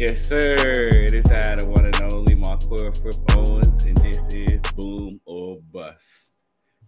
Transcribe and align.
Yes, 0.00 0.26
sir. 0.26 0.88
It 0.90 1.14
is 1.14 1.30
I, 1.30 1.54
the 1.54 1.66
one 1.66 1.84
and 1.84 2.12
only 2.12 2.34
Marquell 2.34 2.90
Fripp 3.00 3.14
Owens, 3.36 3.84
and 3.84 3.96
this 3.98 4.20
is 4.34 4.60
Boom 4.72 5.20
or 5.26 5.60
Bust. 5.72 6.02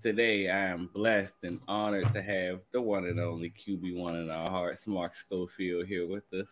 Today, 0.03 0.49
I 0.49 0.67
am 0.69 0.91
blessed 0.93 1.37
and 1.45 1.61
honored 1.69 2.13
to 2.13 2.23
have 2.23 2.61
the 2.73 2.81
one 2.81 3.05
and 3.07 3.21
only 3.21 3.51
QB1 3.51 4.23
in 4.23 4.31
our 4.31 4.51
hearts, 4.51 4.87
Mark 4.89 5.15
Schofield, 5.15 5.87
here 5.87 6.09
with 6.09 6.25
us. 6.33 6.49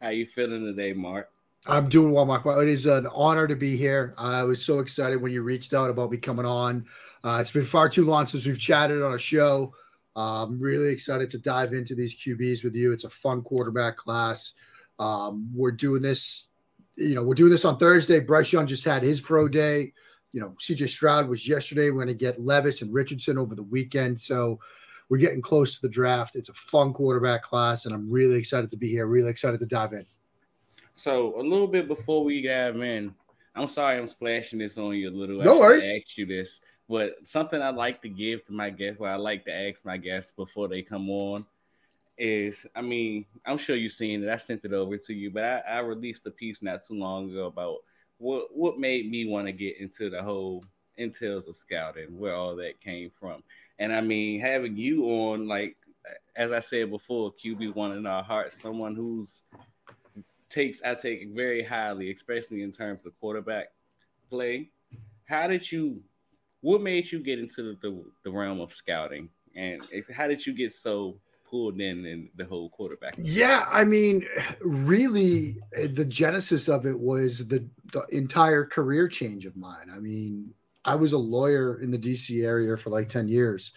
How 0.00 0.10
you 0.10 0.28
feeling 0.34 0.64
today, 0.64 0.92
Mark? 0.92 1.30
I'm 1.66 1.88
doing 1.88 2.12
well, 2.12 2.26
Mark. 2.26 2.46
It 2.46 2.68
is 2.68 2.86
an 2.86 3.08
honor 3.12 3.48
to 3.48 3.56
be 3.56 3.76
here. 3.76 4.14
I 4.16 4.44
was 4.44 4.64
so 4.64 4.78
excited 4.78 5.20
when 5.20 5.32
you 5.32 5.42
reached 5.42 5.74
out 5.74 5.90
about 5.90 6.12
me 6.12 6.18
coming 6.18 6.46
on. 6.46 6.86
Uh, 7.24 7.38
it's 7.40 7.50
been 7.50 7.64
far 7.64 7.88
too 7.88 8.04
long 8.04 8.26
since 8.26 8.46
we've 8.46 8.58
chatted 8.58 9.02
on 9.02 9.14
a 9.14 9.18
show. 9.18 9.74
I'm 10.20 10.58
really 10.58 10.88
excited 10.88 11.30
to 11.30 11.38
dive 11.38 11.72
into 11.72 11.94
these 11.94 12.14
QBs 12.14 12.64
with 12.64 12.74
you. 12.74 12.92
It's 12.92 13.04
a 13.04 13.10
fun 13.10 13.42
quarterback 13.42 13.96
class. 13.96 14.52
Um, 14.98 15.50
we're 15.54 15.70
doing 15.70 16.02
this, 16.02 16.48
you 16.96 17.14
know, 17.14 17.22
we're 17.22 17.34
doing 17.34 17.50
this 17.50 17.64
on 17.64 17.78
Thursday. 17.78 18.20
Bryce 18.20 18.52
Young 18.52 18.66
just 18.66 18.84
had 18.84 19.02
his 19.02 19.20
pro 19.20 19.48
day. 19.48 19.92
You 20.32 20.40
know, 20.40 20.54
CJ 20.60 20.88
Stroud 20.88 21.28
was 21.28 21.48
yesterday. 21.48 21.90
We're 21.90 22.04
going 22.04 22.08
to 22.08 22.14
get 22.14 22.40
Levis 22.40 22.82
and 22.82 22.92
Richardson 22.92 23.38
over 23.38 23.54
the 23.54 23.62
weekend. 23.62 24.20
So 24.20 24.60
we're 25.08 25.18
getting 25.18 25.42
close 25.42 25.74
to 25.74 25.82
the 25.82 25.88
draft. 25.88 26.36
It's 26.36 26.48
a 26.48 26.54
fun 26.54 26.92
quarterback 26.92 27.42
class, 27.42 27.84
and 27.84 27.94
I'm 27.94 28.08
really 28.10 28.36
excited 28.36 28.70
to 28.70 28.76
be 28.76 28.88
here. 28.88 29.06
Really 29.06 29.30
excited 29.30 29.58
to 29.60 29.66
dive 29.66 29.92
in. 29.92 30.04
So 30.94 31.38
a 31.38 31.42
little 31.42 31.66
bit 31.66 31.88
before 31.88 32.22
we 32.24 32.42
dive 32.42 32.76
in, 32.76 33.12
I'm 33.56 33.66
sorry 33.66 33.98
I'm 33.98 34.06
splashing 34.06 34.60
this 34.60 34.78
on 34.78 34.94
you 34.94 35.08
a 35.08 35.10
little. 35.10 35.42
No 35.42 35.56
I 35.56 35.60
worries. 35.60 35.84
Ask 35.84 36.16
you 36.16 36.26
this, 36.26 36.60
but 36.90 37.16
something 37.22 37.62
I 37.62 37.70
like 37.70 38.02
to 38.02 38.08
give 38.08 38.44
to 38.46 38.52
my 38.52 38.68
guests, 38.68 38.98
what 38.98 39.10
I 39.10 39.16
like 39.16 39.44
to 39.44 39.52
ask 39.52 39.84
my 39.84 39.96
guests 39.96 40.32
before 40.32 40.66
they 40.66 40.82
come 40.82 41.08
on, 41.08 41.46
is 42.18 42.66
I 42.74 42.82
mean 42.82 43.24
I'm 43.46 43.58
sure 43.58 43.76
you've 43.76 43.92
seen 43.92 44.24
it. 44.24 44.28
I 44.28 44.36
sent 44.36 44.64
it 44.64 44.72
over 44.72 44.98
to 44.98 45.14
you, 45.14 45.30
but 45.30 45.44
I, 45.44 45.58
I 45.60 45.78
released 45.78 46.26
a 46.26 46.32
piece 46.32 46.62
not 46.62 46.84
too 46.84 46.94
long 46.94 47.30
ago 47.30 47.46
about 47.46 47.76
what 48.18 48.48
what 48.52 48.80
made 48.80 49.08
me 49.08 49.26
want 49.26 49.46
to 49.46 49.52
get 49.52 49.78
into 49.78 50.10
the 50.10 50.20
whole 50.20 50.64
entails 50.96 51.46
of 51.46 51.56
scouting, 51.56 52.18
where 52.18 52.34
all 52.34 52.56
that 52.56 52.80
came 52.80 53.12
from. 53.20 53.44
And 53.78 53.92
I 53.92 54.00
mean, 54.00 54.40
having 54.40 54.76
you 54.76 55.04
on, 55.04 55.46
like 55.46 55.76
as 56.34 56.50
I 56.50 56.58
said 56.60 56.90
before, 56.90 57.32
QB 57.32 57.76
one 57.76 57.92
in 57.92 58.04
our 58.04 58.24
hearts, 58.24 58.60
someone 58.60 58.96
who's 58.96 59.42
takes 60.48 60.82
I 60.82 60.96
take 60.96 61.28
very 61.28 61.62
highly, 61.62 62.10
especially 62.12 62.62
in 62.62 62.72
terms 62.72 63.06
of 63.06 63.18
quarterback 63.20 63.68
play. 64.28 64.70
How 65.24 65.46
did 65.46 65.70
you? 65.70 66.02
What 66.62 66.82
made 66.82 67.10
you 67.10 67.20
get 67.20 67.38
into 67.38 67.74
the, 67.80 68.04
the, 68.24 68.30
realm 68.30 68.60
of 68.60 68.72
scouting, 68.72 69.28
and 69.56 69.82
how 70.14 70.28
did 70.28 70.44
you 70.44 70.54
get 70.54 70.72
so 70.72 71.18
pulled 71.48 71.80
in 71.80 72.04
in 72.04 72.28
the 72.36 72.44
whole 72.44 72.70
quarterback? 72.70 73.14
Yeah, 73.18 73.66
I 73.70 73.84
mean, 73.84 74.26
really, 74.60 75.56
the 75.72 76.04
genesis 76.04 76.68
of 76.68 76.86
it 76.86 76.98
was 76.98 77.48
the, 77.48 77.66
the 77.92 78.04
entire 78.10 78.64
career 78.64 79.08
change 79.08 79.46
of 79.46 79.56
mine. 79.56 79.90
I 79.94 79.98
mean, 79.98 80.52
I 80.84 80.94
was 80.94 81.12
a 81.12 81.18
lawyer 81.18 81.80
in 81.80 81.90
the 81.90 81.98
DC 81.98 82.44
area 82.44 82.76
for 82.76 82.90
like 82.90 83.08
10 83.08 83.28
years. 83.28 83.72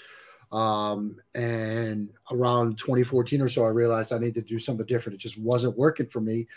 Um, 0.52 1.17
and 1.34 2.09
around 2.31 2.78
2014 2.78 3.42
or 3.42 3.50
so, 3.50 3.66
I 3.66 3.70
realized 3.70 4.14
I 4.14 4.20
needed 4.20 4.36
to 4.48 4.54
do 4.54 4.59
something 4.59 4.86
different. 4.86 5.16
It 5.16 5.22
just 5.22 5.39
wasn't 5.39 5.78
working 5.78 6.06
for 6.06 6.22
me. 6.22 6.48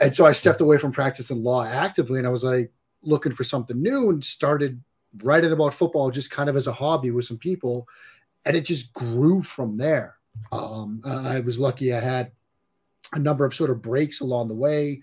And 0.00 0.14
so 0.14 0.26
I 0.26 0.32
stepped 0.32 0.60
away 0.60 0.78
from 0.78 0.92
practicing 0.92 1.42
law 1.42 1.64
actively 1.64 2.18
and 2.18 2.26
I 2.26 2.30
was 2.30 2.44
like 2.44 2.72
looking 3.02 3.32
for 3.32 3.44
something 3.44 3.80
new 3.80 4.10
and 4.10 4.24
started 4.24 4.82
writing 5.22 5.52
about 5.52 5.74
football 5.74 6.10
just 6.10 6.30
kind 6.30 6.48
of 6.48 6.56
as 6.56 6.66
a 6.66 6.72
hobby 6.72 7.10
with 7.10 7.24
some 7.24 7.38
people. 7.38 7.88
And 8.44 8.56
it 8.56 8.62
just 8.62 8.92
grew 8.92 9.42
from 9.42 9.76
there. 9.76 10.16
Um, 10.52 11.02
I 11.04 11.40
was 11.40 11.58
lucky 11.58 11.92
I 11.92 12.00
had 12.00 12.32
a 13.12 13.18
number 13.18 13.44
of 13.44 13.54
sort 13.54 13.70
of 13.70 13.82
breaks 13.82 14.20
along 14.20 14.48
the 14.48 14.54
way, 14.54 15.02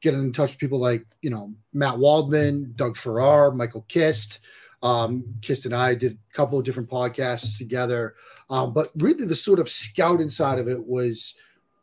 getting 0.00 0.20
in 0.20 0.32
touch 0.32 0.50
with 0.50 0.58
people 0.58 0.78
like, 0.78 1.06
you 1.20 1.30
know, 1.30 1.52
Matt 1.72 1.98
Waldman, 1.98 2.72
Doug 2.76 2.96
Farrar, 2.96 3.52
Michael 3.52 3.84
Kist. 3.88 4.40
Um, 4.82 5.36
Kist 5.42 5.64
and 5.64 5.74
I 5.74 5.94
did 5.94 6.12
a 6.12 6.34
couple 6.34 6.58
of 6.58 6.64
different 6.64 6.90
podcasts 6.90 7.56
together. 7.56 8.14
Um, 8.50 8.72
but 8.72 8.90
really, 8.96 9.26
the 9.26 9.36
sort 9.36 9.60
of 9.60 9.68
scout 9.68 10.20
inside 10.20 10.58
of 10.58 10.68
it 10.68 10.84
was, 10.84 11.34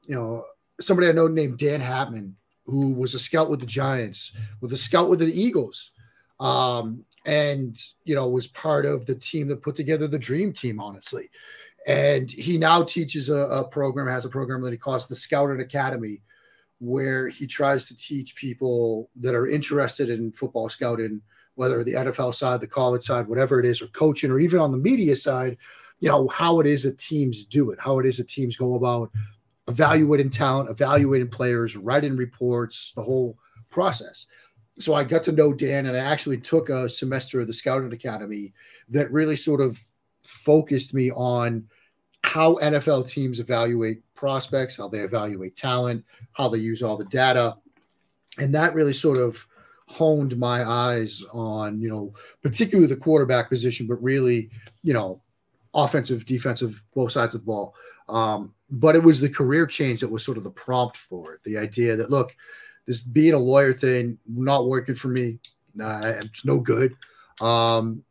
you 0.05 0.15
know, 0.15 0.43
somebody 0.81 1.07
I 1.07 1.13
know 1.13 1.27
named 1.27 1.59
Dan 1.59 1.81
Hatman, 1.81 2.33
who 2.65 2.89
was 2.89 3.13
a 3.13 3.19
scout 3.19 3.49
with 3.49 3.61
the 3.61 3.65
Giants, 3.65 4.33
with 4.59 4.73
a 4.73 4.77
scout 4.77 5.09
with 5.09 5.19
the 5.19 5.27
Eagles, 5.27 5.91
um, 6.39 7.05
and, 7.25 7.81
you 8.03 8.15
know, 8.15 8.27
was 8.27 8.47
part 8.47 8.85
of 8.85 9.05
the 9.05 9.15
team 9.15 9.47
that 9.49 9.61
put 9.61 9.75
together 9.75 10.07
the 10.07 10.19
dream 10.19 10.53
team, 10.53 10.79
honestly. 10.79 11.29
And 11.87 12.29
he 12.29 12.57
now 12.57 12.83
teaches 12.83 13.29
a, 13.29 13.35
a 13.35 13.63
program, 13.63 14.07
has 14.07 14.25
a 14.25 14.29
program 14.29 14.61
that 14.61 14.71
he 14.71 14.77
calls 14.77 15.07
the 15.07 15.15
Scouting 15.15 15.61
Academy, 15.61 16.21
where 16.79 17.27
he 17.27 17.45
tries 17.45 17.87
to 17.87 17.97
teach 17.97 18.35
people 18.35 19.09
that 19.17 19.35
are 19.35 19.47
interested 19.47 20.09
in 20.09 20.31
football 20.31 20.69
scouting 20.69 21.21
whether 21.55 21.83
the 21.83 21.93
NFL 21.93 22.33
side, 22.33 22.61
the 22.61 22.67
college 22.67 23.03
side, 23.03 23.27
whatever 23.27 23.59
it 23.59 23.65
is, 23.65 23.81
or 23.81 23.87
coaching, 23.87 24.31
or 24.31 24.39
even 24.39 24.59
on 24.59 24.71
the 24.71 24.77
media 24.77 25.13
side, 25.13 25.57
you 25.99 26.07
know, 26.07 26.27
how 26.29 26.61
it 26.61 26.67
is 26.67 26.83
that 26.83 26.97
teams 26.97 27.43
do 27.43 27.71
it, 27.71 27.79
how 27.79 27.99
it 27.99 28.05
is 28.05 28.17
that 28.17 28.29
teams 28.29 28.55
go 28.55 28.75
about 28.75 29.11
evaluating 29.67 30.29
talent, 30.29 30.69
evaluating 30.69 31.27
players, 31.27 31.75
writing 31.75 32.15
reports, 32.15 32.93
the 32.95 33.01
whole 33.01 33.37
process. 33.69 34.25
So 34.79 34.93
I 34.93 35.03
got 35.03 35.23
to 35.23 35.31
know 35.31 35.53
Dan, 35.53 35.87
and 35.87 35.97
I 35.97 35.99
actually 35.99 36.37
took 36.37 36.69
a 36.69 36.89
semester 36.89 37.39
of 37.39 37.47
the 37.47 37.53
Scouting 37.53 37.91
Academy 37.91 38.53
that 38.89 39.11
really 39.11 39.35
sort 39.35 39.61
of 39.61 39.79
focused 40.23 40.93
me 40.93 41.11
on 41.11 41.67
how 42.23 42.55
NFL 42.55 43.09
teams 43.09 43.39
evaluate 43.39 44.01
prospects, 44.13 44.77
how 44.77 44.87
they 44.87 44.99
evaluate 44.99 45.55
talent, 45.55 46.05
how 46.33 46.49
they 46.49 46.59
use 46.59 46.81
all 46.81 46.97
the 46.97 47.05
data. 47.05 47.55
And 48.37 48.53
that 48.55 48.73
really 48.73 48.93
sort 48.93 49.17
of 49.17 49.45
honed 49.87 50.37
my 50.37 50.63
eyes 50.63 51.23
on, 51.33 51.79
you 51.79 51.89
know, 51.89 52.13
particularly 52.43 52.87
the 52.87 52.95
quarterback 52.95 53.49
position, 53.49 53.87
but 53.87 54.01
really, 54.03 54.49
you 54.83 54.93
know, 54.93 55.21
offensive, 55.73 56.25
defensive, 56.25 56.83
both 56.93 57.11
sides 57.11 57.35
of 57.35 57.41
the 57.41 57.45
ball. 57.45 57.73
Um, 58.07 58.53
but 58.69 58.95
it 58.95 59.03
was 59.03 59.19
the 59.19 59.29
career 59.29 59.65
change 59.65 60.01
that 60.01 60.11
was 60.11 60.23
sort 60.23 60.37
of 60.37 60.43
the 60.43 60.51
prompt 60.51 60.97
for 60.97 61.33
it. 61.33 61.43
The 61.43 61.57
idea 61.57 61.95
that, 61.95 62.11
look, 62.11 62.35
this 62.89 63.01
being 63.01 63.35
a 63.35 63.37
lawyer 63.37 63.71
thing, 63.71 64.17
not 64.27 64.67
working 64.67 64.95
for 64.95 65.09
me, 65.09 65.37
nah, 65.75 66.01
it's 66.03 66.43
no 66.43 66.59
good. 66.59 66.95
Um, 67.39 68.03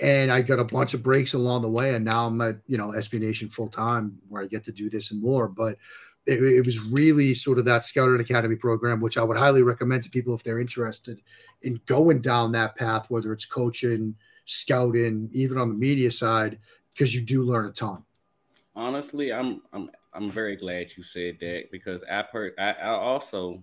and 0.00 0.32
I 0.32 0.42
got 0.42 0.58
a 0.58 0.64
bunch 0.64 0.92
of 0.92 1.04
breaks 1.04 1.34
along 1.34 1.62
the 1.62 1.70
way, 1.70 1.94
and 1.94 2.04
now 2.04 2.26
I'm 2.26 2.40
at 2.40 2.56
you 2.66 2.76
know 2.76 2.88
SB 2.88 3.20
Nation 3.20 3.48
full 3.48 3.68
time, 3.68 4.18
where 4.28 4.42
I 4.42 4.48
get 4.48 4.64
to 4.64 4.72
do 4.72 4.90
this 4.90 5.12
and 5.12 5.22
more. 5.22 5.46
But 5.46 5.78
it, 6.26 6.42
it, 6.42 6.66
was 6.66 6.80
really 6.80 7.32
sort 7.32 7.60
of 7.60 7.64
that 7.66 7.84
Scouting 7.84 8.20
Academy 8.20 8.56
program, 8.56 9.00
which 9.00 9.16
I 9.16 9.22
would 9.22 9.36
highly 9.36 9.62
recommend 9.62 10.02
to 10.02 10.10
people 10.10 10.34
if 10.34 10.42
they're 10.42 10.58
interested 10.58 11.20
in 11.62 11.80
going 11.86 12.22
down 12.22 12.50
that 12.52 12.74
path, 12.74 13.08
whether 13.08 13.32
it's 13.32 13.46
coaching, 13.46 14.16
scouting, 14.46 15.30
even 15.32 15.58
on 15.58 15.68
the 15.68 15.76
media 15.76 16.10
side, 16.10 16.58
because 16.92 17.14
you 17.14 17.20
do 17.20 17.44
learn 17.44 17.66
a 17.66 17.72
ton. 17.72 18.02
Honestly, 18.74 19.32
I'm 19.32 19.62
I'm 19.72 19.90
I'm 20.12 20.28
very 20.28 20.56
glad 20.56 20.88
you 20.96 21.04
said 21.04 21.36
that 21.38 21.70
because 21.70 22.02
I 22.10 22.22
per 22.22 22.52
I, 22.58 22.72
I 22.72 22.88
also 22.88 23.62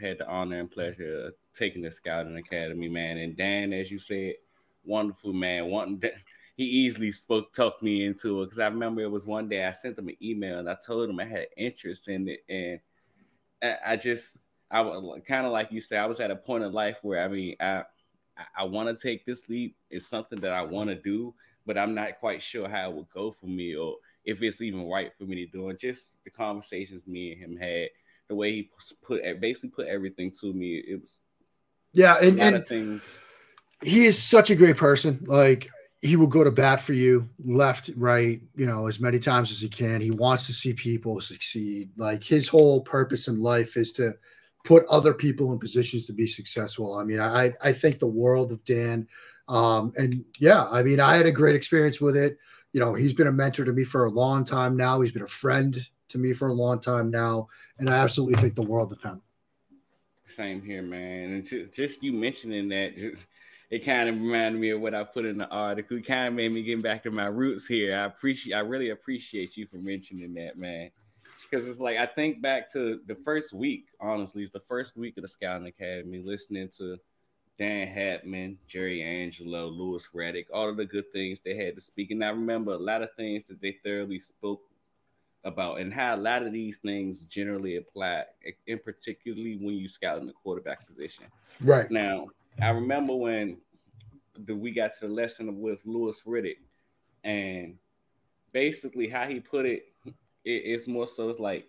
had 0.00 0.18
the 0.18 0.28
honor 0.28 0.60
and 0.60 0.70
pleasure 0.70 1.26
of 1.26 1.34
taking 1.56 1.82
the 1.82 1.90
Scouting 1.90 2.36
Academy, 2.36 2.88
man. 2.88 3.18
And 3.18 3.36
Dan, 3.36 3.72
as 3.72 3.90
you 3.90 3.98
said, 3.98 4.34
wonderful 4.84 5.32
man, 5.32 5.66
wanting 5.66 6.02
he 6.56 6.64
easily 6.64 7.10
spoke 7.10 7.52
talked 7.52 7.82
me 7.82 8.04
into 8.04 8.42
it 8.42 8.46
because 8.46 8.58
I 8.60 8.66
remember 8.66 9.02
it 9.02 9.10
was 9.10 9.26
one 9.26 9.48
day 9.48 9.64
I 9.64 9.72
sent 9.72 9.98
him 9.98 10.08
an 10.08 10.16
email 10.22 10.58
and 10.58 10.70
I 10.70 10.76
told 10.86 11.10
him 11.10 11.18
I 11.18 11.24
had 11.24 11.46
interest 11.56 12.08
in 12.08 12.28
it 12.28 12.44
and 12.48 12.80
I, 13.60 13.92
I 13.92 13.96
just 13.96 14.36
I 14.70 14.80
was 14.80 15.20
kind 15.26 15.46
of 15.46 15.52
like 15.52 15.72
you 15.72 15.80
said 15.80 15.98
I 15.98 16.06
was 16.06 16.20
at 16.20 16.30
a 16.30 16.36
point 16.36 16.62
in 16.62 16.72
life 16.72 16.98
where 17.02 17.24
I 17.24 17.28
mean 17.28 17.56
I 17.58 17.82
I 18.56 18.64
want 18.64 18.88
to 18.88 19.00
take 19.00 19.24
this 19.24 19.48
leap. 19.48 19.76
It's 19.90 20.06
something 20.06 20.40
that 20.40 20.52
I 20.52 20.62
want 20.62 20.90
to 20.90 20.96
do, 20.96 21.34
but 21.66 21.78
I'm 21.78 21.94
not 21.94 22.18
quite 22.18 22.42
sure 22.42 22.68
how 22.68 22.90
it 22.90 22.96
would 22.96 23.10
go 23.10 23.32
for 23.32 23.46
me 23.46 23.76
or 23.76 23.96
if 24.24 24.42
it's 24.42 24.60
even 24.60 24.88
right 24.88 25.12
for 25.16 25.24
me 25.24 25.44
to 25.44 25.52
do 25.52 25.68
it. 25.68 25.78
Just 25.78 26.16
the 26.24 26.30
conversations 26.30 27.06
me 27.06 27.32
and 27.32 27.40
him 27.40 27.56
had, 27.56 27.88
the 28.28 28.34
way 28.34 28.52
he 28.52 28.70
put 29.02 29.22
basically 29.40 29.70
put 29.70 29.86
everything 29.86 30.32
to 30.40 30.52
me. 30.52 30.82
It 30.86 31.00
was 31.00 31.20
yeah, 31.92 32.16
and, 32.20 32.40
and 32.40 32.66
things. 32.66 33.20
He 33.82 34.06
is 34.06 34.20
such 34.20 34.50
a 34.50 34.54
great 34.54 34.76
person. 34.76 35.20
Like 35.26 35.70
he 36.02 36.16
will 36.16 36.26
go 36.26 36.44
to 36.44 36.50
bat 36.50 36.80
for 36.80 36.92
you 36.92 37.28
left, 37.44 37.90
right, 37.96 38.40
you 38.56 38.66
know, 38.66 38.86
as 38.86 39.00
many 39.00 39.18
times 39.18 39.50
as 39.50 39.60
he 39.60 39.68
can. 39.68 40.00
He 40.00 40.10
wants 40.10 40.46
to 40.46 40.52
see 40.52 40.74
people 40.74 41.20
succeed. 41.20 41.90
Like 41.96 42.22
his 42.22 42.48
whole 42.48 42.82
purpose 42.82 43.28
in 43.28 43.40
life 43.40 43.76
is 43.76 43.92
to 43.94 44.12
put 44.64 44.84
other 44.86 45.14
people 45.14 45.52
in 45.52 45.58
positions 45.58 46.06
to 46.06 46.12
be 46.12 46.26
successful. 46.26 46.98
I 46.98 47.04
mean, 47.04 47.20
I 47.20 47.52
I 47.62 47.72
think 47.72 47.98
the 47.98 48.06
world 48.06 48.52
of 48.52 48.64
Dan. 48.64 49.06
Um, 49.46 49.92
and 49.96 50.24
yeah, 50.38 50.64
I 50.64 50.82
mean, 50.82 51.00
I 51.00 51.16
had 51.16 51.26
a 51.26 51.32
great 51.32 51.54
experience 51.54 52.00
with 52.00 52.16
it. 52.16 52.38
You 52.72 52.80
know, 52.80 52.94
he's 52.94 53.14
been 53.14 53.28
a 53.28 53.32
mentor 53.32 53.64
to 53.64 53.72
me 53.72 53.84
for 53.84 54.04
a 54.04 54.10
long 54.10 54.44
time 54.44 54.76
now. 54.76 55.00
He's 55.00 55.12
been 55.12 55.22
a 55.22 55.28
friend 55.28 55.86
to 56.08 56.18
me 56.18 56.32
for 56.32 56.48
a 56.48 56.52
long 56.52 56.80
time 56.80 57.10
now, 57.10 57.48
and 57.78 57.88
I 57.88 57.94
absolutely 57.94 58.36
think 58.40 58.54
the 58.54 58.62
world 58.62 58.92
of 58.92 59.02
him. 59.02 59.22
Same 60.26 60.62
here, 60.62 60.82
man. 60.82 61.32
And 61.32 61.46
just, 61.46 61.72
just 61.72 62.02
you 62.02 62.12
mentioning 62.12 62.68
that, 62.70 62.96
just 62.96 63.26
it 63.70 63.84
kind 63.84 64.08
of 64.08 64.16
reminded 64.16 64.60
me 64.60 64.70
of 64.70 64.80
what 64.80 64.94
I 64.94 65.04
put 65.04 65.24
in 65.24 65.38
the 65.38 65.48
article. 65.48 65.96
It 65.96 66.06
kind 66.06 66.28
of 66.28 66.34
made 66.34 66.52
me 66.52 66.62
get 66.62 66.82
back 66.82 67.02
to 67.04 67.10
my 67.10 67.26
roots 67.26 67.66
here. 67.66 67.96
I 67.96 68.04
appreciate, 68.04 68.54
I 68.54 68.60
really 68.60 68.90
appreciate 68.90 69.56
you 69.56 69.66
for 69.66 69.78
mentioning 69.78 70.34
that, 70.34 70.58
man. 70.58 70.90
Because 71.42 71.66
it's 71.66 71.80
like 71.80 71.98
I 71.98 72.06
think 72.06 72.40
back 72.40 72.72
to 72.72 73.00
the 73.06 73.16
first 73.16 73.52
week. 73.52 73.86
Honestly, 74.00 74.42
it's 74.42 74.52
the 74.52 74.60
first 74.60 74.96
week 74.96 75.16
of 75.16 75.22
the 75.22 75.28
Scouting 75.28 75.66
Academy. 75.66 76.22
Listening 76.24 76.68
to 76.78 76.96
Dan 77.58 77.88
Hatman, 77.88 78.56
Jerry 78.68 79.02
Angelo, 79.02 79.66
Louis 79.66 80.06
Riddick, 80.14 80.46
all 80.52 80.68
of 80.68 80.76
the 80.76 80.84
good 80.84 81.10
things 81.12 81.38
they 81.44 81.56
had 81.56 81.74
to 81.74 81.80
speak. 81.80 82.10
And 82.10 82.24
I 82.24 82.28
remember 82.28 82.72
a 82.72 82.78
lot 82.78 83.02
of 83.02 83.14
things 83.16 83.44
that 83.48 83.60
they 83.60 83.78
thoroughly 83.84 84.20
spoke 84.20 84.62
about 85.44 85.80
and 85.80 85.92
how 85.92 86.14
a 86.14 86.16
lot 86.16 86.42
of 86.42 86.52
these 86.52 86.78
things 86.78 87.24
generally 87.24 87.76
apply, 87.76 88.24
in 88.66 88.78
particularly 88.78 89.58
when 89.60 89.76
you 89.76 89.88
scout 89.88 90.18
in 90.18 90.26
the 90.26 90.32
quarterback 90.32 90.86
position. 90.86 91.24
Right. 91.60 91.90
Now, 91.90 92.28
I 92.60 92.70
remember 92.70 93.14
when 93.14 93.58
the, 94.46 94.54
we 94.54 94.72
got 94.72 94.94
to 94.94 95.08
the 95.08 95.12
lesson 95.12 95.60
with 95.60 95.80
Louis 95.84 96.20
Riddick, 96.26 96.58
and 97.22 97.76
basically 98.52 99.08
how 99.08 99.26
he 99.26 99.40
put 99.40 99.66
it, 99.66 99.84
it 100.06 100.12
it's 100.44 100.86
more 100.86 101.06
so 101.06 101.30
it's 101.30 101.40
like 101.40 101.68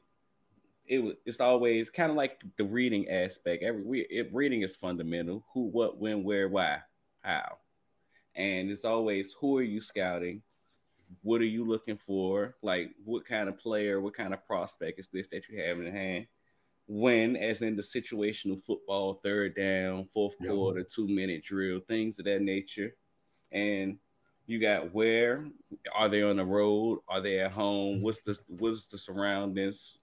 it 0.87 0.99
was 0.99 1.15
it's 1.25 1.39
always 1.39 1.89
kind 1.89 2.11
of 2.11 2.17
like 2.17 2.41
the 2.57 2.63
reading 2.63 3.09
aspect. 3.09 3.63
Every 3.63 3.83
we, 3.83 3.99
it, 4.09 4.33
reading 4.33 4.61
is 4.61 4.75
fundamental. 4.75 5.43
Who, 5.53 5.67
what, 5.67 5.99
when, 5.99 6.23
where, 6.23 6.47
why, 6.47 6.79
how, 7.21 7.57
and 8.35 8.69
it's 8.69 8.85
always 8.85 9.35
who 9.39 9.57
are 9.57 9.63
you 9.63 9.81
scouting? 9.81 10.41
What 11.21 11.41
are 11.41 11.45
you 11.45 11.65
looking 11.65 11.97
for? 11.97 12.55
Like 12.61 12.91
what 13.03 13.25
kind 13.25 13.49
of 13.49 13.57
player, 13.57 14.01
what 14.01 14.15
kind 14.15 14.33
of 14.33 14.45
prospect 14.45 14.99
is 14.99 15.07
this 15.11 15.27
that 15.31 15.43
you 15.49 15.61
have 15.61 15.79
in 15.79 15.91
hand? 15.91 16.27
When, 16.87 17.35
as 17.35 17.61
in 17.61 17.75
the 17.75 17.81
situational 17.81 18.61
football, 18.63 19.19
third 19.23 19.55
down, 19.55 20.07
fourth 20.13 20.35
quarter, 20.37 20.83
two 20.83 21.07
minute 21.07 21.43
drill, 21.43 21.79
things 21.87 22.19
of 22.19 22.25
that 22.25 22.41
nature, 22.41 22.95
and 23.51 23.97
you 24.45 24.59
got 24.59 24.93
where 24.93 25.45
are 25.95 26.09
they 26.09 26.21
on 26.21 26.37
the 26.37 26.45
road? 26.45 26.99
Are 27.07 27.21
they 27.21 27.39
at 27.39 27.51
home? 27.51 27.95
Mm-hmm. 27.95 28.03
What's 28.03 28.19
the 28.19 28.39
what's 28.47 28.85
the 28.85 28.97
surroundings? 28.97 29.97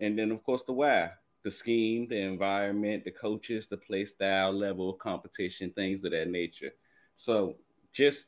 And 0.00 0.18
then, 0.18 0.30
of 0.30 0.42
course, 0.42 0.62
the 0.62 0.72
why 0.72 1.10
the 1.46 1.50
scheme, 1.52 2.08
the 2.08 2.16
environment, 2.16 3.04
the 3.04 3.10
coaches, 3.12 3.68
the 3.70 3.76
play 3.76 4.04
style, 4.04 4.52
level 4.52 4.90
of 4.90 4.98
competition, 4.98 5.70
things 5.70 6.04
of 6.04 6.10
that 6.10 6.28
nature. 6.28 6.72
So, 7.14 7.54
just 7.92 8.26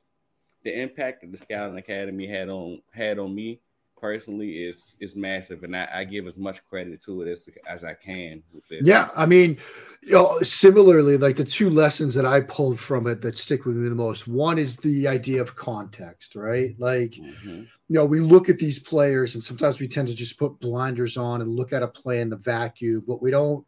the 0.65 0.81
impact 0.81 1.21
that 1.23 1.33
the 1.33 1.39
Scouting 1.39 1.79
Academy 1.79 2.27
had 2.27 2.49
on 2.49 2.81
had 2.93 3.19
on 3.19 3.35
me 3.35 3.61
personally 4.01 4.65
is 4.65 4.95
is 5.01 5.17
massive, 5.17 5.65
and 5.65 5.77
I, 5.77 5.89
I, 5.93 6.05
give 6.05 6.27
as 6.27 6.37
much 6.37 6.65
credit 6.69 7.03
to 7.03 7.23
it 7.23 7.29
as 7.31 7.49
as 7.69 7.85
I 7.85 7.95
can. 7.95 8.43
Yeah, 8.71 9.09
I 9.17 9.27
mean, 9.27 9.59
you 10.03 10.13
know, 10.13 10.41
similarly, 10.41 11.17
like 11.17 11.37
the 11.37 11.45
two 11.45 11.71
lessons 11.71 12.15
that 12.15 12.27
I 12.27 12.41
pulled 12.43 12.79
from 12.79 13.07
it 13.07 13.21
that 13.23 13.39
stick 13.39 13.65
with 13.65 13.77
me 13.77 13.89
the 13.89 13.95
most. 13.95 14.29
One 14.29 14.59
is 14.59 14.77
the 14.77 15.09
idea 15.09 15.41
of 15.41 15.57
context, 15.57 16.37
right? 16.37 16.75
Like, 16.79 17.13
mm-hmm. 17.13 17.49
you 17.51 17.69
know, 17.89 18.05
we 18.05 18.21
look 18.21 18.49
at 18.49 18.59
these 18.59 18.79
players, 18.79 19.35
and 19.35 19.43
sometimes 19.43 19.81
we 19.81 19.89
tend 19.89 20.09
to 20.09 20.15
just 20.15 20.39
put 20.39 20.61
blinders 20.61 21.17
on 21.17 21.41
and 21.41 21.51
look 21.51 21.73
at 21.73 21.83
a 21.83 21.89
play 21.89 22.21
in 22.21 22.31
the 22.31 22.37
vacuum, 22.37 23.05
but 23.07 23.23
we 23.23 23.31
don't 23.31 23.67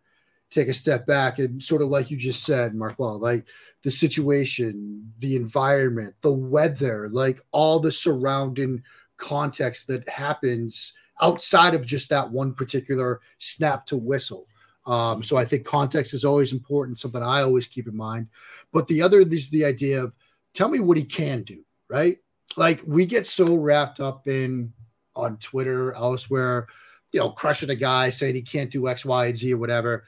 take 0.51 0.69
a 0.69 0.75
step 0.75 1.07
back 1.07 1.39
and 1.39 1.63
sort 1.63 1.83
of 1.83 1.89
like 1.89 2.11
you 2.11 2.17
just 2.17 2.45
said, 2.45 2.75
Mark. 2.75 2.99
Well, 2.99 3.19
like 3.19 3.47
the 3.83 3.91
situation, 3.91 5.13
the 5.21 5.37
environment, 5.37 6.15
the 6.23 6.33
weather, 6.33 7.09
like 7.09 7.41
all 7.53 7.81
the 7.81 7.93
surrounding 7.93 8.83
context 9.17 9.87
that 9.87 10.09
happens 10.09 10.93
outside 11.23 11.75
of 11.75 11.87
just 11.87 12.09
that 12.09 12.31
one 12.31 12.55
particular 12.55 13.21
snap 13.39 13.87
to 13.87 13.97
whistle. 13.97 14.47
Um, 14.87 15.23
so 15.23 15.37
I 15.37 15.45
think 15.45 15.65
context 15.65 16.15
is 16.15 16.25
always 16.25 16.53
important, 16.53 16.99
something 16.99 17.23
I 17.23 17.43
always 17.43 17.67
keep 17.67 17.87
in 17.87 17.97
mind. 17.97 18.29
But 18.73 18.89
the 18.89 19.03
other 19.03 19.21
is 19.21 19.51
the 19.51 19.65
idea 19.65 20.03
of 20.03 20.13
tell 20.55 20.69
me 20.69 20.81
what 20.81 20.97
he 20.97 21.05
can 21.05 21.43
do, 21.43 21.65
right? 21.89 22.17
Like 22.57 22.83
we 22.87 23.07
get 23.07 23.27
so 23.27 23.55
wrapped 23.55 24.01
up 24.01 24.27
in 24.27 24.73
on 25.15 25.37
Twitter, 25.37 25.93
elsewhere, 25.93 26.67
you 27.13 27.21
know, 27.21 27.31
crushing 27.31 27.71
a 27.71 27.77
guy 27.77 28.11
saying 28.11 28.35
he 28.35 28.43
can't 28.43 28.71
do 28.71 28.89
X, 28.89 29.05
Y, 29.05 29.27
and 29.27 29.37
Z 29.37 29.53
or 29.53 29.59
whatever. 29.59 30.05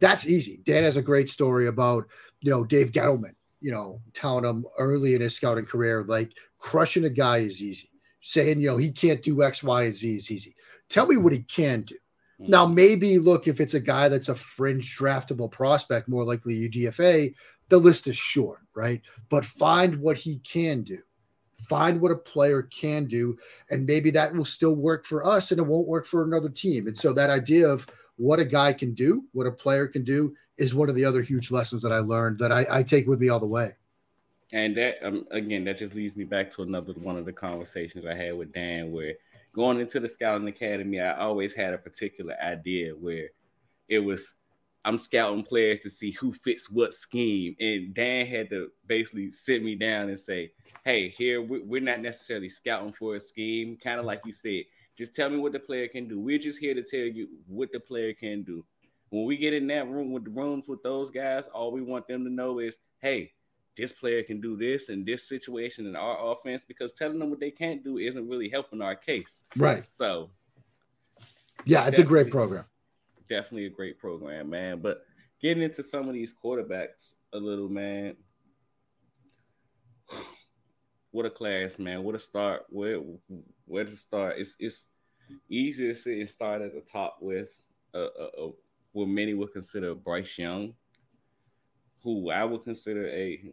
That's 0.00 0.26
easy. 0.26 0.60
Dan 0.64 0.84
has 0.84 0.96
a 0.96 1.02
great 1.02 1.28
story 1.28 1.66
about, 1.66 2.06
you 2.40 2.50
know, 2.50 2.64
Dave 2.64 2.92
Gettleman, 2.92 3.34
you 3.60 3.72
know, 3.72 4.00
telling 4.14 4.44
him 4.44 4.64
early 4.78 5.14
in 5.14 5.20
his 5.20 5.34
scouting 5.34 5.66
career, 5.66 6.04
like 6.06 6.32
crushing 6.58 7.04
a 7.04 7.10
guy 7.10 7.38
is 7.38 7.62
easy 7.62 7.88
saying, 8.20 8.60
you 8.60 8.66
know, 8.66 8.76
he 8.76 8.90
can't 8.90 9.22
do 9.22 9.42
X, 9.42 9.62
Y, 9.62 9.82
and 9.84 9.94
Z 9.94 10.16
is 10.16 10.30
easy. 10.30 10.54
Tell 10.88 11.06
me 11.06 11.16
what 11.16 11.32
he 11.32 11.40
can 11.40 11.82
do. 11.82 11.94
Mm-hmm. 12.40 12.50
Now, 12.50 12.66
maybe 12.66 13.18
look, 13.18 13.48
if 13.48 13.60
it's 13.60 13.74
a 13.74 13.80
guy 13.80 14.08
that's 14.08 14.28
a 14.28 14.34
fringe 14.34 14.96
draftable 14.96 15.50
prospect, 15.50 16.08
more 16.08 16.24
likely 16.24 16.68
UDFA, 16.68 17.34
the 17.68 17.78
list 17.78 18.06
is 18.06 18.16
short, 18.16 18.60
right? 18.74 19.00
But 19.28 19.44
find 19.44 19.96
what 19.96 20.16
he 20.16 20.38
can 20.38 20.82
do. 20.82 20.98
Find 21.68 22.00
what 22.00 22.12
a 22.12 22.16
player 22.16 22.62
can 22.62 23.06
do, 23.06 23.36
and 23.70 23.84
maybe 23.84 24.10
that 24.12 24.32
will 24.32 24.44
still 24.44 24.76
work 24.76 25.04
for 25.04 25.26
us 25.26 25.50
and 25.50 25.58
it 25.58 25.66
won't 25.66 25.88
work 25.88 26.06
for 26.06 26.22
another 26.22 26.48
team. 26.48 26.86
And 26.86 26.96
so, 26.96 27.12
that 27.12 27.30
idea 27.30 27.68
of 27.68 27.84
what 28.18 28.38
a 28.38 28.44
guy 28.44 28.72
can 28.72 28.92
do, 28.92 29.24
what 29.32 29.46
a 29.46 29.50
player 29.50 29.86
can 29.86 30.04
do, 30.04 30.34
is 30.58 30.74
one 30.74 30.88
of 30.88 30.94
the 30.94 31.04
other 31.04 31.22
huge 31.22 31.50
lessons 31.50 31.82
that 31.82 31.92
I 31.92 31.98
learned 31.98 32.38
that 32.40 32.52
I, 32.52 32.66
I 32.70 32.82
take 32.82 33.06
with 33.06 33.20
me 33.20 33.28
all 33.28 33.40
the 33.40 33.46
way. 33.46 33.72
And 34.52 34.76
that 34.76 35.06
um, 35.06 35.26
again, 35.30 35.64
that 35.64 35.78
just 35.78 35.94
leads 35.94 36.16
me 36.16 36.24
back 36.24 36.50
to 36.52 36.62
another 36.62 36.92
one 36.94 37.16
of 37.16 37.24
the 37.24 37.32
conversations 37.32 38.04
I 38.06 38.14
had 38.14 38.36
with 38.36 38.52
Dan, 38.52 38.92
where 38.92 39.14
going 39.52 39.80
into 39.80 40.00
the 40.00 40.08
scouting 40.08 40.48
academy, 40.48 41.00
I 41.00 41.18
always 41.18 41.52
had 41.52 41.74
a 41.74 41.78
particular 41.78 42.34
idea 42.42 42.92
where 42.92 43.28
it 43.88 43.98
was 43.98 44.34
I'm 44.84 44.96
scouting 44.96 45.44
players 45.44 45.80
to 45.80 45.90
see 45.90 46.12
who 46.12 46.32
fits 46.32 46.70
what 46.70 46.94
scheme, 46.94 47.56
and 47.60 47.92
Dan 47.92 48.26
had 48.26 48.48
to 48.50 48.70
basically 48.86 49.32
sit 49.32 49.62
me 49.62 49.74
down 49.74 50.08
and 50.08 50.18
say, 50.18 50.52
"Hey, 50.82 51.10
here 51.10 51.42
we're 51.42 51.82
not 51.82 52.00
necessarily 52.00 52.48
scouting 52.48 52.94
for 52.94 53.16
a 53.16 53.20
scheme, 53.20 53.76
kind 53.76 54.00
of 54.00 54.06
like 54.06 54.22
you 54.24 54.32
said. 54.32 54.64
Just 54.98 55.14
tell 55.14 55.30
me 55.30 55.38
what 55.38 55.52
the 55.52 55.60
player 55.60 55.86
can 55.86 56.08
do. 56.08 56.18
We're 56.18 56.40
just 56.40 56.58
here 56.58 56.74
to 56.74 56.82
tell 56.82 56.98
you 56.98 57.28
what 57.46 57.70
the 57.70 57.78
player 57.78 58.12
can 58.12 58.42
do. 58.42 58.64
When 59.10 59.26
we 59.26 59.36
get 59.36 59.54
in 59.54 59.68
that 59.68 59.88
room 59.88 60.10
with 60.10 60.24
the 60.24 60.30
rooms 60.30 60.64
with 60.66 60.82
those 60.82 61.08
guys, 61.08 61.44
all 61.54 61.70
we 61.70 61.82
want 61.82 62.08
them 62.08 62.24
to 62.24 62.30
know 62.30 62.58
is, 62.58 62.74
hey, 63.00 63.30
this 63.76 63.92
player 63.92 64.24
can 64.24 64.40
do 64.40 64.56
this 64.56 64.88
in 64.88 65.04
this 65.04 65.28
situation 65.28 65.86
in 65.86 65.94
our 65.94 66.32
offense 66.32 66.64
because 66.66 66.92
telling 66.92 67.20
them 67.20 67.30
what 67.30 67.38
they 67.38 67.52
can't 67.52 67.84
do 67.84 67.98
isn't 67.98 68.28
really 68.28 68.48
helping 68.48 68.82
our 68.82 68.96
case. 68.96 69.44
Right. 69.56 69.88
So, 69.96 70.30
yeah, 71.64 71.86
it's 71.86 72.00
a 72.00 72.04
great 72.04 72.32
program. 72.32 72.64
Definitely 73.28 73.66
a 73.66 73.70
great 73.70 74.00
program, 74.00 74.50
man. 74.50 74.80
But 74.80 75.04
getting 75.40 75.62
into 75.62 75.84
some 75.84 76.08
of 76.08 76.14
these 76.14 76.34
quarterbacks 76.34 77.14
a 77.32 77.38
little, 77.38 77.68
man. 77.68 78.16
What 81.10 81.24
a 81.24 81.30
class, 81.30 81.78
man! 81.78 82.02
What 82.02 82.14
a 82.14 82.18
start! 82.18 82.66
Where 82.68 83.00
where 83.68 83.84
to 83.84 83.96
start? 83.96 84.36
It's 84.38 84.56
it's 84.58 84.86
easy 85.48 85.86
to 85.86 85.94
sit 85.94 86.18
and 86.18 86.28
start 86.28 86.62
at 86.62 86.74
the 86.74 86.80
top 86.80 87.18
with 87.20 87.56
uh, 87.94 88.08
uh, 88.18 88.46
uh 88.46 88.50
what 88.92 89.08
many 89.08 89.34
would 89.34 89.52
consider 89.52 89.94
Bryce 89.94 90.38
Young, 90.38 90.74
who 92.02 92.30
I 92.30 92.44
would 92.44 92.64
consider 92.64 93.08
a 93.08 93.52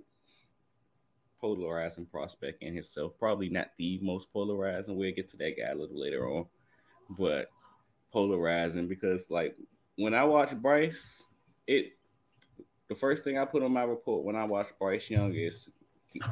polarizing 1.39 2.05
prospect 2.05 2.63
in 2.63 2.73
himself. 2.73 3.13
Probably 3.19 3.49
not 3.49 3.67
the 3.77 3.99
most 4.01 4.31
polarizing. 4.31 4.95
We'll 4.95 5.13
get 5.13 5.29
to 5.29 5.37
that 5.37 5.57
guy 5.57 5.71
a 5.71 5.75
little 5.75 5.99
later 5.99 6.27
on, 6.27 6.45
but 7.09 7.51
polarizing 8.11 8.87
because 8.87 9.29
like 9.29 9.55
when 9.97 10.13
I 10.13 10.23
watch 10.23 10.55
Bryce, 10.55 11.23
it 11.67 11.93
the 12.87 12.95
first 12.95 13.23
thing 13.23 13.37
I 13.37 13.45
put 13.45 13.63
on 13.63 13.73
my 13.73 13.83
report 13.83 14.23
when 14.23 14.35
I 14.35 14.45
watch 14.45 14.67
Bryce 14.79 15.09
Young 15.09 15.33
is 15.33 15.69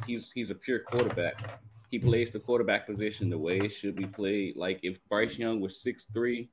he's 0.06 0.32
he's 0.34 0.50
a 0.50 0.56
pure 0.56 0.80
quarterback. 0.80 1.62
He 1.94 2.00
plays 2.00 2.32
the 2.32 2.40
quarterback 2.40 2.88
position 2.88 3.30
the 3.30 3.38
way 3.38 3.58
it 3.58 3.70
should 3.70 3.96
be 3.96 4.08
played. 4.08 4.56
Like 4.56 4.80
if 4.82 4.98
Bryce 5.10 5.38
Young 5.38 5.62
was 5.62 5.84
6'3, 5.86 6.48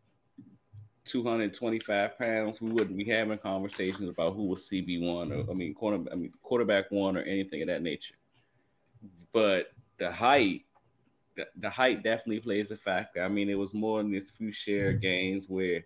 225 1.07 2.19
pounds, 2.19 2.61
we 2.61 2.71
wouldn't 2.71 2.99
be 2.99 3.07
having 3.07 3.39
conversations 3.39 4.09
about 4.09 4.35
who 4.35 4.45
was 4.45 4.69
CB1 4.69 5.33
or 5.33 5.51
I 5.51 5.55
mean 5.55 5.73
quarter 5.73 6.05
I 6.13 6.15
mean 6.15 6.33
quarterback 6.43 6.91
one 6.91 7.17
or 7.17 7.23
anything 7.23 7.63
of 7.63 7.69
that 7.69 7.81
nature 7.83 8.17
but 9.33 9.73
the 9.99 10.11
height, 10.11 10.63
the, 11.37 11.47
the 11.57 11.71
height 11.71 12.03
definitely 12.03 12.41
plays 12.41 12.71
a 12.71 12.77
factor. 12.77 13.23
I 13.23 13.29
mean, 13.29 13.49
it 13.49 13.59
was 13.59 13.73
more 13.75 14.01
in 14.01 14.11
this 14.11 14.31
few 14.31 14.53
share 14.53 14.93
games 14.93 15.47
where 15.49 15.85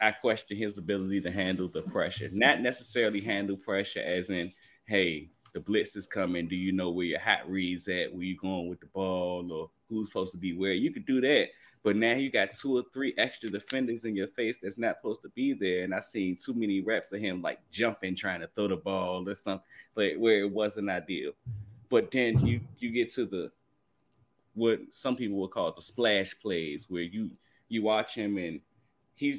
I 0.00 0.12
question 0.12 0.56
his 0.56 0.76
ability 0.76 1.22
to 1.22 1.30
handle 1.30 1.68
the 1.68 1.82
pressure, 1.82 2.28
not 2.32 2.60
necessarily 2.60 3.20
handle 3.20 3.56
pressure 3.56 4.00
as 4.00 4.28
in, 4.30 4.52
hey, 4.86 5.30
the 5.56 5.60
blitz 5.60 5.96
is 5.96 6.06
coming. 6.06 6.46
Do 6.46 6.54
you 6.54 6.70
know 6.70 6.90
where 6.90 7.06
your 7.06 7.18
hot 7.18 7.50
reads 7.50 7.88
at? 7.88 8.12
Where 8.12 8.22
you 8.22 8.36
going 8.36 8.68
with 8.68 8.78
the 8.78 8.86
ball 8.88 9.50
or 9.50 9.70
who's 9.88 10.08
supposed 10.08 10.32
to 10.32 10.36
be 10.36 10.54
where? 10.54 10.74
You 10.74 10.92
could 10.92 11.06
do 11.06 11.18
that. 11.22 11.46
But 11.82 11.96
now 11.96 12.12
you 12.12 12.30
got 12.30 12.52
two 12.52 12.76
or 12.76 12.82
three 12.92 13.14
extra 13.16 13.48
defenders 13.48 14.04
in 14.04 14.14
your 14.14 14.28
face 14.28 14.58
that's 14.62 14.76
not 14.76 14.96
supposed 14.98 15.22
to 15.22 15.30
be 15.30 15.54
there. 15.54 15.84
And 15.84 15.94
I 15.94 16.00
seen 16.00 16.36
too 16.36 16.52
many 16.52 16.82
reps 16.82 17.10
of 17.12 17.20
him 17.20 17.40
like 17.40 17.58
jumping, 17.72 18.14
trying 18.14 18.40
to 18.40 18.48
throw 18.48 18.68
the 18.68 18.76
ball 18.76 19.26
or 19.26 19.34
something, 19.34 19.64
but 19.94 20.18
where 20.18 20.40
it 20.40 20.50
wasn't 20.50 20.90
ideal. 20.90 21.32
But 21.88 22.10
then 22.10 22.44
you 22.44 22.60
you 22.78 22.90
get 22.90 23.14
to 23.14 23.24
the 23.24 23.50
what 24.52 24.80
some 24.92 25.16
people 25.16 25.38
would 25.38 25.52
call 25.52 25.72
the 25.72 25.80
splash 25.80 26.38
plays, 26.38 26.84
where 26.90 27.00
you 27.00 27.30
you 27.70 27.82
watch 27.82 28.14
him 28.14 28.36
and 28.36 28.60
he's 29.14 29.38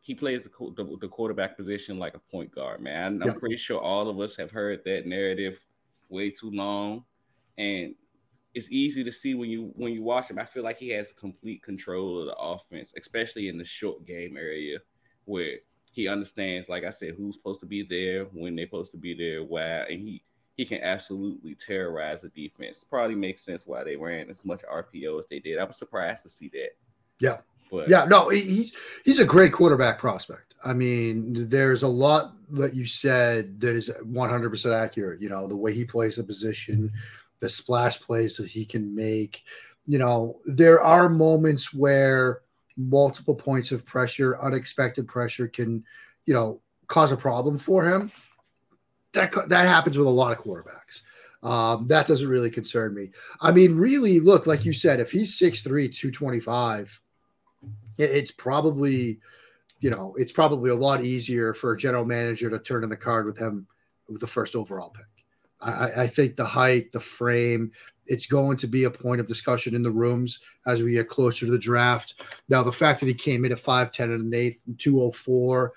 he 0.00 0.14
plays 0.14 0.42
the, 0.42 0.50
the, 0.76 0.96
the 1.00 1.08
quarterback 1.08 1.56
position 1.56 1.98
like 1.98 2.14
a 2.14 2.18
point 2.18 2.50
guard, 2.54 2.80
man. 2.80 3.22
I'm 3.22 3.28
Yeah. 3.28 3.34
pretty 3.34 3.56
sure 3.58 3.80
all 3.80 4.08
of 4.08 4.18
us 4.20 4.34
have 4.36 4.50
heard 4.50 4.82
that 4.84 5.06
narrative 5.06 5.58
way 6.08 6.30
too 6.30 6.50
long, 6.50 7.04
and 7.58 7.94
it's 8.54 8.70
easy 8.70 9.04
to 9.04 9.12
see 9.12 9.34
when 9.34 9.48
you 9.50 9.72
when 9.76 9.92
you 9.92 10.02
watch 10.02 10.28
him. 10.30 10.38
I 10.38 10.44
feel 10.44 10.64
like 10.64 10.78
he 10.78 10.88
has 10.90 11.12
complete 11.12 11.62
control 11.62 12.20
of 12.20 12.26
the 12.26 12.34
offense, 12.36 12.92
especially 12.98 13.48
in 13.48 13.58
the 13.58 13.64
short 13.64 14.04
game 14.06 14.36
area 14.36 14.78
where 15.26 15.58
he 15.92 16.08
understands, 16.08 16.68
like 16.68 16.82
I 16.84 16.90
said, 16.90 17.14
who's 17.16 17.36
supposed 17.36 17.60
to 17.60 17.66
be 17.66 17.82
there, 17.88 18.24
when 18.32 18.56
they're 18.56 18.66
supposed 18.66 18.92
to 18.92 18.98
be 18.98 19.14
there, 19.14 19.44
why, 19.44 19.84
and 19.90 20.00
he 20.00 20.22
he 20.56 20.64
can 20.64 20.82
absolutely 20.82 21.54
terrorize 21.54 22.22
the 22.22 22.28
defense. 22.30 22.84
Probably 22.84 23.14
makes 23.14 23.42
sense 23.44 23.66
why 23.66 23.84
they 23.84 23.96
ran 23.96 24.28
as 24.30 24.44
much 24.44 24.62
RPO 24.62 25.18
as 25.18 25.26
they 25.30 25.38
did. 25.38 25.58
I 25.58 25.64
was 25.64 25.76
surprised 25.76 26.22
to 26.24 26.28
see 26.28 26.48
that. 26.54 26.70
Yeah. 27.20 27.38
But 27.70 27.88
Yeah, 27.88 28.04
no, 28.04 28.28
he's 28.28 28.72
he's 29.04 29.18
a 29.18 29.24
great 29.24 29.52
quarterback 29.52 29.98
prospect. 29.98 30.54
I 30.64 30.72
mean, 30.72 31.48
there's 31.48 31.82
a 31.82 31.88
lot 31.88 32.34
that 32.50 32.74
you 32.74 32.84
said 32.84 33.60
that 33.60 33.74
is 33.74 33.90
100% 34.04 34.74
accurate. 34.74 35.20
You 35.20 35.28
know, 35.28 35.46
the 35.46 35.56
way 35.56 35.72
he 35.72 35.84
plays 35.84 36.16
the 36.16 36.24
position, 36.24 36.92
the 37.40 37.48
splash 37.48 38.00
plays 38.00 38.36
that 38.36 38.48
he 38.48 38.64
can 38.64 38.94
make. 38.94 39.42
You 39.86 39.98
know, 39.98 40.40
there 40.44 40.82
are 40.82 41.08
moments 41.08 41.72
where 41.72 42.42
multiple 42.76 43.34
points 43.34 43.72
of 43.72 43.86
pressure, 43.86 44.38
unexpected 44.40 45.06
pressure, 45.08 45.48
can 45.48 45.84
you 46.26 46.34
know 46.34 46.60
cause 46.86 47.12
a 47.12 47.16
problem 47.16 47.56
for 47.56 47.84
him. 47.84 48.10
That 49.12 49.32
that 49.48 49.66
happens 49.66 49.96
with 49.96 50.06
a 50.06 50.10
lot 50.10 50.32
of 50.36 50.44
quarterbacks. 50.44 51.02
Um, 51.42 51.86
that 51.86 52.06
doesn't 52.06 52.28
really 52.28 52.50
concern 52.50 52.94
me. 52.94 53.12
I 53.40 53.50
mean, 53.50 53.76
really, 53.76 54.20
look, 54.20 54.46
like 54.46 54.66
you 54.66 54.74
said, 54.74 55.00
if 55.00 55.10
he's 55.10 55.38
6'3, 55.38 55.88
225 55.88 56.82
it- 56.82 57.00
it's 58.00 58.30
probably 58.30 59.20
you 59.80 59.90
know 59.90 60.14
it's 60.18 60.32
probably 60.32 60.70
a 60.70 60.74
lot 60.74 61.04
easier 61.04 61.54
for 61.54 61.72
a 61.72 61.76
general 61.78 62.04
manager 62.04 62.50
to 62.50 62.58
turn 62.58 62.84
in 62.84 62.90
the 62.90 62.96
card 62.96 63.26
with 63.26 63.38
him 63.38 63.66
with 64.08 64.20
the 64.20 64.26
first 64.26 64.54
overall 64.56 64.90
pick. 64.90 65.04
I- 65.62 66.02
I, 66.02 66.06
think 66.06 66.36
the 66.36 66.44
height 66.44 66.90
the 66.92 67.00
frame 67.00 67.70
it's 68.06 68.26
going 68.26 68.56
to 68.56 68.66
be 68.66 68.84
a 68.84 68.90
point 68.90 69.20
of 69.20 69.28
discussion 69.28 69.74
in 69.74 69.82
the 69.82 69.90
rooms 69.90 70.40
as 70.66 70.82
we 70.82 70.92
get 70.92 71.08
closer 71.08 71.44
to 71.46 71.52
the 71.52 71.58
draft. 71.58 72.22
Now 72.48 72.62
the 72.62 72.72
fact 72.72 72.98
that 73.00 73.06
he 73.06 73.14
came 73.14 73.44
in 73.44 73.52
at 73.52 73.58
5'10 73.58 74.00
and 74.04 74.32
an 74.32 74.34
8 74.34 74.60
and 74.66 74.78
204 74.78 75.72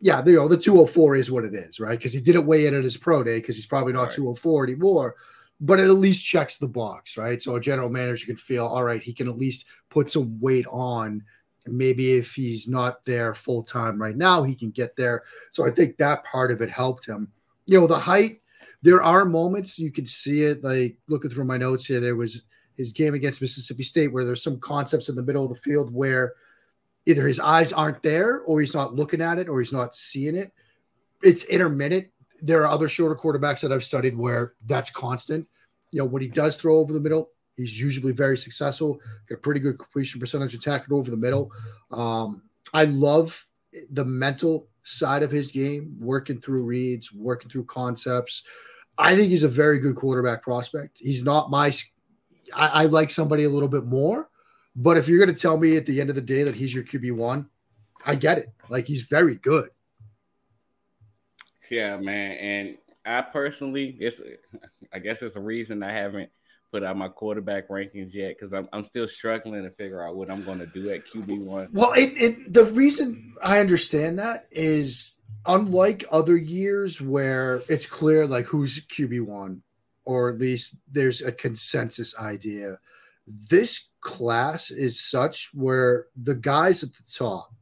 yeah 0.00 0.22
you 0.24 0.32
know 0.36 0.48
the 0.48 0.56
204 0.58 1.16
is 1.16 1.30
what 1.30 1.44
it 1.44 1.54
is 1.54 1.80
right? 1.80 1.98
Because 1.98 2.12
he 2.12 2.20
didn't 2.20 2.46
weigh 2.46 2.66
in 2.66 2.74
at 2.74 2.84
his 2.84 2.96
pro 2.96 3.24
day 3.24 3.38
because 3.38 3.56
he's 3.56 3.66
probably 3.66 3.92
not 3.94 4.04
Right. 4.04 4.12
204 4.14 4.64
anymore 4.64 5.14
but 5.60 5.78
it 5.80 5.84
at 5.84 5.90
least 5.92 6.26
checks 6.26 6.58
the 6.58 6.68
box 6.68 7.16
right? 7.16 7.40
So 7.40 7.56
a 7.56 7.60
general 7.60 7.88
manager 7.88 8.26
can 8.26 8.36
feel 8.36 8.66
all 8.66 8.84
right 8.84 9.02
he 9.02 9.12
can 9.14 9.28
at 9.28 9.38
least 9.38 9.64
put 9.90 10.10
some 10.10 10.38
weight 10.40 10.66
on 10.70 11.24
maybe 11.66 12.14
if 12.14 12.34
he's 12.34 12.68
not 12.68 13.04
there 13.04 13.34
full 13.34 13.62
time 13.62 14.00
right 14.00 14.16
now, 14.16 14.42
he 14.42 14.54
can 14.54 14.70
get 14.70 14.96
there. 14.96 15.22
So 15.50 15.66
I 15.66 15.70
think 15.70 15.96
that 15.96 16.24
part 16.24 16.50
of 16.50 16.60
it 16.60 16.70
helped 16.70 17.06
him. 17.06 17.30
You 17.66 17.80
know, 17.80 17.86
the 17.86 17.98
height, 17.98 18.40
there 18.82 19.02
are 19.02 19.24
moments 19.24 19.78
you 19.78 19.92
can 19.92 20.06
see 20.06 20.42
it. 20.42 20.64
Like 20.64 20.96
looking 21.08 21.30
through 21.30 21.44
my 21.44 21.56
notes 21.56 21.86
here, 21.86 22.00
there 22.00 22.16
was 22.16 22.42
his 22.76 22.92
game 22.92 23.14
against 23.14 23.40
Mississippi 23.40 23.82
State 23.82 24.12
where 24.12 24.24
there's 24.24 24.42
some 24.42 24.58
concepts 24.58 25.08
in 25.08 25.14
the 25.14 25.22
middle 25.22 25.44
of 25.44 25.52
the 25.52 25.60
field 25.60 25.94
where 25.94 26.34
either 27.06 27.26
his 27.26 27.40
eyes 27.40 27.72
aren't 27.72 28.02
there 28.02 28.40
or 28.40 28.60
he's 28.60 28.74
not 28.74 28.94
looking 28.94 29.20
at 29.20 29.38
it 29.38 29.48
or 29.48 29.60
he's 29.60 29.72
not 29.72 29.94
seeing 29.94 30.36
it. 30.36 30.52
It's 31.22 31.44
intermittent. 31.44 32.08
There 32.40 32.62
are 32.62 32.68
other 32.68 32.88
shorter 32.88 33.14
quarterbacks 33.14 33.60
that 33.60 33.72
I've 33.72 33.84
studied 33.84 34.16
where 34.16 34.54
that's 34.66 34.90
constant. 34.90 35.46
You 35.92 35.98
know, 35.98 36.06
when 36.06 36.22
he 36.22 36.28
does 36.28 36.56
throw 36.56 36.78
over 36.78 36.92
the 36.92 37.00
middle, 37.00 37.30
he's 37.56 37.78
usually 37.78 38.12
very 38.12 38.36
successful 38.36 39.00
got 39.28 39.42
pretty 39.42 39.60
good 39.60 39.78
completion 39.78 40.20
percentage 40.20 40.54
attacking 40.54 40.94
over 40.94 41.10
the 41.10 41.16
middle. 41.16 41.50
Um, 41.90 42.42
I 42.72 42.84
love 42.84 43.46
the 43.90 44.04
mental 44.04 44.68
side 44.82 45.22
of 45.22 45.30
his 45.30 45.50
game, 45.50 45.96
working 46.00 46.40
through 46.40 46.64
reads, 46.64 47.12
working 47.12 47.48
through 47.48 47.64
concepts. 47.64 48.42
I 48.98 49.16
think 49.16 49.30
he's 49.30 49.44
a 49.44 49.48
very 49.48 49.78
good 49.78 49.96
quarterback 49.96 50.42
prospect. 50.42 50.98
He's 50.98 51.24
not 51.24 51.50
my, 51.50 51.72
I, 52.54 52.66
I 52.66 52.86
like 52.86 53.10
somebody 53.10 53.44
a 53.44 53.50
little 53.50 53.68
bit 53.68 53.84
more, 53.84 54.28
but 54.76 54.96
if 54.96 55.08
you're 55.08 55.24
going 55.24 55.34
to 55.34 55.40
tell 55.40 55.56
me 55.56 55.76
at 55.76 55.86
the 55.86 56.00
end 56.00 56.10
of 56.10 56.16
the 56.16 56.22
day 56.22 56.42
that 56.42 56.54
he's 56.54 56.74
your 56.74 56.84
QB 56.84 57.16
one, 57.16 57.48
I 58.04 58.16
get 58.16 58.38
it. 58.38 58.52
Like 58.68 58.86
he's 58.86 59.02
very 59.02 59.36
good. 59.36 59.68
Yeah, 61.70 61.96
man. 61.96 62.32
And 62.32 62.78
I 63.06 63.22
personally, 63.22 63.96
it's 63.98 64.20
I 64.92 64.98
guess 64.98 65.22
it's 65.22 65.36
a 65.36 65.40
reason 65.40 65.82
I 65.82 65.92
haven't 65.92 66.30
put 66.72 66.82
out 66.82 66.96
my 66.96 67.08
quarterback 67.08 67.68
rankings 67.68 68.14
yet 68.14 68.34
because 68.36 68.52
I'm 68.52 68.68
I'm 68.72 68.82
still 68.82 69.06
struggling 69.06 69.62
to 69.62 69.70
figure 69.70 70.04
out 70.04 70.16
what 70.16 70.30
I'm 70.30 70.42
going 70.42 70.58
to 70.58 70.66
do 70.66 70.90
at 70.90 71.06
QB 71.06 71.44
one. 71.44 71.68
Well, 71.72 71.92
it, 71.92 72.14
it 72.16 72.52
the 72.52 72.64
reason 72.64 73.34
I 73.44 73.60
understand 73.60 74.18
that 74.18 74.48
is 74.50 75.16
unlike 75.46 76.04
other 76.10 76.36
years 76.36 77.00
where 77.00 77.62
it's 77.68 77.86
clear 77.86 78.26
like 78.26 78.46
who's 78.46 78.80
QB 78.86 79.26
one, 79.26 79.62
or 80.04 80.30
at 80.30 80.38
least 80.38 80.76
there's 80.90 81.20
a 81.20 81.30
consensus 81.30 82.16
idea. 82.18 82.78
This 83.26 83.88
class 84.00 84.70
is 84.70 84.98
such 84.98 85.50
where 85.52 86.06
the 86.20 86.34
guys 86.34 86.82
at 86.82 86.92
the 86.94 87.04
top, 87.14 87.52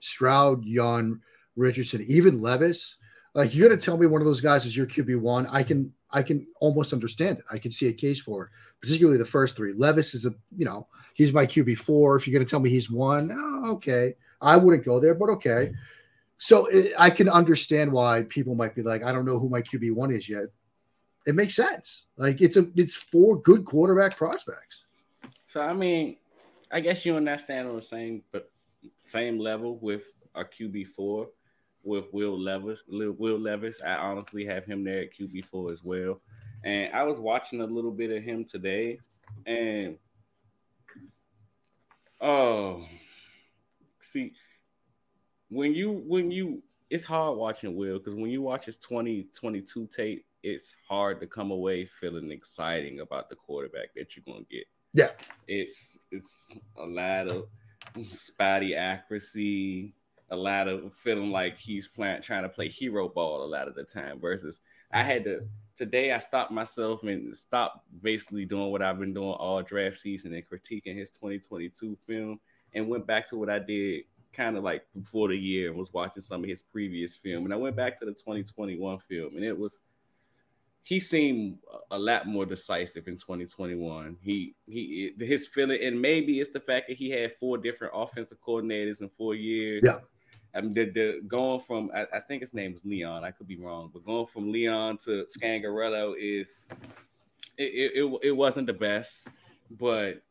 Stroud, 0.00 0.64
Young, 0.64 1.20
Richardson, 1.56 2.04
even 2.08 2.42
Levis, 2.42 2.96
like 3.32 3.54
you're 3.54 3.68
gonna 3.68 3.80
tell 3.80 3.96
me 3.96 4.06
one 4.06 4.20
of 4.20 4.26
those 4.26 4.40
guys 4.40 4.66
is 4.66 4.76
your 4.76 4.86
QB 4.86 5.20
one. 5.20 5.46
I 5.46 5.62
can 5.62 5.92
I 6.12 6.22
can 6.22 6.46
almost 6.60 6.92
understand 6.92 7.38
it. 7.38 7.44
I 7.50 7.58
can 7.58 7.70
see 7.70 7.88
a 7.88 7.92
case 7.92 8.20
for 8.20 8.44
it, 8.44 8.50
particularly 8.80 9.18
the 9.18 9.26
first 9.26 9.56
three. 9.56 9.72
Levis 9.72 10.14
is 10.14 10.26
a 10.26 10.34
you 10.56 10.64
know 10.64 10.86
he's 11.14 11.32
my 11.32 11.46
QB 11.46 11.78
four. 11.78 12.16
If 12.16 12.26
you're 12.26 12.38
gonna 12.38 12.48
tell 12.48 12.60
me 12.60 12.70
he's 12.70 12.90
one, 12.90 13.30
oh, 13.32 13.72
okay, 13.74 14.14
I 14.40 14.56
wouldn't 14.56 14.84
go 14.84 15.00
there, 15.00 15.14
but 15.14 15.30
okay. 15.30 15.72
So 16.38 16.66
it, 16.66 16.94
I 16.98 17.10
can 17.10 17.28
understand 17.28 17.92
why 17.92 18.24
people 18.28 18.54
might 18.54 18.74
be 18.74 18.82
like, 18.82 19.02
I 19.02 19.12
don't 19.12 19.26
know 19.26 19.38
who 19.38 19.48
my 19.48 19.60
QB 19.60 19.92
one 19.92 20.10
is 20.10 20.28
yet. 20.28 20.44
It 21.26 21.34
makes 21.34 21.54
sense. 21.54 22.06
Like 22.16 22.40
it's 22.40 22.56
a 22.56 22.66
it's 22.74 22.96
four 22.96 23.40
good 23.40 23.64
quarterback 23.64 24.16
prospects. 24.16 24.84
So 25.48 25.60
I 25.60 25.72
mean, 25.72 26.16
I 26.72 26.80
guess 26.80 27.04
you 27.04 27.16
and 27.16 27.28
I 27.28 27.36
stand 27.36 27.68
on 27.68 27.76
the 27.76 27.82
same 27.82 28.22
but 28.32 28.50
same 29.04 29.38
level 29.38 29.78
with 29.78 30.04
our 30.34 30.44
QB 30.44 30.88
four 30.88 31.28
with 31.82 32.04
Will 32.12 32.38
Levis. 32.38 32.82
Will 32.88 33.38
Levis, 33.38 33.80
I 33.82 33.94
honestly 33.94 34.44
have 34.46 34.64
him 34.64 34.84
there 34.84 35.02
at 35.02 35.16
QB 35.18 35.44
four 35.46 35.72
as 35.72 35.82
well. 35.82 36.20
And 36.64 36.92
I 36.94 37.04
was 37.04 37.18
watching 37.18 37.60
a 37.60 37.66
little 37.66 37.90
bit 37.90 38.10
of 38.10 38.22
him 38.22 38.44
today, 38.44 38.98
and 39.46 39.96
oh, 42.20 42.84
see, 44.00 44.32
when 45.48 45.74
you 45.74 46.02
when 46.06 46.30
you 46.30 46.62
it's 46.90 47.04
hard 47.04 47.38
watching 47.38 47.76
Will 47.76 47.98
because 47.98 48.14
when 48.14 48.30
you 48.30 48.42
watch 48.42 48.66
his 48.66 48.76
2022 48.76 49.86
tape, 49.86 50.26
it's 50.42 50.74
hard 50.88 51.20
to 51.20 51.26
come 51.26 51.50
away 51.50 51.86
feeling 51.86 52.30
exciting 52.30 53.00
about 53.00 53.28
the 53.30 53.36
quarterback 53.36 53.94
that 53.94 54.16
you're 54.16 54.24
gonna 54.26 54.44
get. 54.50 54.64
Yeah. 54.92 55.10
It's 55.46 55.98
it's 56.10 56.58
a 56.76 56.84
lot 56.84 57.28
of 57.28 57.46
spotty 58.10 58.74
accuracy, 58.74 59.94
a 60.30 60.36
lot 60.36 60.68
of 60.68 60.92
feeling 60.94 61.30
like 61.30 61.58
he's 61.58 61.88
playing 61.88 62.22
trying 62.22 62.42
to 62.42 62.48
play 62.48 62.68
hero 62.68 63.08
ball 63.08 63.44
a 63.44 63.46
lot 63.46 63.68
of 63.68 63.74
the 63.74 63.84
time 63.84 64.20
versus 64.20 64.60
I 64.92 65.02
had 65.02 65.24
to 65.24 65.40
today 65.76 66.12
I 66.12 66.18
stopped 66.18 66.52
myself 66.52 67.02
and 67.02 67.36
stopped 67.36 67.84
basically 68.02 68.44
doing 68.44 68.70
what 68.70 68.82
I've 68.82 68.98
been 68.98 69.14
doing 69.14 69.30
all 69.30 69.62
draft 69.62 69.98
season 69.98 70.34
and 70.34 70.44
critiquing 70.48 70.96
his 70.96 71.10
2022 71.10 71.96
film 72.06 72.40
and 72.74 72.88
went 72.88 73.06
back 73.06 73.26
to 73.28 73.36
what 73.36 73.50
I 73.50 73.58
did 73.58 74.04
kind 74.32 74.56
of 74.56 74.62
like 74.62 74.82
before 74.94 75.28
the 75.28 75.36
year 75.36 75.70
and 75.70 75.78
was 75.78 75.92
watching 75.92 76.22
some 76.22 76.44
of 76.44 76.48
his 76.48 76.62
previous 76.62 77.16
film 77.16 77.44
and 77.44 77.52
I 77.52 77.56
went 77.56 77.76
back 77.76 77.98
to 77.98 78.04
the 78.04 78.12
2021 78.12 78.98
film 78.98 79.36
and 79.36 79.44
it 79.44 79.58
was 79.58 79.80
he 80.82 80.98
seemed 80.98 81.58
a 81.90 81.98
lot 81.98 82.26
more 82.26 82.46
decisive 82.46 83.06
in 83.06 83.16
2021. 83.16 84.16
He 84.20 84.54
he 84.66 85.12
his 85.18 85.46
feeling 85.46 85.82
and 85.82 86.00
maybe 86.00 86.40
it's 86.40 86.52
the 86.52 86.60
fact 86.60 86.88
that 86.88 86.96
he 86.96 87.10
had 87.10 87.36
four 87.38 87.58
different 87.58 87.92
offensive 87.94 88.38
coordinators 88.46 89.00
in 89.00 89.10
four 89.16 89.34
years. 89.34 89.82
Yeah. 89.84 89.98
I 90.54 90.60
mean, 90.60 90.74
the, 90.74 90.90
the 90.90 91.20
going 91.28 91.60
from 91.60 91.90
I, 91.94 92.06
I 92.12 92.20
think 92.20 92.42
his 92.42 92.52
name 92.54 92.72
was 92.72 92.84
Leon. 92.84 93.24
I 93.24 93.30
could 93.30 93.46
be 93.46 93.58
wrong, 93.58 93.90
but 93.92 94.04
going 94.04 94.26
from 94.26 94.50
Leon 94.50 94.98
to 95.04 95.26
Scangarello 95.38 96.14
is 96.18 96.66
it, 97.56 97.62
it, 97.64 97.92
it, 98.04 98.20
it 98.28 98.32
wasn't 98.32 98.66
the 98.66 98.72
best, 98.72 99.28
but 99.70 100.22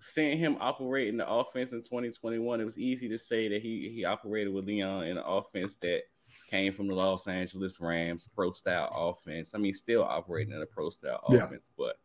seeing 0.00 0.38
him 0.38 0.56
operate 0.60 1.08
in 1.08 1.16
the 1.16 1.28
offense 1.28 1.72
in 1.72 1.82
2021, 1.82 2.60
it 2.60 2.64
was 2.64 2.78
easy 2.78 3.08
to 3.08 3.18
say 3.18 3.48
that 3.48 3.62
he 3.62 3.90
he 3.94 4.04
operated 4.04 4.52
with 4.52 4.66
Leon 4.66 5.04
in 5.04 5.16
an 5.18 5.24
offense 5.26 5.76
that 5.82 6.02
came 6.50 6.72
from 6.72 6.88
the 6.88 6.94
Los 6.94 7.26
Angeles 7.26 7.80
Rams, 7.80 8.28
pro 8.34 8.52
style 8.52 8.90
offense. 8.94 9.54
I 9.54 9.58
mean, 9.58 9.74
still 9.74 10.02
operating 10.02 10.52
in 10.54 10.62
a 10.62 10.66
pro 10.66 10.90
style 10.90 11.20
Yeah. 11.30 11.44
offense, 11.44 11.64
but 11.76 11.96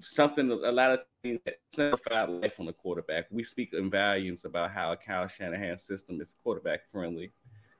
something 0.00 0.50
a 0.50 0.54
lot 0.72 0.92
of 0.92 1.00
things 1.22 1.40
that 1.44 1.56
simplified 1.72 2.28
life 2.28 2.54
on 2.60 2.66
the 2.66 2.72
quarterback. 2.72 3.26
We 3.30 3.44
speak 3.44 3.72
in 3.72 3.90
volumes 3.90 4.44
about 4.44 4.70
how 4.70 4.92
a 4.92 4.96
Kyle 4.96 5.26
Shanahan's 5.28 5.82
system 5.82 6.20
is 6.20 6.34
quarterback 6.42 6.80
friendly. 6.90 7.32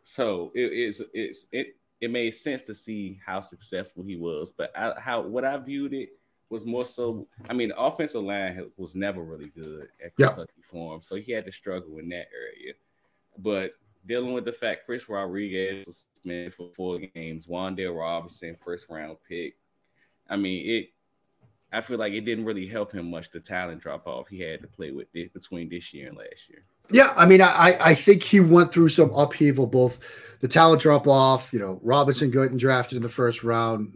So 0.02 0.50
it 0.54 0.72
is 0.72 1.02
it's 1.12 1.46
it 1.52 1.76
it 2.00 2.10
made 2.10 2.30
sense 2.34 2.62
to 2.62 2.74
see 2.74 3.20
how 3.24 3.40
successful 3.40 4.04
he 4.04 4.16
was. 4.16 4.52
But 4.52 4.72
I, 4.76 4.94
how 4.98 5.22
what 5.22 5.44
I 5.44 5.56
viewed 5.58 5.92
it 5.94 6.10
was 6.50 6.64
more 6.64 6.86
so. 6.86 7.26
I 7.48 7.52
mean, 7.52 7.68
the 7.68 7.78
offensive 7.78 8.22
line 8.22 8.70
was 8.76 8.94
never 8.94 9.22
really 9.22 9.48
good 9.48 9.88
at 10.04 10.12
Yeah. 10.18 10.28
Kentucky 10.28 10.62
for 10.70 10.94
him, 10.94 11.02
so 11.02 11.16
he 11.16 11.32
had 11.32 11.44
to 11.44 11.52
struggle 11.52 11.98
in 11.98 12.08
that 12.10 12.28
area. 12.34 12.74
but 13.38 13.72
dealing 14.06 14.32
with 14.32 14.44
the 14.46 14.52
fact 14.52 14.86
Chris 14.86 15.08
Rodriguez 15.08 15.84
was 15.84 16.06
suspended 16.14 16.54
for 16.54 16.70
four 16.74 16.98
games, 17.14 17.46
Wan'Dale 17.46 17.98
Robinson, 17.98 18.56
first 18.64 18.86
round 18.88 19.18
pick. 19.28 19.56
I 20.30 20.36
mean, 20.36 20.68
it. 20.70 20.88
I 21.72 21.82
feel 21.82 21.98
like 21.98 22.14
it 22.14 22.22
didn't 22.22 22.46
really 22.46 22.66
help 22.66 22.92
him 22.92 23.10
much 23.10 23.30
the 23.30 23.40
talent 23.40 23.82
drop 23.82 24.06
off 24.06 24.28
he 24.28 24.40
had 24.40 24.62
to 24.62 24.66
play 24.66 24.90
with 24.90 25.12
this, 25.12 25.28
between 25.28 25.68
this 25.68 25.92
year 25.92 26.08
and 26.08 26.16
last 26.16 26.48
year. 26.48 26.64
Yeah, 26.90 27.12
I 27.14 27.26
mean, 27.26 27.42
I 27.42 27.76
I 27.78 27.94
think 27.94 28.22
he 28.22 28.40
went 28.40 28.72
through 28.72 28.88
some 28.88 29.10
upheaval, 29.10 29.66
both 29.66 30.00
the 30.40 30.48
talent 30.48 30.80
drop 30.80 31.06
off. 31.06 31.52
You 31.52 31.58
know, 31.58 31.78
Robinson 31.82 32.30
getting 32.30 32.56
drafted 32.56 32.96
in 32.96 33.02
the 33.02 33.08
first 33.08 33.44
round, 33.44 33.88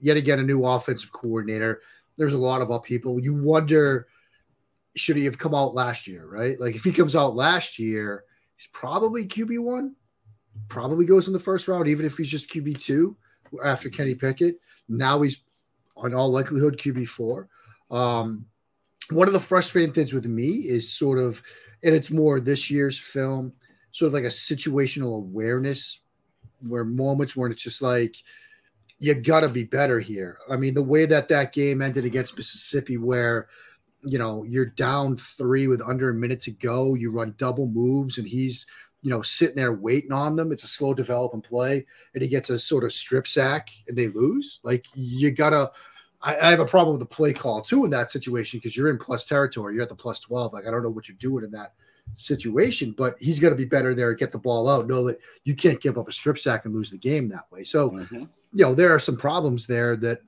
yet 0.00 0.16
again 0.16 0.38
a 0.38 0.42
new 0.42 0.64
offensive 0.64 1.12
coordinator. 1.12 1.82
There's 2.16 2.34
a 2.34 2.38
lot 2.38 2.62
of 2.62 2.70
upheaval. 2.70 3.20
You 3.20 3.34
wonder, 3.34 4.08
should 4.96 5.16
he 5.16 5.26
have 5.26 5.38
come 5.38 5.54
out 5.54 5.74
last 5.74 6.06
year? 6.06 6.26
Right? 6.26 6.58
Like 6.58 6.74
if 6.74 6.84
he 6.84 6.92
comes 6.92 7.14
out 7.14 7.36
last 7.36 7.78
year, 7.78 8.24
he's 8.56 8.68
probably 8.68 9.28
QB 9.28 9.62
one. 9.62 9.96
Probably 10.68 11.04
goes 11.04 11.26
in 11.26 11.34
the 11.34 11.40
first 11.40 11.68
round, 11.68 11.88
even 11.88 12.06
if 12.06 12.16
he's 12.16 12.30
just 12.30 12.50
QB 12.50 12.82
two 12.82 13.16
after 13.62 13.90
Kenny 13.90 14.14
Pickett. 14.14 14.56
Now 14.88 15.20
he's 15.20 15.44
on 16.02 16.14
all 16.14 16.30
likelihood 16.30 16.76
QB 16.76 17.08
four. 17.08 17.48
Um, 17.90 18.46
one 19.10 19.26
of 19.26 19.32
the 19.32 19.40
frustrating 19.40 19.92
things 19.92 20.12
with 20.12 20.26
me 20.26 20.48
is 20.48 20.92
sort 20.92 21.18
of 21.18 21.42
and 21.82 21.94
it's 21.94 22.10
more 22.10 22.40
this 22.40 22.70
year's 22.70 22.98
film, 22.98 23.52
sort 23.92 24.08
of 24.08 24.14
like 24.14 24.24
a 24.24 24.26
situational 24.26 25.16
awareness, 25.16 26.00
where 26.66 26.84
moments 26.84 27.34
where 27.34 27.50
it's 27.50 27.62
just 27.62 27.80
like 27.80 28.16
you 28.98 29.14
got 29.14 29.40
to 29.40 29.48
be 29.48 29.64
better 29.64 29.98
here. 29.98 30.38
I 30.50 30.56
mean, 30.56 30.74
the 30.74 30.82
way 30.82 31.06
that 31.06 31.28
that 31.28 31.52
game 31.52 31.80
ended 31.80 32.04
against 32.04 32.36
Mississippi, 32.36 32.98
where 32.98 33.48
you 34.02 34.18
know 34.18 34.44
you're 34.44 34.66
down 34.66 35.16
three 35.16 35.68
with 35.68 35.82
under 35.82 36.10
a 36.10 36.14
minute 36.14 36.40
to 36.42 36.50
go, 36.50 36.94
you 36.94 37.10
run 37.10 37.34
double 37.38 37.66
moves, 37.66 38.18
and 38.18 38.28
he's 38.28 38.66
you 39.02 39.10
know 39.10 39.22
sitting 39.22 39.56
there 39.56 39.72
waiting 39.72 40.12
on 40.12 40.36
them. 40.36 40.52
It's 40.52 40.64
a 40.64 40.68
slow 40.68 40.92
developing 40.92 41.40
play, 41.40 41.86
and 42.14 42.22
he 42.22 42.28
gets 42.28 42.50
a 42.50 42.58
sort 42.58 42.84
of 42.84 42.92
strip 42.92 43.26
sack, 43.26 43.70
and 43.88 43.96
they 43.96 44.08
lose. 44.08 44.60
Like 44.62 44.84
you 44.94 45.30
gotta 45.30 45.72
I, 46.22 46.36
I, 46.36 46.50
have 46.50 46.60
a 46.60 46.66
problem 46.66 46.98
with 46.98 47.08
the 47.08 47.14
play 47.14 47.32
call 47.32 47.62
too 47.62 47.84
in 47.84 47.90
that 47.90 48.10
situation 48.10 48.58
because 48.58 48.76
you're 48.76 48.90
in 48.90 48.98
plus 48.98 49.24
territory. 49.24 49.74
You're 49.74 49.82
at 49.84 49.88
the 49.88 49.94
plus 49.94 50.20
12. 50.20 50.52
Like, 50.52 50.66
I 50.66 50.70
don't 50.70 50.82
know 50.82 50.90
what 50.90 51.08
you're 51.08 51.16
doing 51.18 51.44
in 51.44 51.50
that 51.52 51.72
situation, 52.16 52.94
but 52.96 53.16
he's 53.18 53.40
going 53.40 53.52
to 53.52 53.56
be 53.56 53.64
better 53.64 53.94
there, 53.94 54.10
and 54.10 54.18
get 54.18 54.32
the 54.32 54.38
ball 54.38 54.68
out, 54.68 54.86
know 54.86 55.04
that 55.04 55.18
you 55.44 55.54
can't 55.54 55.80
give 55.80 55.98
up 55.98 56.08
a 56.08 56.12
strip 56.12 56.38
sack 56.38 56.64
and 56.64 56.74
lose 56.74 56.90
the 56.90 56.98
game 56.98 57.28
that 57.28 57.50
way. 57.50 57.64
So, 57.64 57.90
mm-hmm. 57.90 58.16
you 58.16 58.28
know, 58.52 58.74
there 58.74 58.94
are 58.94 58.98
some 58.98 59.16
problems 59.16 59.66
there 59.66 59.96
that, 59.96 60.20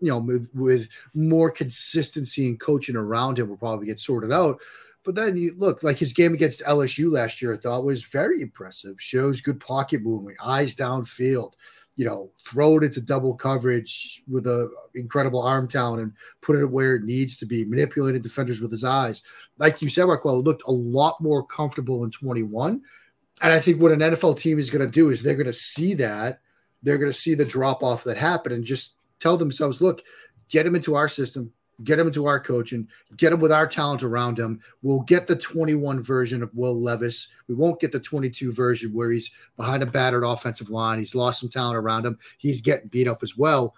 you 0.00 0.08
know, 0.08 0.18
with, 0.18 0.50
with 0.54 0.88
more 1.14 1.50
consistency 1.50 2.48
and 2.48 2.60
coaching 2.60 2.96
around 2.96 3.38
him 3.38 3.48
will 3.48 3.56
probably 3.56 3.86
get 3.86 4.00
sorted 4.00 4.32
out. 4.32 4.60
But 5.04 5.14
then 5.14 5.36
you 5.36 5.54
look 5.56 5.82
like 5.82 5.98
his 5.98 6.14
game 6.14 6.32
against 6.32 6.62
LSU 6.64 7.12
last 7.12 7.42
year, 7.42 7.54
I 7.54 7.58
thought 7.58 7.84
was 7.84 8.04
very 8.04 8.40
impressive. 8.40 8.96
Shows 8.98 9.42
good 9.42 9.60
pocket 9.60 10.02
movement, 10.02 10.38
eyes 10.42 10.74
downfield 10.74 11.52
you 11.96 12.04
know, 12.04 12.30
throw 12.44 12.78
it 12.78 12.84
into 12.84 13.00
double 13.00 13.34
coverage 13.34 14.22
with 14.28 14.46
a 14.46 14.70
incredible 14.94 15.40
arm 15.40 15.68
talent 15.68 16.02
and 16.02 16.12
put 16.40 16.56
it 16.56 16.66
where 16.66 16.96
it 16.96 17.04
needs 17.04 17.36
to 17.36 17.46
be, 17.46 17.64
manipulated 17.64 18.22
defenders 18.22 18.60
with 18.60 18.72
his 18.72 18.84
eyes. 18.84 19.22
Like 19.58 19.80
you 19.80 19.88
said, 19.88 20.04
Rockwell 20.04 20.42
looked 20.42 20.64
a 20.66 20.72
lot 20.72 21.20
more 21.20 21.44
comfortable 21.46 22.04
in 22.04 22.10
21. 22.10 22.82
And 23.42 23.52
I 23.52 23.60
think 23.60 23.80
what 23.80 23.92
an 23.92 24.00
NFL 24.00 24.38
team 24.38 24.58
is 24.58 24.70
going 24.70 24.84
to 24.84 24.90
do 24.90 25.10
is 25.10 25.22
they're 25.22 25.34
going 25.34 25.46
to 25.46 25.52
see 25.52 25.94
that. 25.94 26.40
They're 26.82 26.98
going 26.98 27.10
to 27.10 27.16
see 27.18 27.34
the 27.34 27.44
drop 27.44 27.82
off 27.82 28.04
that 28.04 28.16
happened 28.16 28.54
and 28.54 28.64
just 28.64 28.96
tell 29.20 29.36
themselves, 29.36 29.80
look, 29.80 30.02
get 30.48 30.66
him 30.66 30.74
into 30.74 30.94
our 30.94 31.08
system, 31.08 31.52
get 31.82 31.98
him 31.98 32.06
into 32.06 32.26
our 32.26 32.38
coaching, 32.38 32.86
get 33.16 33.32
him 33.32 33.40
with 33.40 33.50
our 33.50 33.66
talent 33.66 34.02
around 34.02 34.38
him. 34.38 34.60
We'll 34.82 35.00
get 35.00 35.26
the 35.26 35.36
21 35.36 36.02
version 36.02 36.42
of 36.42 36.54
Will 36.54 36.80
Levis. 36.80 37.28
We 37.48 37.54
won't 37.54 37.80
get 37.80 37.90
the 37.90 38.00
22 38.00 38.52
version 38.52 38.92
where 38.92 39.10
he's 39.10 39.30
behind 39.56 39.82
a 39.82 39.86
battered 39.86 40.24
offensive 40.24 40.70
line. 40.70 40.98
He's 40.98 41.14
lost 41.14 41.40
some 41.40 41.48
talent 41.48 41.76
around 41.76 42.06
him. 42.06 42.18
He's 42.38 42.60
getting 42.60 42.88
beat 42.88 43.08
up 43.08 43.22
as 43.22 43.36
well. 43.36 43.74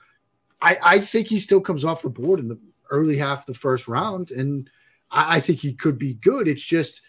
I, 0.61 0.77
I 0.83 0.99
think 1.01 1.29
he 1.29 1.39
still 1.39 1.61
comes 1.61 1.85
off 1.85 2.03
the 2.03 2.11
board 2.11 2.41
in 2.41 2.49
the 2.49 2.59
early 2.91 3.17
half 3.17 3.41
of 3.41 3.47
the 3.47 3.55
first 3.55 3.89
round, 3.89 4.31
and 4.31 4.69
I, 5.11 5.37
I 5.37 5.41
think 5.41 5.61
he 5.61 5.73
could 5.73 5.99
be 5.99 6.15
good. 6.15 6.49
It's 6.49 6.65
just 6.65 7.03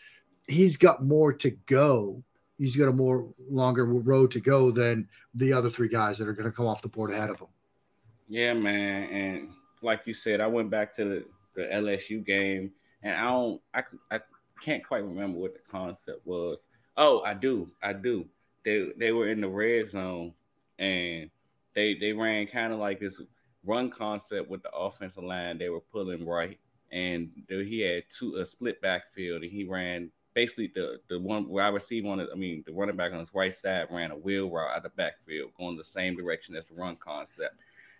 he's 0.48 0.78
got 0.78 1.04
more 1.04 1.34
to 1.34 1.52
go. 1.66 2.24
He's 2.58 2.76
got 2.76 2.88
a 2.88 2.94
more 2.94 3.30
longer 3.50 3.86
road 3.86 4.32
to 4.32 4.40
go 4.40 4.72
than 4.72 5.08
the 5.36 5.54
other 5.54 5.70
three 5.70 5.90
guys 5.90 6.18
that 6.18 6.28
are 6.28 6.34
going 6.34 6.50
to 6.50 6.56
come 6.56 6.66
off 6.66 6.82
the 6.82 6.88
board 6.88 7.12
ahead 7.12 7.30
of 7.30 7.40
him. 7.40 7.48
Yeah, 8.28 8.54
man, 8.54 9.04
and 9.04 9.50
like 9.82 10.02
you 10.06 10.14
said, 10.14 10.42
I 10.42 10.48
went 10.48 10.70
back 10.70 10.96
to 10.98 11.06
the, 11.06 11.26
the 11.56 11.68
LSU 11.74 12.26
game, 12.26 12.72
and 13.04 13.14
I 13.16 13.24
don't, 13.24 13.62
I, 13.74 13.84
I 14.12 14.20
can't 14.62 14.86
quite 14.86 15.04
remember 15.04 15.40
what 15.40 15.54
the 15.54 15.60
concept 15.70 16.26
was. 16.26 16.66
Oh, 16.96 17.22
I 17.22 17.34
do, 17.34 17.70
I 17.82 17.94
do. 17.94 18.26
They 18.66 18.88
they 18.98 19.12
were 19.12 19.30
in 19.30 19.42
the 19.42 19.48
red 19.48 19.90
zone, 19.90 20.34
and 20.80 21.30
they 21.76 21.96
they 21.96 22.12
ran 22.12 22.48
kind 22.48 22.74
of 22.74 22.80
like 22.80 23.00
this 23.00 23.22
run 23.64 23.90
concept 23.90 24.50
with 24.50 24.64
the 24.64 24.72
offensive 24.72 25.24
line. 25.24 25.58
They 25.58 25.70
were 25.70 25.80
pulling 25.80 26.26
right, 26.26 26.60
and 26.92 27.30
he 27.48 27.82
had 27.82 28.04
two 28.10 28.36
a 28.38 28.46
split 28.46 28.82
backfield, 28.82 29.44
and 29.44 29.52
he 29.52 29.64
ran 29.64 30.10
basically 30.34 30.72
the 30.76 31.00
the 31.10 31.20
one 31.20 31.48
where 31.50 31.64
I 31.64 31.70
received 31.70 32.08
on 32.08 32.20
it. 32.20 32.30
I 32.32 32.36
mean, 32.36 32.64
the 32.66 32.74
running 32.74 32.96
back 32.96 33.12
on 33.14 33.20
his 33.20 33.34
right 33.34 33.54
side 33.54 33.88
ran 33.92 34.12
a 34.12 34.18
wheel 34.18 34.50
route 34.50 34.76
out 34.76 34.84
the 34.84 34.90
backfield, 34.90 35.52
going 35.58 35.78
the 35.78 35.84
same 35.84 36.16
direction 36.16 36.56
as 36.56 36.66
the 36.66 36.76
run 36.76 36.96
concept. 36.96 37.56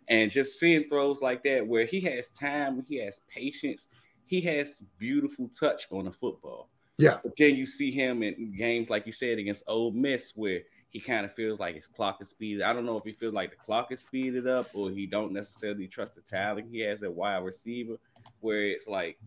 And 0.10 0.32
just 0.32 0.60
seeing 0.60 0.88
throws 0.88 1.22
like 1.22 1.44
that 1.44 1.66
where 1.66 1.86
he 1.86 2.00
has 2.02 2.30
time, 2.30 2.84
he 2.88 2.98
has 3.04 3.22
patience, 3.28 3.90
he 4.26 4.42
has 4.42 4.84
beautiful 4.98 5.50
touch 5.58 5.88
on 5.92 6.06
the 6.06 6.12
football. 6.12 6.70
Yeah. 6.98 7.18
But 7.24 7.34
then 7.38 7.56
you 7.56 7.66
see 7.66 7.92
him 7.92 8.24
in 8.24 8.56
games 8.58 8.90
like 8.90 9.06
you 9.06 9.14
said 9.14 9.38
against 9.38 9.64
Ole 9.68 9.92
Miss 9.92 10.32
where 10.36 10.62
he 10.90 11.00
kind 11.00 11.26
of 11.26 11.34
feels 11.34 11.60
like 11.60 11.76
his 11.76 11.88
clock 11.88 12.22
is 12.22 12.30
speeded. 12.30 12.64
I 12.64 12.74
don't 12.74 12.86
know 12.86 12.98
if 12.98 13.04
he 13.04 13.12
feels 13.12 13.34
like 13.34 13.52
the 13.52 13.58
clock 13.58 13.92
is 13.92 14.02
speeded 14.02 14.48
up 14.48 14.70
or 14.74 14.90
he 14.90 15.06
don't 15.06 15.34
necessarily 15.34 15.88
trust 15.88 16.16
the 16.16 16.22
talent 16.22 16.68
he 16.72 16.80
has 16.80 17.04
at 17.04 17.14
wide 17.14 17.44
receiver, 17.44 17.98
where 18.40 18.64
it's 18.64 18.88
like, 18.88 19.18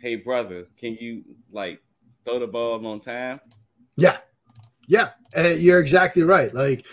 hey 0.00 0.16
brother, 0.16 0.66
can 0.78 0.96
you 1.00 1.22
like 1.52 1.80
throw 2.24 2.38
the 2.38 2.46
ball 2.46 2.84
on 2.86 3.00
time? 3.00 3.40
Yeah, 3.96 4.18
yeah, 4.86 5.10
uh, 5.36 5.48
you're 5.48 5.80
exactly 5.80 6.22
right. 6.22 6.52
Like 6.54 6.86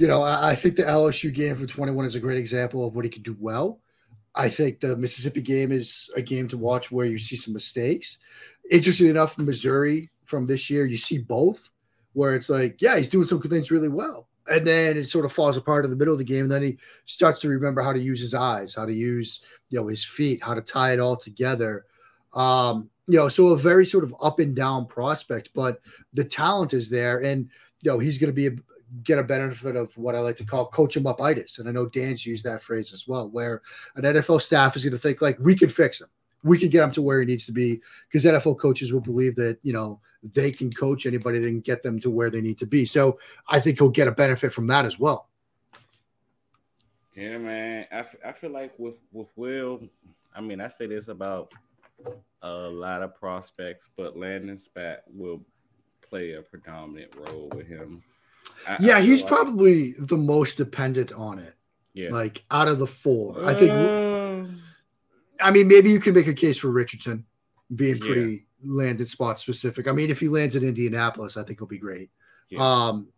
you 0.00 0.08
know, 0.08 0.22
I, 0.22 0.52
I, 0.52 0.54
think 0.54 0.76
the 0.76 0.84
LSU 0.84 1.30
game 1.32 1.54
from 1.54 1.66
21 1.66 2.06
is 2.06 2.14
a 2.14 2.20
great 2.20 2.38
example 2.38 2.86
of 2.86 2.96
what 2.96 3.04
he 3.04 3.10
could 3.10 3.22
do 3.22 3.36
well. 3.38 3.80
I 4.34 4.48
think 4.48 4.80
the 4.80 4.96
Mississippi 4.96 5.42
game 5.42 5.70
is 5.70 6.08
a 6.16 6.22
game 6.22 6.48
to 6.48 6.56
watch 6.56 6.90
where 6.90 7.04
you 7.04 7.18
see 7.18 7.36
some 7.36 7.52
mistakes. 7.52 8.16
Interestingly 8.70 9.10
enough, 9.10 9.36
Missouri 9.36 10.08
from 10.24 10.46
this 10.46 10.70
year, 10.70 10.86
you 10.86 10.96
see 10.96 11.18
both, 11.18 11.68
where 12.14 12.34
it's 12.34 12.48
like, 12.48 12.80
yeah, 12.80 12.96
he's 12.96 13.10
doing 13.10 13.26
some 13.26 13.40
good 13.40 13.50
things 13.50 13.70
really 13.70 13.90
well. 13.90 14.26
And 14.50 14.66
then 14.66 14.96
it 14.96 15.10
sort 15.10 15.26
of 15.26 15.34
falls 15.34 15.58
apart 15.58 15.84
in 15.84 15.90
the 15.90 15.98
middle 15.98 16.14
of 16.14 16.18
the 16.18 16.24
game. 16.24 16.44
And 16.44 16.52
then 16.52 16.62
he 16.62 16.78
starts 17.04 17.38
to 17.40 17.50
remember 17.50 17.82
how 17.82 17.92
to 17.92 18.00
use 18.00 18.20
his 18.20 18.32
eyes, 18.32 18.74
how 18.74 18.86
to 18.86 18.94
use, 18.94 19.42
you 19.68 19.78
know, 19.78 19.86
his 19.86 20.02
feet, 20.02 20.42
how 20.42 20.54
to 20.54 20.62
tie 20.62 20.94
it 20.94 21.00
all 21.00 21.16
together. 21.16 21.84
Um, 22.32 22.88
you 23.06 23.18
know, 23.18 23.28
so 23.28 23.48
a 23.48 23.56
very 23.58 23.84
sort 23.84 24.04
of 24.04 24.14
up 24.22 24.38
and 24.38 24.56
down 24.56 24.86
prospect, 24.86 25.50
but 25.54 25.82
the 26.14 26.24
talent 26.24 26.72
is 26.72 26.88
there. 26.88 27.18
And, 27.18 27.50
you 27.82 27.90
know, 27.90 27.98
he's 27.98 28.16
going 28.16 28.30
to 28.30 28.34
be 28.34 28.46
a, 28.46 28.52
get 29.02 29.18
a 29.18 29.22
benefit 29.22 29.76
of 29.76 29.96
what 29.96 30.14
I 30.14 30.20
like 30.20 30.36
to 30.36 30.44
call 30.44 30.66
coach 30.66 30.96
him 30.96 31.06
up 31.06 31.20
itis. 31.20 31.58
And 31.58 31.68
I 31.68 31.72
know 31.72 31.86
Dan's 31.86 32.26
used 32.26 32.44
that 32.44 32.62
phrase 32.62 32.92
as 32.92 33.06
well, 33.06 33.28
where 33.28 33.62
an 33.96 34.02
NFL 34.02 34.42
staff 34.42 34.76
is 34.76 34.84
going 34.84 34.92
to 34.92 34.98
think 34.98 35.22
like 35.22 35.38
we 35.38 35.54
can 35.54 35.68
fix 35.68 36.00
him. 36.00 36.08
We 36.42 36.58
can 36.58 36.70
get 36.70 36.82
him 36.82 36.90
to 36.92 37.02
where 37.02 37.20
he 37.20 37.26
needs 37.26 37.46
to 37.46 37.52
be 37.52 37.80
because 38.08 38.24
NFL 38.24 38.58
coaches 38.58 38.92
will 38.92 39.00
believe 39.00 39.36
that, 39.36 39.58
you 39.62 39.72
know, 39.72 40.00
they 40.22 40.50
can 40.50 40.70
coach 40.70 41.06
anybody 41.06 41.38
and 41.38 41.62
get 41.62 41.82
them 41.82 42.00
to 42.00 42.10
where 42.10 42.30
they 42.30 42.40
need 42.40 42.58
to 42.58 42.66
be. 42.66 42.86
So 42.86 43.18
I 43.48 43.60
think 43.60 43.78
he'll 43.78 43.90
get 43.90 44.08
a 44.08 44.12
benefit 44.12 44.52
from 44.52 44.66
that 44.68 44.84
as 44.84 44.98
well. 44.98 45.28
Yeah, 47.14 47.38
man. 47.38 47.86
I, 47.92 47.98
f- 47.98 48.16
I 48.24 48.32
feel 48.32 48.50
like 48.50 48.72
with, 48.78 48.96
with 49.12 49.28
Will, 49.36 49.80
I 50.34 50.40
mean, 50.40 50.60
I 50.60 50.68
say 50.68 50.86
this 50.86 51.08
about 51.08 51.52
a 52.42 52.50
lot 52.50 53.02
of 53.02 53.14
prospects, 53.14 53.88
but 53.96 54.16
Landon 54.16 54.56
Spat 54.56 55.04
will 55.12 55.42
play 56.08 56.32
a 56.32 56.42
predominant 56.42 57.14
role 57.14 57.50
with 57.54 57.66
him 57.66 58.02
I, 58.66 58.76
yeah, 58.80 58.96
I 58.96 59.00
he's 59.02 59.22
like 59.22 59.28
probably 59.28 59.92
the 59.98 60.16
most 60.16 60.56
dependent 60.56 61.12
on 61.12 61.38
it. 61.38 61.54
Yeah. 61.94 62.10
Like 62.10 62.44
out 62.50 62.68
of 62.68 62.78
the 62.78 62.86
four, 62.86 63.44
I 63.44 63.54
think. 63.54 63.72
Uh, 63.72 64.44
I 65.42 65.50
mean, 65.50 65.68
maybe 65.68 65.90
you 65.90 66.00
can 66.00 66.14
make 66.14 66.26
a 66.26 66.34
case 66.34 66.58
for 66.58 66.68
Richardson 66.68 67.24
being 67.74 67.98
pretty 67.98 68.46
yeah. 68.62 68.72
landed 68.74 69.08
spot 69.08 69.38
specific. 69.38 69.88
I 69.88 69.92
mean, 69.92 70.10
if 70.10 70.20
he 70.20 70.28
lands 70.28 70.56
in 70.56 70.62
Indianapolis, 70.62 71.36
I 71.36 71.42
think 71.42 71.58
he'll 71.58 71.66
be 71.66 71.78
great. 71.78 72.10
Yeah. 72.48 72.60
Um, 72.60 73.08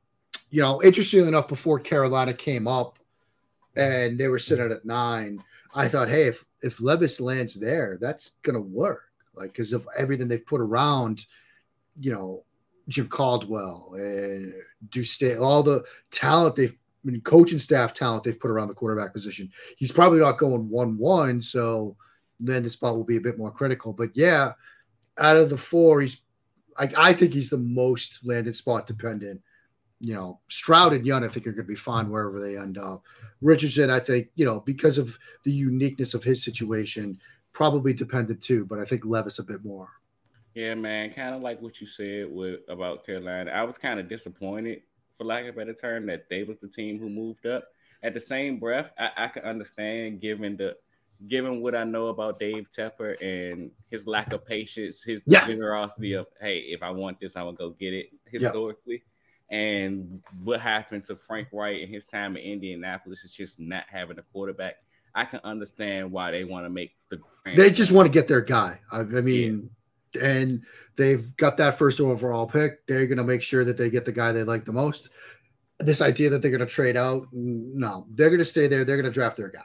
you 0.50 0.62
know, 0.62 0.82
interestingly 0.82 1.28
enough, 1.28 1.48
before 1.48 1.80
Carolina 1.80 2.32
came 2.34 2.68
up 2.68 2.98
and 3.74 4.18
they 4.18 4.28
were 4.28 4.38
sitting 4.38 4.70
at 4.70 4.84
nine, 4.84 5.42
I 5.74 5.88
thought, 5.88 6.08
hey, 6.08 6.24
if 6.24 6.44
if 6.62 6.80
Levis 6.80 7.20
lands 7.20 7.54
there, 7.54 7.98
that's 8.00 8.32
gonna 8.42 8.60
work. 8.60 9.10
Like 9.34 9.52
because 9.52 9.72
of 9.72 9.88
everything 9.96 10.28
they've 10.28 10.44
put 10.44 10.60
around, 10.60 11.24
you 11.98 12.12
know, 12.12 12.44
Jim 12.88 13.08
Caldwell 13.08 13.92
and 13.94 14.52
Deuce 14.90 15.12
Staley 15.12 15.36
all 15.36 15.62
the 15.62 15.84
talent 16.10 16.56
they've 16.56 16.74
I 17.04 17.10
mean, 17.10 17.20
coaching 17.22 17.58
staff 17.58 17.94
talent 17.94 18.22
they've 18.22 18.38
put 18.38 18.50
around 18.50 18.68
the 18.68 18.74
quarterback 18.74 19.12
position. 19.12 19.50
He's 19.76 19.90
probably 19.90 20.20
not 20.20 20.38
going 20.38 20.68
one 20.68 20.96
one, 20.98 21.40
so 21.40 21.96
then 22.38 22.62
the 22.62 22.70
spot 22.70 22.96
will 22.96 23.04
be 23.04 23.16
a 23.16 23.20
bit 23.20 23.38
more 23.38 23.50
critical. 23.50 23.92
But 23.92 24.10
yeah, 24.14 24.52
out 25.18 25.36
of 25.36 25.50
the 25.50 25.56
four, 25.56 26.00
he's 26.00 26.22
Like 26.78 26.96
I 26.98 27.12
think 27.12 27.32
he's 27.34 27.50
the 27.50 27.58
most 27.58 28.24
landed 28.24 28.54
spot 28.54 28.86
dependent. 28.86 29.40
You 30.00 30.14
know, 30.14 30.40
Stroud 30.48 30.92
and 30.92 31.06
Young, 31.06 31.24
I 31.24 31.28
think 31.28 31.46
are 31.46 31.52
going 31.52 31.66
to 31.66 31.72
be 31.72 31.76
fine 31.76 32.10
wherever 32.10 32.40
they 32.40 32.56
end 32.56 32.76
up. 32.78 33.04
Richardson, 33.40 33.90
I 33.90 34.00
think, 34.00 34.28
you 34.34 34.44
know, 34.44 34.60
because 34.60 34.98
of 34.98 35.16
the 35.44 35.52
uniqueness 35.52 36.14
of 36.14 36.24
his 36.24 36.42
situation, 36.42 37.20
probably 37.52 37.92
dependent 37.92 38.42
too. 38.42 38.64
But 38.64 38.80
I 38.80 38.84
think 38.84 39.04
Levis 39.04 39.38
a 39.38 39.44
bit 39.44 39.64
more. 39.64 39.88
Yeah, 40.54 40.74
man, 40.74 41.12
kind 41.14 41.34
of 41.34 41.40
like 41.40 41.62
what 41.62 41.80
you 41.80 41.86
said 41.86 42.26
with 42.30 42.60
about 42.68 43.06
Carolina. 43.06 43.50
I 43.50 43.62
was 43.62 43.78
kind 43.78 43.98
of 43.98 44.08
disappointed, 44.08 44.82
for 45.16 45.24
lack 45.24 45.44
of 45.44 45.54
a 45.54 45.58
better 45.58 45.72
term, 45.72 46.06
that 46.06 46.26
they 46.28 46.42
was 46.42 46.58
the 46.60 46.68
team 46.68 46.98
who 46.98 47.08
moved 47.08 47.46
up. 47.46 47.64
At 48.02 48.14
the 48.14 48.20
same 48.20 48.58
breath, 48.58 48.90
I, 48.98 49.10
I 49.16 49.28
can 49.28 49.44
understand 49.44 50.20
given 50.20 50.56
the 50.56 50.76
given 51.28 51.60
what 51.60 51.76
I 51.76 51.84
know 51.84 52.08
about 52.08 52.40
Dave 52.40 52.66
Tepper 52.76 53.14
and 53.22 53.70
his 53.90 54.08
lack 54.08 54.32
of 54.32 54.44
patience, 54.44 55.02
his 55.04 55.22
Yeah. 55.26 55.46
generosity 55.46 56.14
of, 56.14 56.26
hey, 56.40 56.58
if 56.58 56.82
I 56.82 56.90
want 56.90 57.20
this, 57.20 57.36
I'm 57.36 57.44
gonna 57.44 57.56
go 57.56 57.70
get 57.70 57.94
it 57.94 58.10
historically. 58.26 59.04
And 59.48 60.22
what 60.42 60.60
happened 60.60 61.04
to 61.06 61.16
Frank 61.16 61.48
Reich 61.52 61.80
in 61.80 61.88
his 61.88 62.06
time 62.06 62.36
in 62.36 62.42
Indianapolis 62.42 63.22
is 63.22 63.32
just 63.32 63.60
not 63.60 63.84
having 63.88 64.18
a 64.18 64.22
quarterback. 64.32 64.76
I 65.14 65.24
can 65.24 65.40
understand 65.44 66.10
why 66.10 66.30
they 66.30 66.44
want 66.44 66.64
to 66.66 66.70
make 66.70 66.96
the 67.10 67.20
They 67.44 67.70
just 67.70 67.92
want 67.92 68.06
to 68.06 68.12
get 68.12 68.26
their 68.26 68.40
guy. 68.40 68.80
I, 68.90 69.00
I 69.00 69.20
mean, 69.20 69.70
and 70.20 70.62
they've 70.96 71.36
got 71.36 71.56
that 71.58 71.78
first 71.78 72.00
overall 72.00 72.46
pick. 72.46 72.86
They're 72.86 73.06
going 73.06 73.18
to 73.18 73.24
make 73.24 73.42
sure 73.42 73.64
that 73.64 73.76
they 73.76 73.90
get 73.90 74.04
the 74.04 74.12
guy 74.12 74.32
they 74.32 74.44
like 74.44 74.64
the 74.64 74.72
most. 74.72 75.10
This 75.78 76.00
idea 76.00 76.30
that 76.30 76.42
they're 76.42 76.50
going 76.50 76.66
to 76.66 76.66
trade 76.66 76.96
out, 76.96 77.26
no, 77.32 78.06
they're 78.10 78.28
going 78.28 78.38
to 78.38 78.44
stay 78.44 78.68
there. 78.68 78.84
They're 78.84 78.96
going 78.96 79.10
to 79.10 79.14
draft 79.14 79.36
their 79.36 79.48
guy. 79.48 79.64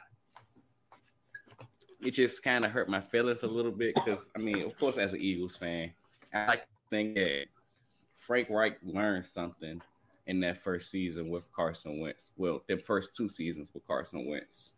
it 2.02 2.12
just 2.12 2.42
kind 2.42 2.64
of 2.64 2.70
hurt 2.70 2.88
my 2.88 3.00
feelings 3.00 3.42
a 3.42 3.46
little 3.46 3.72
bit 3.72 3.94
because 3.94 4.26
I 4.34 4.38
mean, 4.38 4.62
of 4.62 4.76
course, 4.78 4.98
as 4.98 5.12
an 5.12 5.20
Eagles 5.20 5.56
fan, 5.56 5.92
I 6.32 6.60
think 6.90 7.14
that 7.14 7.46
Frank 8.16 8.48
Reich 8.50 8.78
learned 8.82 9.24
something 9.24 9.80
in 10.26 10.40
that 10.40 10.62
first 10.62 10.90
season 10.90 11.30
with 11.30 11.50
Carson 11.52 12.00
Wentz. 12.00 12.30
Well, 12.36 12.62
the 12.68 12.76
first 12.76 13.16
two 13.16 13.28
seasons 13.28 13.70
with 13.72 13.86
Carson 13.86 14.26
Wentz, 14.28 14.72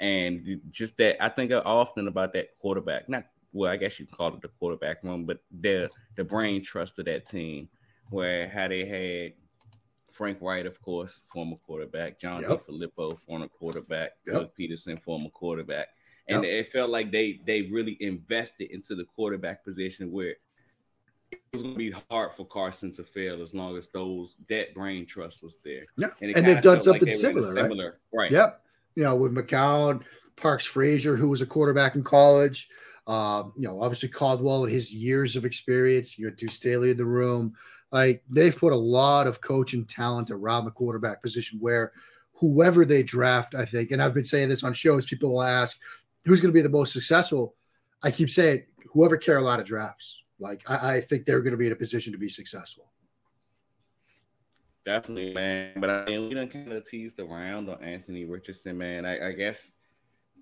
and 0.00 0.60
just 0.70 0.96
that 0.98 1.22
I 1.22 1.28
think 1.28 1.52
often 1.52 2.08
about 2.08 2.32
that 2.34 2.58
quarterback. 2.60 3.08
Not 3.08 3.24
well, 3.52 3.70
I 3.70 3.76
guess 3.76 3.98
you 3.98 4.06
can 4.06 4.16
call 4.16 4.34
it 4.34 4.42
the 4.42 4.48
quarterback 4.48 5.02
room, 5.02 5.24
but 5.24 5.38
the 5.60 5.88
the 6.16 6.24
brain 6.24 6.62
trust 6.62 6.98
of 6.98 7.06
that 7.06 7.26
team, 7.26 7.68
where 8.10 8.48
how 8.48 8.68
they 8.68 8.86
had 8.86 9.34
Frank 10.12 10.38
Reich, 10.40 10.66
of 10.66 10.80
course, 10.82 11.20
former 11.32 11.56
quarterback, 11.66 12.20
John 12.20 12.42
Yep. 12.42 12.66
DeFilippo, 12.66 13.18
former 13.26 13.48
quarterback, 13.48 14.12
Yep. 14.26 14.34
Doug 14.34 14.50
Pederson, 14.58 15.02
former 15.02 15.30
quarterback 15.30 15.88
and 16.28 16.44
it 16.44 16.72
felt 16.72 16.90
like 16.90 17.10
they 17.10 17.40
they 17.46 17.62
really 17.62 17.96
invested 18.00 18.70
into 18.70 18.94
the 18.94 19.04
quarterback 19.04 19.64
position 19.64 20.10
where 20.10 20.36
it 21.30 21.40
was 21.52 21.62
going 21.62 21.74
to 21.74 21.78
be 21.78 21.94
hard 22.10 22.32
for 22.32 22.46
Carson 22.46 22.92
to 22.92 23.04
fail 23.04 23.42
as 23.42 23.54
long 23.54 23.76
as 23.76 23.88
those 23.88 24.36
that 24.48 24.74
brain 24.74 25.06
trust 25.06 25.42
was 25.42 25.58
there. 25.64 25.86
Yeah, 25.96 26.08
it 26.20 26.36
and 26.36 26.46
they've 26.46 26.60
done 26.60 26.76
like 26.76 26.84
something 26.84 27.08
they 27.08 27.10
were 27.10 27.30
in 27.30 27.38
a 27.38 27.42
similar, 27.42 27.54
right? 27.54 27.62
similar, 27.62 28.00
right? 28.12 28.30
Yep. 28.30 28.62
You 28.94 29.04
know, 29.04 29.16
with 29.16 29.34
McCown, 29.34 30.02
Parks 30.36 30.66
Frazier, 30.66 31.16
who 31.16 31.30
was 31.30 31.40
a 31.40 31.46
quarterback 31.46 31.94
in 31.94 32.04
college. 32.04 32.68
Um, 33.06 33.52
you 33.56 33.66
know, 33.66 33.82
obviously 33.82 34.08
Caldwell 34.08 34.64
and 34.64 34.72
his 34.72 34.92
years 34.92 35.34
of 35.36 35.44
experience. 35.44 36.18
You 36.18 36.26
had 36.26 36.36
Deuce 36.36 36.54
Staley 36.54 36.90
in 36.90 36.96
the 36.96 37.04
room. 37.04 37.54
Like 37.90 38.22
they've 38.30 38.56
put 38.56 38.72
a 38.72 38.76
lot 38.76 39.26
of 39.26 39.40
coaching 39.40 39.84
talent 39.84 40.30
around 40.30 40.64
the 40.64 40.70
quarterback 40.70 41.22
position 41.22 41.58
where 41.60 41.92
whoever 42.34 42.84
they 42.84 43.02
draft, 43.02 43.54
I 43.54 43.64
think, 43.64 43.90
and 43.90 44.02
I've 44.02 44.14
been 44.14 44.24
saying 44.24 44.48
this 44.48 44.64
on 44.64 44.72
shows, 44.72 45.04
people 45.04 45.30
will 45.30 45.42
ask 45.42 45.78
who's 46.24 46.40
going 46.40 46.52
to 46.52 46.56
be 46.56 46.62
the 46.62 46.68
most 46.68 46.92
successful. 46.92 47.54
I 48.02 48.10
keep 48.10 48.30
saying 48.30 48.64
whoever 48.92 49.16
Carolina 49.16 49.62
drafts. 49.64 50.22
Like 50.38 50.62
I, 50.68 50.94
I 50.94 51.00
think 51.00 51.24
they're 51.24 51.42
going 51.42 51.52
to 51.52 51.58
be 51.58 51.66
in 51.66 51.72
a 51.72 51.76
position 51.76 52.12
to 52.12 52.18
be 52.18 52.28
successful. 52.28 52.90
Definitely, 54.84 55.32
man. 55.32 55.72
But 55.76 55.90
I 55.90 56.04
mean, 56.06 56.28
we 56.28 56.34
done 56.34 56.48
kind 56.48 56.72
of 56.72 56.84
teased 56.84 57.20
around 57.20 57.68
on 57.68 57.82
Anthony 57.82 58.24
Richardson, 58.24 58.76
man. 58.76 59.06
I, 59.06 59.28
I 59.28 59.32
guess 59.32 59.70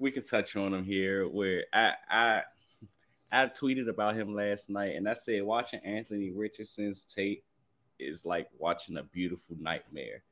we 0.00 0.10
could 0.10 0.26
touch 0.26 0.56
on 0.56 0.74
him 0.74 0.84
here. 0.84 1.28
Where 1.28 1.64
I 1.72 1.92
I 2.10 2.42
I 3.30 3.46
tweeted 3.46 3.88
about 3.88 4.16
him 4.16 4.34
last 4.34 4.68
night, 4.70 4.96
and 4.96 5.08
I 5.08 5.14
said 5.14 5.42
watching 5.42 5.80
Anthony 5.84 6.30
Richardson's 6.30 7.04
tape 7.04 7.44
is 7.98 8.24
like 8.24 8.48
watching 8.58 8.96
a 8.96 9.02
beautiful 9.04 9.56
nightmare. 9.60 10.22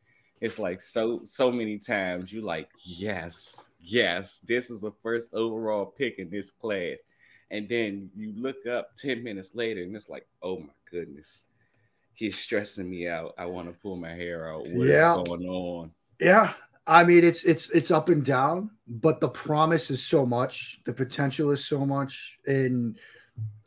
It's 0.41 0.59
like 0.59 0.81
so 0.83 1.21
so 1.25 1.53
many 1.53 1.79
times 1.79 2.33
you 2.33 2.41
like 2.41 2.69
yes 2.85 3.71
yes 3.81 4.41
this 4.47 4.71
is 4.71 4.81
the 4.81 4.93
first 5.03 5.35
overall 5.35 5.87
pick 5.87 6.19
in 6.19 6.31
this 6.31 6.51
class, 6.51 6.97
and 7.51 7.69
then 7.69 8.11
you 8.17 8.33
look 8.37 8.67
up 8.67 8.97
ten 8.97 9.23
minutes 9.23 9.51
later 9.55 9.83
and 9.83 9.95
it's 9.95 10.09
like 10.09 10.27
oh 10.43 10.59
my 10.61 10.73
goodness 10.91 11.45
he's 12.15 12.37
stressing 12.37 12.91
me 12.91 13.07
out. 13.07 13.33
I 13.39 13.47
want 13.47 13.69
to 13.69 13.79
pull 13.81 13.95
my 13.97 14.13
hair 14.13 14.53
out. 14.53 14.67
What 14.71 14.89
Yeah. 14.89 15.15
going 15.25 15.47
on? 15.49 15.93
Yeah. 16.19 16.53
I 16.89 17.05
mean, 17.05 17.23
it's 17.23 17.45
it's 17.45 17.69
it's 17.71 17.91
up 17.91 18.09
and 18.09 18.25
down, 18.25 18.71
but 18.89 19.21
the 19.21 19.29
promise 19.29 19.91
is 19.91 20.03
so 20.03 20.25
much, 20.25 20.81
the 20.87 20.93
potential 20.93 21.51
is 21.51 21.65
so 21.65 21.85
much. 21.85 22.39
And 22.47 22.99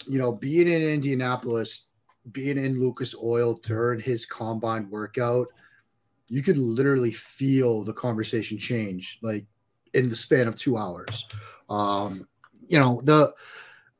you 0.08 0.18
know, 0.18 0.32
being 0.32 0.68
in 0.68 0.82
Indianapolis, 0.82 1.86
being 2.32 2.58
in 2.58 2.82
Lucas 2.82 3.16
Oil 3.16 3.54
during 3.54 4.02
his 4.02 4.26
combine 4.26 4.90
workout, 4.90 5.48
you 6.30 6.42
could 6.42 6.58
literally 6.58 7.12
feel 7.12 7.84
the 7.84 7.94
conversation 7.94 8.58
change 8.58 9.20
like 9.22 9.46
in 9.94 10.10
the 10.10 10.16
span 10.16 10.48
of 10.48 10.58
two 10.58 10.76
hours. 10.76 11.28
Um, 11.70 12.28
you 12.68 12.80
know, 12.80 13.02
the 13.04 13.34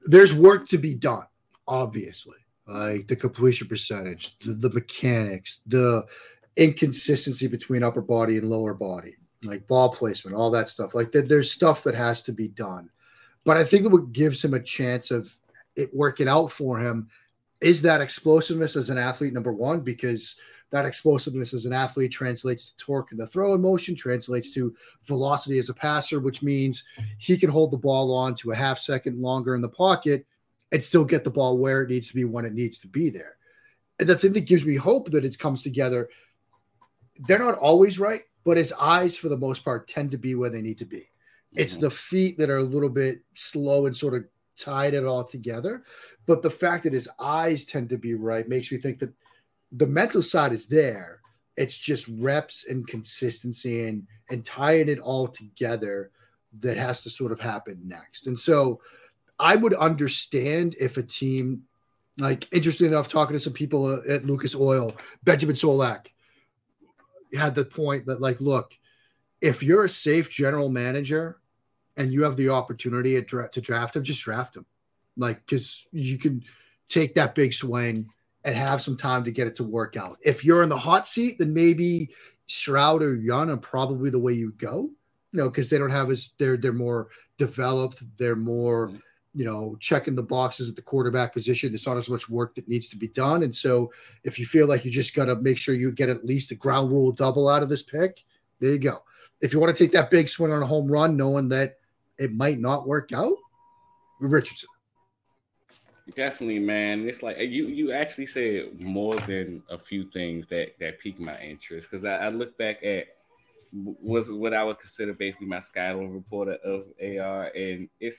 there's 0.06 0.34
work 0.34 0.68
to 0.70 0.80
be 0.80 0.96
done, 0.96 1.26
obviously. 1.68 2.38
Like 2.66 3.08
the 3.08 3.16
completion 3.16 3.68
percentage, 3.68 4.38
the, 4.40 4.54
the 4.54 4.70
mechanics, 4.70 5.62
the 5.68 6.06
inconsistency 6.58 7.48
between 7.48 7.84
upper 7.84 8.02
body 8.02 8.38
and 8.38 8.50
lower 8.50 8.74
body, 8.74 9.16
like 9.44 9.68
ball 9.68 9.90
placement, 9.90 10.36
all 10.36 10.52
that 10.52 10.70
stuff. 10.70 10.94
Like 10.94 11.12
there- 11.12 11.22
there's 11.22 11.52
stuff 11.52 11.84
that 11.84 11.96
has 11.96 12.22
to 12.24 12.34
be 12.34 12.48
done. 12.48 12.90
But 13.44 13.58
I 13.58 13.64
think 13.64 13.84
that 13.84 13.90
what 13.90 14.12
gives 14.12 14.44
him 14.44 14.54
a 14.54 14.62
chance 14.62 15.12
of 15.12 15.36
it 15.76 15.94
working 15.94 16.28
out 16.28 16.52
for 16.52 16.80
him 16.80 17.10
is 17.62 17.82
that 17.84 18.02
explosiveness 18.02 18.76
as 18.76 18.90
an 18.90 18.98
athlete, 18.98 19.34
number 19.34 19.54
one, 19.54 19.82
because 19.82 20.36
that 20.72 20.86
explosiveness 20.86 21.54
as 21.54 21.66
an 21.66 21.74
athlete 21.74 22.12
translates 22.12 22.72
to 22.72 22.78
torque 22.78 23.12
in 23.12 23.18
the 23.18 23.28
throwing 23.28 23.62
motion, 23.62 23.96
translates 23.96 24.52
to 24.52 24.74
velocity 25.06 25.60
as 25.60 25.70
a 25.70 25.74
passer, 25.74 26.20
which 26.20 26.42
means 26.42 26.84
he 27.18 27.38
can 27.38 27.50
hold 27.50 27.72
the 27.72 27.78
ball 27.78 28.14
on 28.14 28.36
to 28.36 28.52
a 28.52 28.56
half 28.56 28.80
second 28.80 29.20
longer 29.20 29.54
in 29.54 29.62
the 29.62 29.70
pocket 29.70 30.26
and 30.72 30.84
still 30.84 31.04
get 31.04 31.24
the 31.24 31.30
ball 31.30 31.58
where 31.58 31.82
it 31.82 31.90
needs 31.90 32.08
to 32.08 32.16
be 32.16 32.24
when 32.24 32.46
it 32.46 32.54
needs 32.54 32.78
to 32.80 32.88
be 32.88 33.10
there. 33.10 33.38
And 34.00 34.08
the 34.08 34.18
thing 34.18 34.34
that 34.34 34.48
gives 34.48 34.66
me 34.66 34.76
hope 34.76 35.12
that 35.12 35.26
it 35.26 35.38
comes 35.38 35.62
together, 35.62 36.10
they're 37.28 37.40
not 37.40 37.58
always 37.58 38.00
right, 38.00 38.22
but 38.44 38.58
his 38.58 38.74
eyes, 38.74 39.18
for 39.18 39.30
the 39.30 39.38
most 39.38 39.64
part, 39.64 39.88
tend 39.88 40.12
to 40.12 40.18
be 40.18 40.36
where 40.36 40.50
they 40.50 40.62
need 40.62 40.78
to 40.80 40.86
be. 40.86 41.08
It's 41.54 41.76
Mhm. 41.76 41.82
the 41.82 41.92
feet 41.92 42.38
that 42.38 42.50
are 42.50 42.58
a 42.58 42.64
little 42.64 42.90
bit 42.90 43.22
slow 43.36 43.86
and 43.86 43.96
sort 43.96 44.14
of 44.14 44.26
tied 44.58 44.94
it 44.94 45.04
all 45.06 45.24
together. 45.24 45.84
But 46.26 46.42
the 46.42 46.50
fact 46.50 46.84
that 46.84 46.94
his 46.94 47.10
eyes 47.20 47.66
tend 47.66 47.90
to 47.90 47.98
be 47.98 48.14
right 48.14 48.48
makes 48.48 48.72
me 48.72 48.78
think 48.78 49.00
that 49.00 49.14
the 49.72 49.88
mental 49.88 50.22
side 50.22 50.54
is 50.54 50.68
there. 50.68 51.22
It's 51.58 51.78
just 51.78 52.08
reps 52.08 52.66
and 52.70 52.88
consistency 52.88 53.88
and 53.88 54.08
and 54.30 54.46
tying 54.46 54.88
it 54.88 55.00
all 55.00 55.28
together 55.28 56.10
that 56.60 56.78
has 56.78 57.04
to 57.04 57.10
sort 57.10 57.34
of 57.34 57.40
happen 57.40 57.82
next. 57.86 58.28
And 58.28 58.40
so 58.40 58.82
I 59.40 59.58
would 59.58 59.74
understand 59.74 60.76
if 60.80 60.98
a 60.98 61.04
team 61.04 61.68
like 62.18 62.48
interesting 62.54 62.88
enough 62.88 63.08
talking 63.10 63.36
to 63.36 63.40
some 63.40 63.54
people 63.54 64.02
at 64.08 64.26
Lucas 64.26 64.56
Oil, 64.56 64.96
Benjamin 65.24 65.56
Solak 65.56 66.08
had 67.38 67.56
the 67.56 67.66
point 67.66 68.06
that 68.08 68.22
like 68.22 68.42
look, 68.42 68.78
if 69.42 69.64
you're 69.64 69.86
a 69.86 69.90
safe 69.90 70.30
general 70.30 70.70
manager 70.70 71.40
and 71.98 72.12
you 72.14 72.24
have 72.24 72.36
the 72.38 72.50
opportunity 72.50 73.22
to 73.22 73.48
to 73.52 73.62
draft 73.62 73.96
him, 73.96 74.04
just 74.04 74.22
draft 74.24 74.56
him. 74.56 74.66
Like 75.18 75.46
cuz 75.48 75.88
you 75.92 76.18
can 76.18 76.44
take 76.90 77.16
that 77.16 77.36
big 77.36 77.54
swing 77.54 78.10
and 78.44 78.56
have 78.56 78.82
some 78.82 78.98
time 78.98 79.24
to 79.24 79.32
get 79.32 79.48
it 79.48 79.56
to 79.56 79.64
work 79.64 79.96
out. 79.96 80.18
If 80.22 80.44
you're 80.44 80.64
in 80.64 80.70
the 80.70 80.78
hot 80.78 81.08
seat, 81.08 81.38
then 81.40 81.54
maybe 81.54 82.10
Stroud 82.48 83.02
or 83.04 83.16
Young 83.16 83.50
are 83.50 83.58
probably 83.58 84.10
the 84.10 84.20
way 84.20 84.34
you 84.34 84.52
go. 84.54 84.90
You 85.32 85.40
know, 85.40 85.50
because 85.50 85.70
they 85.70 85.78
don't 85.78 85.92
have 85.92 86.10
as 86.12 86.32
they're 86.38 86.58
they're 86.58 86.74
more 86.74 87.08
developed, 87.38 88.04
they're 88.18 88.36
more, 88.36 88.90
Mhm. 88.90 89.02
You 89.34 89.46
know, 89.46 89.78
checking 89.80 90.16
the 90.16 90.24
boxes 90.24 90.70
at 90.70 90.76
the 90.76 90.82
quarterback 90.82 91.34
position. 91.34 91.74
It's 91.74 91.88
not 91.88 91.98
as 91.98 92.10
much 92.10 92.30
work 92.30 92.56
that 92.56 92.68
needs 92.68 92.90
to 92.90 92.98
be 92.98 93.08
done. 93.08 93.44
And 93.44 93.56
so 93.56 93.92
if 94.24 94.38
you 94.38 94.46
feel 94.46 94.68
like 94.68 94.84
you 94.84 94.92
just 94.92 95.16
gotta 95.16 95.36
make 95.36 95.58
sure 95.58 95.74
you 95.74 95.92
get 95.92 96.10
at 96.10 96.26
least 96.26 96.52
a 96.52 96.56
ground 96.56 96.92
rule 96.92 97.12
double 97.12 97.48
out 97.48 97.64
of 97.64 97.70
this 97.70 97.84
pick, 97.84 98.24
there 98.60 98.72
you 98.72 98.80
go. 98.80 99.04
If 99.42 99.54
you 99.54 99.60
want 99.60 99.76
to 99.76 99.84
take 99.84 99.94
that 99.94 100.12
big 100.12 100.30
swing 100.30 100.52
on 100.52 100.62
a 100.62 100.68
home 100.68 100.92
run, 100.92 101.18
knowing 101.18 101.50
that 101.50 101.78
it 102.18 102.34
might 102.34 102.60
not 102.60 102.88
work 102.88 103.12
out, 103.12 103.34
Richardson. 104.20 104.70
Definitely, 106.16 106.60
man. 106.60 107.08
It's 107.08 107.24
like 107.24 107.38
you 107.40 107.68
you 107.68 107.92
actually 107.92 108.26
said 108.26 108.80
more 108.80 109.16
than 109.16 109.64
a 109.70 109.78
few 109.78 110.10
things 110.12 110.46
that 110.50 110.74
that 110.80 111.00
piqued 111.00 111.20
my 111.20 111.40
interest 111.40 111.90
because 111.90 112.04
I, 112.04 112.18
I 112.18 112.30
look 112.30 112.58
back 112.58 112.84
at 112.84 113.06
was 113.74 114.30
what 114.30 114.54
I 114.54 114.64
would 114.64 114.80
consider 114.80 115.14
basically 115.14 115.48
my 115.48 115.62
Skyline 115.62 116.10
reporter 116.10 116.58
of 116.66 116.86
AR, 117.02 117.46
and 117.56 117.88
it's 118.00 118.18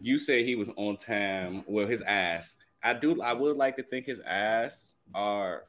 you 0.00 0.18
said 0.18 0.44
he 0.44 0.56
was 0.56 0.68
on 0.76 0.96
time. 0.96 1.64
Well, 1.66 1.86
his 1.86 2.02
ass. 2.02 2.56
I 2.82 2.92
do. 2.92 3.20
I 3.22 3.32
would 3.32 3.56
like 3.56 3.76
to 3.76 3.82
think 3.82 4.06
his 4.06 4.20
ass 4.20 4.94
are 5.14 5.64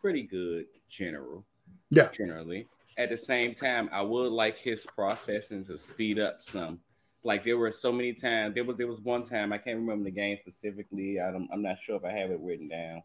pretty 0.00 0.22
good, 0.22 0.66
general. 0.88 1.44
Yeah. 1.90 2.08
Generally, 2.08 2.66
at 2.98 3.08
the 3.10 3.16
same 3.16 3.54
time, 3.54 3.88
I 3.92 4.02
would 4.02 4.32
like 4.32 4.58
his 4.58 4.86
processing 4.86 5.64
to 5.66 5.78
speed 5.78 6.18
up 6.18 6.42
some. 6.42 6.80
Like 7.24 7.44
there 7.44 7.56
were 7.56 7.70
so 7.70 7.92
many 7.92 8.12
times. 8.12 8.54
There 8.54 8.64
was 8.64 8.76
there 8.76 8.86
was 8.86 9.00
one 9.00 9.22
time 9.22 9.52
I 9.52 9.58
can't 9.58 9.78
remember 9.78 10.04
the 10.04 10.10
game 10.10 10.36
specifically. 10.36 11.20
I'm 11.20 11.48
I'm 11.52 11.62
not 11.62 11.78
sure 11.80 11.96
if 11.96 12.04
I 12.04 12.10
have 12.10 12.30
it 12.30 12.40
written 12.40 12.68
down. 12.68 13.02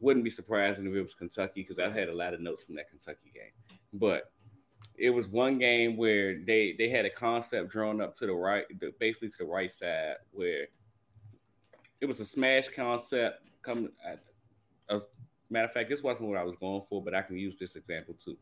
Wouldn't 0.00 0.24
be 0.24 0.30
surprising 0.30 0.86
if 0.86 0.94
it 0.94 1.02
was 1.02 1.14
Kentucky 1.14 1.62
because 1.62 1.78
I've 1.78 1.94
had 1.94 2.08
a 2.08 2.14
lot 2.14 2.34
of 2.34 2.40
notes 2.40 2.64
from 2.64 2.74
that 2.76 2.90
Kentucky 2.90 3.30
game. 3.32 3.78
But 3.92 4.32
it 5.02 5.10
was 5.10 5.26
one 5.26 5.58
game 5.58 5.96
where 5.96 6.38
they 6.46 6.76
they 6.78 6.88
had 6.88 7.04
a 7.04 7.10
concept 7.10 7.72
drawn 7.72 8.00
up 8.00 8.14
to 8.14 8.24
the 8.24 8.32
right, 8.32 8.64
basically 9.00 9.28
to 9.30 9.38
the 9.38 9.44
right 9.44 9.70
side, 9.70 10.14
where 10.30 10.68
it 12.00 12.06
was 12.06 12.20
a 12.20 12.24
smash 12.24 12.68
concept. 12.68 13.48
Coming, 13.62 13.90
as 14.88 15.08
matter 15.50 15.66
of 15.66 15.72
fact, 15.72 15.90
this 15.90 16.04
wasn't 16.04 16.28
what 16.28 16.38
I 16.38 16.44
was 16.44 16.54
going 16.54 16.82
for, 16.88 17.02
but 17.02 17.16
I 17.16 17.22
can 17.22 17.36
use 17.36 17.56
this 17.58 17.74
example 17.74 18.14
too. 18.14 18.36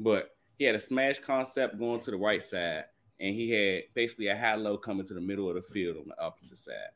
But 0.00 0.34
he 0.58 0.64
had 0.64 0.74
a 0.74 0.80
smash 0.80 1.18
concept 1.18 1.78
going 1.78 2.00
to 2.00 2.10
the 2.10 2.16
right 2.16 2.42
side, 2.42 2.84
and 3.20 3.34
he 3.34 3.50
had 3.50 3.82
basically 3.92 4.28
a 4.28 4.38
high 4.38 4.54
low 4.54 4.78
coming 4.78 5.06
to 5.08 5.14
the 5.14 5.20
middle 5.20 5.50
of 5.50 5.54
the 5.56 5.62
field 5.70 5.98
on 5.98 6.08
the 6.08 6.18
opposite 6.18 6.58
side. 6.58 6.92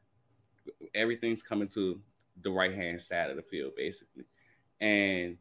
Everything's 0.94 1.42
coming 1.42 1.68
to 1.68 2.00
the 2.42 2.50
right 2.50 2.74
hand 2.74 3.02
side 3.02 3.28
of 3.28 3.36
the 3.36 3.42
field, 3.42 3.72
basically. 3.76 4.24
And 4.80 5.36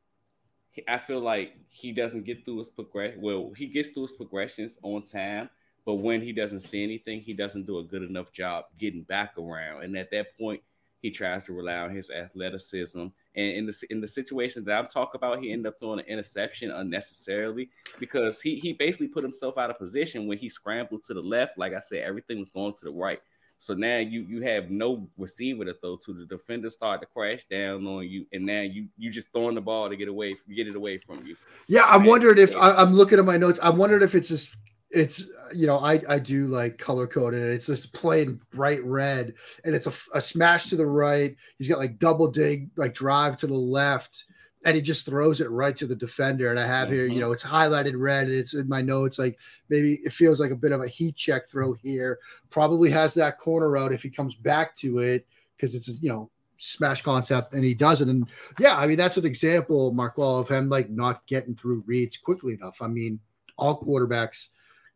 I 0.87 0.97
feel 0.97 1.19
like 1.19 1.53
he 1.69 1.91
doesn't 1.91 2.25
get 2.25 2.45
through 2.45 2.59
his 2.59 2.69
progression. 2.69 3.21
Well, 3.21 3.51
he 3.55 3.67
gets 3.67 3.89
through 3.89 4.03
his 4.03 4.13
progressions 4.13 4.77
on 4.83 5.05
time, 5.05 5.49
but 5.85 5.95
when 5.95 6.21
he 6.21 6.31
doesn't 6.31 6.61
see 6.61 6.83
anything, 6.83 7.21
he 7.21 7.33
doesn't 7.33 7.65
do 7.65 7.79
a 7.79 7.83
good 7.83 8.03
enough 8.03 8.31
job 8.31 8.65
getting 8.77 9.03
back 9.03 9.37
around. 9.37 9.83
And 9.83 9.97
at 9.97 10.11
that 10.11 10.37
point, 10.37 10.61
he 11.01 11.09
tries 11.11 11.45
to 11.45 11.53
rely 11.53 11.77
on 11.77 11.95
his 11.95 12.09
athleticism. 12.09 12.99
And 12.99 13.13
in 13.35 13.65
the 13.65 13.73
in 13.89 14.01
the 14.01 14.07
situation 14.07 14.65
that 14.65 14.77
I'm 14.77 14.87
talking 14.87 15.17
about, 15.17 15.39
he 15.39 15.51
ended 15.51 15.67
up 15.67 15.79
throwing 15.79 15.99
an 15.99 16.05
interception 16.05 16.71
unnecessarily 16.71 17.69
because 17.99 18.41
he 18.41 18.55
he 18.59 18.73
basically 18.73 19.07
put 19.07 19.23
himself 19.23 19.57
out 19.57 19.69
of 19.69 19.77
position 19.77 20.27
when 20.27 20.37
he 20.37 20.49
scrambled 20.49 21.03
to 21.05 21.13
the 21.13 21.21
left. 21.21 21.57
Like 21.57 21.73
I 21.73 21.79
said, 21.79 22.03
everything 22.03 22.39
was 22.39 22.49
going 22.49 22.73
to 22.73 22.85
the 22.85 22.91
right. 22.91 23.19
So 23.59 23.73
now 23.73 23.97
you 23.97 24.21
you 24.21 24.41
have 24.43 24.71
no 24.71 25.07
receiver 25.17 25.65
to 25.65 25.73
throw 25.73 25.97
to. 25.97 26.13
The 26.13 26.25
defenders 26.25 26.73
start 26.73 27.01
to 27.01 27.07
crash 27.07 27.45
down 27.51 27.85
on 27.85 28.07
you, 28.07 28.25
and 28.31 28.45
now 28.45 28.61
you 28.61 28.87
you 28.97 29.11
just 29.11 29.27
throwing 29.33 29.55
the 29.55 29.61
ball 29.61 29.89
to 29.89 29.97
get 29.97 30.07
away 30.07 30.35
get 30.55 30.67
it 30.67 30.77
away 30.77 30.97
from 30.97 31.25
you. 31.27 31.35
Yeah, 31.67 31.83
I'm 31.83 32.05
wondering 32.05 32.37
if 32.37 32.55
I, 32.55 32.81
am 32.81 32.93
looking 32.93 33.19
at 33.19 33.25
my 33.25 33.35
notes. 33.35 33.59
I'm 33.61 33.77
wondering 33.77 34.01
if 34.01 34.15
it's 34.15 34.29
just 34.29 34.55
it's 34.91 35.25
you 35.53 35.67
know 35.67 35.77
I 35.77 36.01
I 36.07 36.19
do 36.19 36.47
like 36.47 36.77
color 36.77 37.05
coded. 37.05 37.43
It's 37.43 37.65
just 37.65 37.91
plain 37.91 38.39
bright 38.49 38.83
red, 38.85 39.33
and 39.65 39.75
it's 39.75 39.87
a, 39.87 39.93
a 40.13 40.21
smash 40.21 40.67
to 40.67 40.77
the 40.77 40.87
right. 40.87 41.35
He's 41.57 41.67
got 41.67 41.79
like 41.79 41.99
double 41.99 42.29
dig 42.29 42.69
like 42.77 42.93
drive 42.93 43.35
to 43.37 43.47
the 43.47 43.53
left 43.53 44.23
and 44.65 44.75
he 44.75 44.81
just 44.81 45.05
throws 45.05 45.41
it 45.41 45.49
right 45.49 45.75
to 45.77 45.87
the 45.87 45.95
defender. 45.95 46.49
And 46.49 46.59
I 46.59 46.67
have 46.67 46.87
mm-hmm. 46.87 46.95
here, 46.95 47.05
you 47.05 47.11
mm-hmm. 47.11 47.21
know, 47.21 47.31
it's 47.31 47.43
highlighted 47.43 47.93
red. 47.95 48.27
And 48.27 48.35
it's 48.35 48.53
in 48.53 48.67
my 48.67 48.81
notes. 48.81 49.17
Like 49.17 49.39
maybe 49.69 50.01
it 50.03 50.11
feels 50.11 50.39
like 50.39 50.51
a 50.51 50.55
bit 50.55 50.71
of 50.71 50.81
a 50.81 50.87
heat 50.87 51.15
check 51.15 51.47
throw 51.47 51.73
here. 51.73 52.19
Probably 52.49 52.89
has 52.91 53.13
that 53.13 53.37
corner 53.37 53.77
out 53.77 53.93
if 53.93 54.03
he 54.03 54.09
comes 54.09 54.35
back 54.35 54.75
to 54.77 54.99
it 54.99 55.25
because 55.55 55.75
it's 55.75 56.01
you 56.01 56.09
know 56.09 56.29
smash 56.57 57.01
concept 57.01 57.53
and 57.53 57.63
he 57.63 57.73
does 57.73 58.01
it. 58.01 58.09
And 58.09 58.27
yeah, 58.59 58.77
I 58.77 58.85
mean 58.85 58.97
that's 58.97 59.17
an 59.17 59.25
example, 59.25 59.93
Mar'Quell, 59.93 60.41
of 60.41 60.49
him 60.49 60.69
like 60.69 60.89
not 60.89 61.25
getting 61.27 61.55
through 61.55 61.83
reads 61.85 62.17
quickly 62.17 62.53
enough. 62.53 62.81
I 62.81 62.87
mean, 62.87 63.19
all 63.57 63.81
quarterbacks 63.81 64.49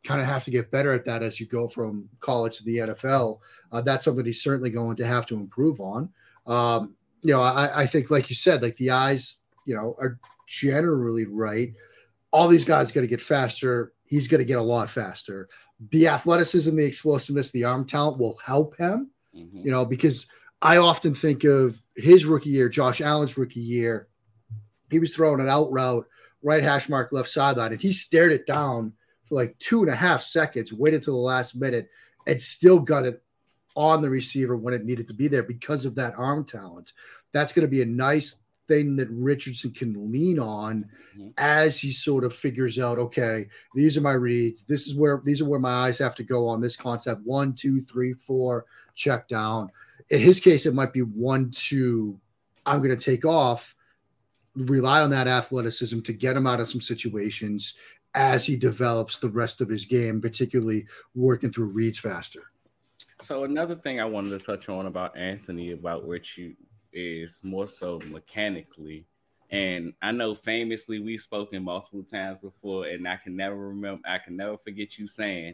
kind 0.04 0.20
of 0.20 0.28
have 0.28 0.44
to 0.44 0.52
get 0.52 0.72
better 0.72 0.92
at 0.92 1.06
that 1.06 1.24
as 1.24 1.40
you 1.40 1.46
go 1.46 1.68
from 1.68 2.10
college 2.20 2.58
to 2.58 2.64
the 2.66 2.78
NFL. 2.78 3.40
Uh, 3.72 3.80
that's 3.80 4.04
something 4.04 4.26
he's 4.26 4.44
certainly 4.44 4.70
going 4.70 4.98
to 4.98 5.08
have 5.08 5.26
to 5.28 5.36
improve 5.36 5.80
on. 5.80 6.10
Um, 6.46 6.96
you 7.22 7.34
know, 7.34 7.42
I, 7.42 7.84
I 7.84 7.86
think, 7.86 8.12
like 8.12 8.30
you 8.30 8.36
said, 8.36 8.62
like 8.62 8.76
the 8.76 8.92
eyes 8.92 9.38
you 9.66 9.76
know, 9.76 9.96
are 10.00 10.20
generally 10.48 11.26
right. 11.26 11.74
All 12.32 12.48
these 12.48 12.66
guys 12.66 12.92
got 12.92 13.02
to 13.02 13.08
get 13.08 13.22
faster. 13.22 13.94
He's 14.06 14.28
going 14.28 14.40
to 14.40 14.46
get 14.46 14.58
a 14.58 14.62
lot 14.62 14.90
faster. 14.90 15.50
The 15.92 16.08
athleticism, 16.08 16.76
the 16.76 16.86
explosiveness, 16.86 17.52
the 17.52 17.64
arm 17.66 17.86
talent 17.86 18.20
will 18.20 18.38
help 18.44 18.78
him, 18.78 19.12
mm-hmm. 19.36 19.66
you 19.66 19.72
know, 19.72 19.86
because 19.86 20.28
I 20.62 20.78
often 20.78 21.14
think 21.14 21.44
of 21.44 21.82
his 21.96 22.26
rookie 22.26 22.50
year, 22.50 22.70
Josh 22.70 23.02
Allen's 23.02 23.38
rookie 23.38 23.60
year. 23.60 24.08
He 24.90 25.00
was 25.00 25.14
throwing 25.14 25.42
an 25.42 25.50
out 25.50 25.72
route, 25.72 26.08
right 26.42 26.64
hash 26.64 26.88
mark, 26.88 27.12
left 27.12 27.30
sideline, 27.30 27.72
and 27.72 27.82
he 27.82 27.92
stared 27.92 28.32
it 28.32 28.46
down 28.46 28.94
for 29.26 29.36
like 29.36 29.58
two 29.60 29.82
and 29.82 29.90
a 29.90 29.96
half 29.96 30.22
seconds, 30.22 30.72
waited 30.72 31.04
till 31.04 31.16
the 31.16 31.22
last 31.22 31.56
minute, 31.56 31.90
and 32.28 32.40
still 32.40 32.80
got 32.80 33.06
it 33.06 33.22
on 33.76 34.02
the 34.02 34.10
receiver 34.10 34.56
when 34.56 34.74
it 34.74 34.86
needed 34.86 35.08
to 35.08 35.14
be 35.14 35.28
there 35.28 35.44
because 35.44 35.86
of 35.86 35.96
that 35.96 36.14
arm 36.18 36.46
talent. 36.46 36.94
That's 37.32 37.54
going 37.54 37.66
to 37.66 37.72
be 37.72 37.82
a 37.82 37.86
nice 37.86 38.36
thing 38.74 38.96
that 38.96 39.10
Richardson 39.10 39.72
can 39.72 40.12
lean 40.12 40.40
on 40.40 40.90
mm-hmm. 41.16 41.30
as 41.38 41.80
he 41.80 41.92
sort 41.92 42.24
of 42.24 42.34
figures 42.34 42.80
out, 42.80 42.98
okay, 42.98 43.48
these 43.76 43.98
are 43.98 44.02
my 44.02 44.14
reads. 44.14 44.64
This 44.64 44.88
is 44.88 44.96
where 44.96 45.22
these 45.24 45.42
are 45.42 45.46
where 45.46 45.60
my 45.60 45.88
eyes 45.88 46.00
have 46.00 46.16
to 46.16 46.24
go 46.24 46.48
on 46.48 46.62
this 46.62 46.76
concept. 46.76 47.22
One, 47.24 47.54
two, 47.54 47.82
three, 47.82 48.14
four, 48.14 48.66
check 48.96 49.28
down. 49.28 49.70
In 50.10 50.22
his 50.22 50.40
case, 50.40 50.66
it 50.66 50.74
might 50.74 50.94
be 50.94 51.02
one, 51.02 51.52
two. 51.52 52.20
I'm 52.66 52.80
going 52.80 52.98
to 52.98 53.06
take 53.06 53.26
off, 53.26 53.76
rely 54.56 55.02
on 55.02 55.10
that 55.12 55.28
athleticism 55.28 56.02
to 56.02 56.14
get 56.14 56.36
him 56.36 56.48
out 56.48 56.60
of 56.60 56.70
some 56.70 56.82
situations 56.82 57.76
as 58.16 58.46
he 58.46 58.56
develops 58.56 59.20
the 59.20 59.30
rest 59.30 59.62
of 59.62 59.70
his 59.70 59.86
game, 59.86 60.22
particularly 60.22 60.86
working 61.16 61.52
through 61.52 61.66
reads 61.66 62.00
faster. 62.00 62.44
So 63.22 63.44
another 63.44 63.76
thing 63.76 64.00
I 64.00 64.06
wanted 64.06 64.38
to 64.38 64.46
touch 64.46 64.70
on 64.70 64.86
about 64.86 65.18
Anthony, 65.18 65.72
about 65.72 66.06
which 66.06 66.38
you 66.38 66.56
is 66.94 67.40
more 67.44 67.68
so 67.68 68.00
mechanically. 68.08 69.06
And 69.52 69.94
I 70.02 70.12
know 70.12 70.34
famously 70.34 71.00
we've 71.00 71.22
spoken 71.22 71.64
multiple 71.64 72.04
times 72.04 72.40
before, 72.40 72.88
and 72.88 73.08
I 73.08 73.18
can 73.18 73.36
never 73.36 73.56
remember, 73.56 74.02
I 74.08 74.18
can 74.18 74.36
never 74.36 74.58
forget 74.58 74.98
you 74.98 75.06
saying, 75.06 75.54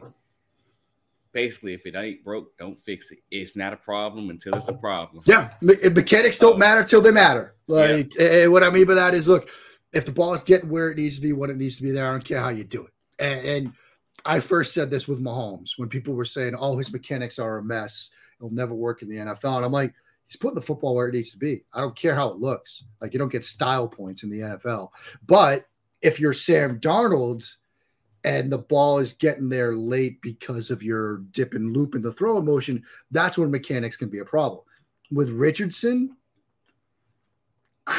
basically, 1.32 1.74
if 1.74 1.84
it 1.84 1.94
ain't 1.94 2.24
broke, 2.24 2.56
don't 2.56 2.82
fix 2.84 3.10
it. 3.10 3.18
It's 3.30 3.56
not 3.56 3.72
a 3.72 3.76
problem 3.76 4.30
until 4.30 4.54
it's 4.54 4.68
a 4.68 4.72
problem. 4.72 5.22
Yeah, 5.26 5.50
Me- 5.60 5.76
mechanics 5.90 6.38
don't 6.38 6.58
matter 6.58 6.82
till 6.82 7.02
they 7.02 7.10
matter. 7.10 7.54
Like, 7.66 8.14
yeah. 8.18 8.46
what 8.46 8.62
I 8.62 8.70
mean 8.70 8.86
by 8.86 8.94
that 8.94 9.14
is, 9.14 9.28
look, 9.28 9.50
if 9.92 10.06
the 10.06 10.12
ball 10.12 10.32
is 10.32 10.42
getting 10.42 10.70
where 10.70 10.90
it 10.90 10.96
needs 10.96 11.16
to 11.16 11.20
be, 11.20 11.32
when 11.32 11.50
it 11.50 11.56
needs 11.56 11.76
to 11.76 11.82
be 11.82 11.90
there, 11.90 12.08
I 12.08 12.12
don't 12.12 12.24
care 12.24 12.40
how 12.40 12.48
you 12.48 12.64
do 12.64 12.86
it. 12.86 12.92
And, 13.18 13.46
and 13.46 13.72
I 14.24 14.40
first 14.40 14.72
said 14.72 14.90
this 14.90 15.08
with 15.08 15.22
Mahomes 15.22 15.72
when 15.76 15.88
people 15.88 16.14
were 16.14 16.24
saying, 16.24 16.54
"Oh, 16.58 16.76
his 16.78 16.92
mechanics 16.92 17.38
are 17.38 17.58
a 17.58 17.62
mess. 17.62 18.10
It'll 18.38 18.50
never 18.50 18.74
work 18.74 19.02
in 19.02 19.08
the 19.08 19.16
NFL." 19.16 19.56
And 19.56 19.64
I'm 19.64 19.72
like 19.72 19.94
he's 20.30 20.36
putting 20.36 20.54
the 20.54 20.62
football 20.62 20.94
where 20.94 21.08
it 21.08 21.14
needs 21.14 21.32
to 21.32 21.38
be. 21.38 21.64
I 21.72 21.80
don't 21.80 21.96
care 21.96 22.14
how 22.14 22.28
it 22.28 22.38
looks. 22.38 22.84
Like 23.00 23.12
you 23.12 23.18
don't 23.18 23.32
get 23.32 23.44
style 23.44 23.88
points 23.88 24.22
in 24.22 24.30
the 24.30 24.40
NFL. 24.40 24.90
But 25.26 25.66
if 26.02 26.20
you're 26.20 26.32
Sam 26.32 26.78
Darnold 26.78 27.56
and 28.22 28.52
the 28.52 28.58
ball 28.58 29.00
is 29.00 29.12
getting 29.12 29.48
there 29.48 29.74
late 29.74 30.22
because 30.22 30.70
of 30.70 30.84
your 30.84 31.18
dip 31.32 31.54
and 31.54 31.76
loop 31.76 31.96
in 31.96 32.02
the 32.02 32.12
throwing 32.12 32.44
motion, 32.44 32.84
that's 33.10 33.38
when 33.38 33.50
mechanics 33.50 33.96
can 33.96 34.08
be 34.08 34.20
a 34.20 34.24
problem. 34.24 34.62
With 35.10 35.30
Richardson, 35.30 36.16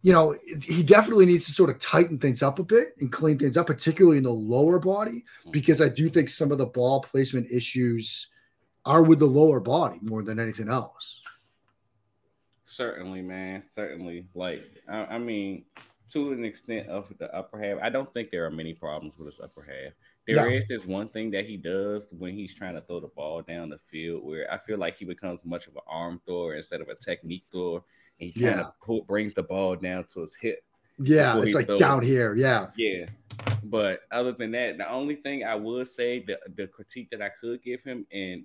you 0.00 0.12
know, 0.14 0.34
he 0.62 0.82
definitely 0.82 1.26
needs 1.26 1.44
to 1.46 1.52
sort 1.52 1.68
of 1.68 1.78
tighten 1.80 2.18
things 2.18 2.42
up 2.42 2.60
a 2.60 2.64
bit 2.64 2.94
and 2.98 3.12
clean 3.12 3.38
things 3.38 3.58
up, 3.58 3.66
particularly 3.66 4.16
in 4.16 4.24
the 4.24 4.30
lower 4.30 4.78
body, 4.78 5.24
mm-hmm. 5.42 5.50
because 5.50 5.82
I 5.82 5.90
do 5.90 6.08
think 6.08 6.30
some 6.30 6.50
of 6.50 6.56
the 6.56 6.66
ball 6.66 7.02
placement 7.02 7.50
issues 7.50 8.28
are 8.84 9.02
with 9.02 9.18
the 9.18 9.26
lower 9.26 9.60
body 9.60 9.98
more 10.02 10.22
than 10.22 10.40
anything 10.40 10.68
else. 10.68 11.20
Certainly, 12.72 13.22
man. 13.22 13.62
Certainly. 13.74 14.26
Like, 14.34 14.64
I, 14.88 15.04
I, 15.04 15.18
mean, 15.18 15.64
to 16.12 16.32
an 16.32 16.44
extent 16.44 16.88
of 16.88 17.12
the 17.18 17.34
upper 17.34 17.58
half, 17.58 17.78
I 17.82 17.90
don't 17.90 18.12
think 18.14 18.30
there 18.30 18.46
are 18.46 18.50
many 18.50 18.72
problems 18.72 19.18
with 19.18 19.26
his 19.26 19.40
upper 19.40 19.62
half. 19.62 19.92
There 20.26 20.36
no. 20.36 20.48
is 20.48 20.66
this 20.68 20.86
one 20.86 21.08
thing 21.08 21.30
that 21.32 21.44
he 21.44 21.56
does 21.56 22.06
when 22.16 22.34
he's 22.34 22.54
trying 22.54 22.74
to 22.74 22.80
throw 22.80 23.00
the 23.00 23.08
ball 23.08 23.42
down 23.42 23.68
the 23.68 23.80
field 23.90 24.24
where 24.24 24.50
I 24.50 24.56
feel 24.58 24.78
like 24.78 24.96
he 24.96 25.04
becomes 25.04 25.40
much 25.44 25.66
of 25.66 25.74
an 25.74 25.82
arm 25.86 26.20
thrower 26.24 26.54
instead 26.54 26.80
of 26.80 26.88
a 26.88 26.94
technique 26.94 27.44
thrower. 27.50 27.82
And 28.20 28.30
he 28.30 28.40
yeah. 28.40 28.52
kind 28.54 28.66
of 28.88 29.06
brings 29.06 29.34
the 29.34 29.42
ball 29.42 29.76
down 29.76 30.04
to 30.14 30.20
his 30.20 30.36
hip. 30.40 30.64
Yeah, 30.98 31.40
it's 31.42 31.54
like 31.54 31.68
down 31.76 32.02
here. 32.02 32.34
Yeah. 32.34 32.68
Yeah. 32.76 33.06
But 33.64 34.00
other 34.10 34.32
than 34.32 34.52
that, 34.52 34.78
the 34.78 34.90
only 34.90 35.16
thing 35.16 35.44
I 35.44 35.56
would 35.56 35.88
say, 35.88 36.24
the, 36.24 36.38
the 36.56 36.66
critique 36.68 37.08
that 37.10 37.20
I 37.20 37.30
could 37.40 37.62
give 37.62 37.82
him, 37.82 38.06
and 38.12 38.44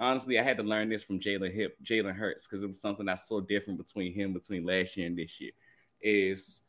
honestly, 0.00 0.38
I 0.38 0.42
had 0.42 0.56
to 0.56 0.62
learn 0.62 0.88
this 0.88 1.02
from 1.02 1.20
Jalen 1.20 1.54
Hip, 1.54 1.76
Jalen 1.84 2.14
Hurts, 2.14 2.46
because 2.46 2.64
it 2.64 2.66
was 2.66 2.80
something 2.80 3.08
I 3.08 3.14
saw 3.14 3.40
different 3.40 3.78
between 3.78 4.12
him 4.14 4.32
between 4.32 4.64
last 4.64 4.96
year 4.96 5.06
and 5.06 5.18
this 5.18 5.40
year. 5.40 5.52
Is 6.00 6.62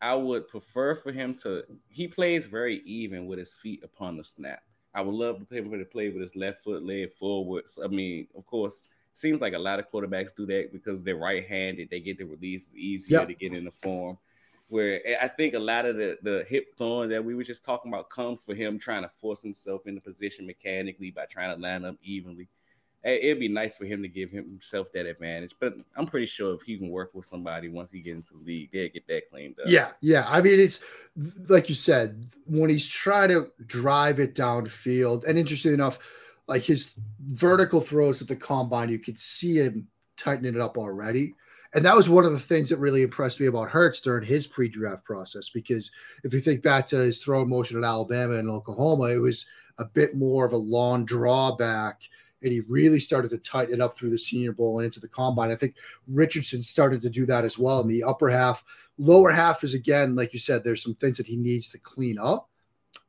I 0.00 0.14
would 0.14 0.48
prefer 0.48 0.94
for 0.94 1.10
him 1.10 1.34
to 1.42 1.64
he 1.88 2.06
plays 2.06 2.44
very 2.44 2.82
even 2.84 3.26
with 3.26 3.38
his 3.38 3.52
feet 3.52 3.82
upon 3.82 4.18
the 4.18 4.24
snap. 4.24 4.62
I 4.94 5.00
would 5.00 5.14
love 5.14 5.38
to 5.40 5.44
play 5.44 5.58
him 5.58 5.70
to 5.70 5.84
play 5.84 6.10
with 6.10 6.22
his 6.22 6.36
left 6.36 6.62
foot 6.62 6.84
laid 6.84 7.12
forward. 7.14 7.64
So, 7.68 7.82
I 7.84 7.88
mean, 7.88 8.28
of 8.36 8.46
course, 8.46 8.86
seems 9.14 9.40
like 9.40 9.54
a 9.54 9.58
lot 9.58 9.78
of 9.78 9.90
quarterbacks 9.90 10.36
do 10.36 10.46
that 10.46 10.72
because 10.72 11.02
they're 11.02 11.16
right-handed. 11.16 11.88
They 11.90 12.00
get 12.00 12.18
the 12.18 12.24
release 12.24 12.64
easier 12.74 13.20
yep. 13.20 13.28
to 13.28 13.34
get 13.34 13.54
in 13.54 13.64
the 13.64 13.72
form. 13.72 14.18
Where 14.68 15.00
I 15.20 15.28
think 15.28 15.54
a 15.54 15.58
lot 15.58 15.84
of 15.84 15.96
the, 15.96 16.16
the 16.22 16.44
hip 16.48 16.76
throwing 16.76 17.10
that 17.10 17.24
we 17.24 17.34
were 17.34 17.44
just 17.44 17.64
talking 17.64 17.92
about 17.92 18.08
comes 18.08 18.40
for 18.44 18.54
him 18.54 18.78
trying 18.78 19.02
to 19.02 19.10
force 19.20 19.42
himself 19.42 19.86
into 19.86 20.00
position 20.00 20.46
mechanically 20.46 21.10
by 21.10 21.26
trying 21.26 21.54
to 21.54 21.60
line 21.60 21.84
up 21.84 21.96
evenly 22.02 22.48
it'd 23.04 23.38
be 23.38 23.48
nice 23.48 23.76
for 23.76 23.84
him 23.84 24.02
to 24.02 24.08
give 24.08 24.30
himself 24.30 24.88
that 24.94 25.06
advantage. 25.06 25.54
But 25.60 25.74
I'm 25.96 26.06
pretty 26.06 26.26
sure 26.26 26.54
if 26.54 26.62
he 26.62 26.78
can 26.78 26.88
work 26.88 27.10
with 27.14 27.26
somebody 27.26 27.68
once 27.68 27.92
he 27.92 28.00
gets 28.00 28.16
into 28.16 28.34
the 28.34 28.44
league, 28.44 28.70
they'll 28.72 28.88
get 28.88 29.06
that 29.08 29.30
cleaned 29.30 29.60
up. 29.60 29.66
Yeah, 29.68 29.90
yeah. 30.00 30.24
I 30.26 30.40
mean, 30.40 30.58
it's 30.58 30.80
like 31.48 31.68
you 31.68 31.74
said, 31.74 32.26
when 32.46 32.70
he's 32.70 32.88
trying 32.88 33.28
to 33.28 33.50
drive 33.66 34.20
it 34.20 34.34
downfield, 34.34 35.24
and 35.28 35.38
interesting 35.38 35.74
enough, 35.74 35.98
like 36.46 36.62
his 36.62 36.94
vertical 37.20 37.80
throws 37.80 38.22
at 38.22 38.28
the 38.28 38.36
combine, 38.36 38.88
you 38.88 38.98
could 38.98 39.18
see 39.18 39.56
him 39.56 39.88
tightening 40.16 40.54
it 40.54 40.60
up 40.60 40.78
already. 40.78 41.34
And 41.74 41.84
that 41.84 41.96
was 41.96 42.08
one 42.08 42.24
of 42.24 42.30
the 42.30 42.38
things 42.38 42.68
that 42.68 42.76
really 42.76 43.02
impressed 43.02 43.40
me 43.40 43.46
about 43.46 43.68
Hurts 43.68 44.00
during 44.00 44.24
his 44.24 44.46
pre-draft 44.46 45.04
process. 45.04 45.48
Because 45.48 45.90
if 46.22 46.32
you 46.32 46.38
think 46.38 46.62
back 46.62 46.86
to 46.86 46.96
his 46.98 47.18
throw 47.18 47.44
motion 47.44 47.76
at 47.76 47.84
Alabama 47.84 48.34
and 48.34 48.48
Oklahoma, 48.48 49.06
it 49.06 49.18
was 49.18 49.44
a 49.78 49.84
bit 49.84 50.14
more 50.14 50.44
of 50.44 50.52
a 50.52 50.56
long 50.56 51.04
drawback 51.04 52.02
and 52.44 52.52
he 52.52 52.60
really 52.60 53.00
started 53.00 53.30
to 53.30 53.38
tighten 53.38 53.74
it 53.74 53.80
up 53.80 53.96
through 53.96 54.10
the 54.10 54.18
Senior 54.18 54.52
Bowl 54.52 54.78
and 54.78 54.84
into 54.84 55.00
the 55.00 55.08
combine. 55.08 55.50
I 55.50 55.56
think 55.56 55.74
Richardson 56.06 56.62
started 56.62 57.00
to 57.02 57.10
do 57.10 57.26
that 57.26 57.44
as 57.44 57.58
well 57.58 57.80
in 57.80 57.88
the 57.88 58.04
upper 58.04 58.28
half. 58.28 58.62
Lower 58.98 59.32
half 59.32 59.64
is 59.64 59.74
again, 59.74 60.14
like 60.14 60.32
you 60.32 60.38
said, 60.38 60.62
there's 60.62 60.82
some 60.82 60.94
things 60.94 61.16
that 61.16 61.26
he 61.26 61.36
needs 61.36 61.70
to 61.70 61.78
clean 61.78 62.18
up. 62.18 62.48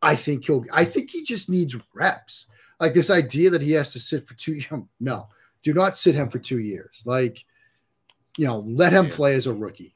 I 0.01 0.15
think 0.15 0.45
he'll. 0.45 0.65
I 0.71 0.85
think 0.85 1.09
he 1.11 1.23
just 1.23 1.49
needs 1.49 1.75
reps. 1.93 2.47
Like 2.79 2.93
this 2.93 3.09
idea 3.09 3.49
that 3.51 3.61
he 3.61 3.73
has 3.73 3.91
to 3.93 3.99
sit 3.99 4.27
for 4.27 4.33
two. 4.33 4.53
years. 4.53 4.67
No, 4.99 5.27
do 5.61 5.73
not 5.73 5.97
sit 5.97 6.15
him 6.15 6.29
for 6.29 6.39
two 6.39 6.59
years. 6.59 7.03
Like, 7.05 7.45
you 8.37 8.45
know, 8.45 8.59
let 8.59 8.93
him 8.93 9.05
yeah. 9.05 9.15
play 9.15 9.35
as 9.35 9.47
a 9.47 9.53
rookie. 9.53 9.95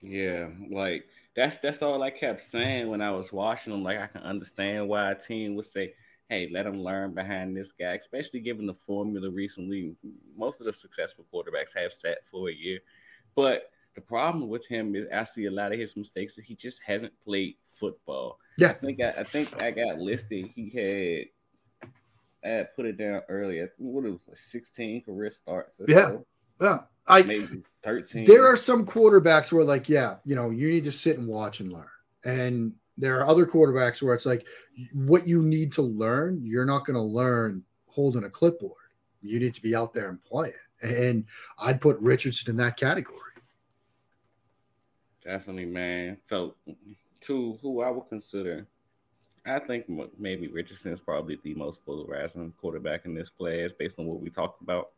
Yeah, 0.00 0.48
like 0.70 1.04
that's 1.34 1.58
that's 1.58 1.82
all 1.82 2.02
I 2.02 2.10
kept 2.10 2.42
saying 2.42 2.88
when 2.88 3.00
I 3.00 3.10
was 3.10 3.32
watching 3.32 3.72
him. 3.72 3.82
Like 3.82 3.98
I 3.98 4.06
can 4.06 4.22
understand 4.22 4.88
why 4.88 5.12
a 5.12 5.14
team 5.14 5.54
would 5.54 5.66
say, 5.66 5.94
hey, 6.32 6.48
let 6.50 6.64
him 6.64 6.82
learn 6.82 7.12
behind 7.12 7.54
this 7.54 7.72
guy, 7.72 7.92
especially 7.92 8.40
given 8.40 8.64
the 8.64 8.74
formula 8.86 9.28
recently. 9.30 9.94
Most 10.34 10.60
of 10.60 10.66
the 10.66 10.72
successful 10.72 11.26
quarterbacks 11.32 11.76
have 11.76 11.92
sat 11.92 12.20
for 12.30 12.48
a 12.48 12.54
year. 12.54 12.78
But 13.36 13.70
the 13.94 14.00
problem 14.00 14.48
with 14.48 14.66
him 14.66 14.96
is 14.96 15.06
I 15.14 15.24
see 15.24 15.44
a 15.44 15.50
lot 15.50 15.72
of 15.72 15.78
his 15.78 15.94
mistakes 15.94 16.34
that 16.36 16.46
he 16.46 16.54
just 16.54 16.80
hasn't 16.86 17.12
played 17.22 17.56
football. 17.78 18.38
Yeah. 18.56 18.70
I 18.70 18.72
think 18.72 19.00
I, 19.02 19.08
I 19.10 19.22
think 19.24 19.60
I 19.60 19.70
got 19.70 19.98
listed. 19.98 20.46
He 20.54 20.70
had 20.70 21.90
I 22.44 22.48
had 22.48 22.74
put 22.74 22.86
it 22.86 22.96
down 22.96 23.20
earlier. 23.28 23.70
What 23.76 24.06
it 24.06 24.10
was 24.10 24.20
like 24.26 24.38
16 24.38 25.02
career 25.02 25.32
starts. 25.32 25.74
yeah. 25.86 26.06
So. 26.06 26.26
Yeah. 26.62 26.78
I 27.06 27.22
maybe 27.24 27.62
13. 27.84 28.24
There 28.24 28.46
are 28.46 28.56
some 28.56 28.86
quarterbacks 28.86 29.52
where 29.52 29.64
like, 29.64 29.90
yeah, 29.90 30.16
you 30.24 30.34
know, 30.34 30.48
you 30.48 30.70
need 30.70 30.84
to 30.84 30.92
sit 30.92 31.18
and 31.18 31.28
watch 31.28 31.60
and 31.60 31.70
learn. 31.70 31.86
And 32.24 32.74
there 33.02 33.20
are 33.20 33.26
other 33.26 33.46
quarterbacks 33.46 34.00
where 34.00 34.14
it's 34.14 34.26
like 34.26 34.46
what 34.92 35.26
you 35.26 35.42
need 35.42 35.72
to 35.72 35.82
learn, 35.82 36.40
you're 36.44 36.64
not 36.64 36.86
going 36.86 36.94
to 36.94 37.02
learn 37.02 37.64
holding 37.86 38.24
a 38.24 38.30
clipboard. 38.30 38.76
You 39.22 39.40
need 39.40 39.54
to 39.54 39.62
be 39.62 39.74
out 39.74 39.92
there 39.92 40.08
and 40.08 40.22
play 40.22 40.50
it. 40.50 40.98
And 41.00 41.24
I'd 41.58 41.80
put 41.80 41.98
Richardson 41.98 42.50
in 42.50 42.56
that 42.56 42.76
category. 42.76 43.18
Definitely, 45.24 45.66
man. 45.66 46.18
So, 46.24 46.54
to 47.22 47.58
who 47.62 47.82
I 47.82 47.90
would 47.90 48.08
consider, 48.08 48.66
I 49.46 49.60
think 49.60 49.86
maybe 50.18 50.48
Richardson 50.48 50.92
is 50.92 51.00
probably 51.00 51.38
the 51.42 51.54
most 51.54 51.84
polarizing 51.84 52.52
quarterback 52.60 53.04
in 53.04 53.14
this 53.14 53.30
class 53.30 53.70
based 53.78 53.98
on 53.98 54.06
what 54.06 54.20
we 54.20 54.30
talked 54.30 54.62
about. 54.62 54.90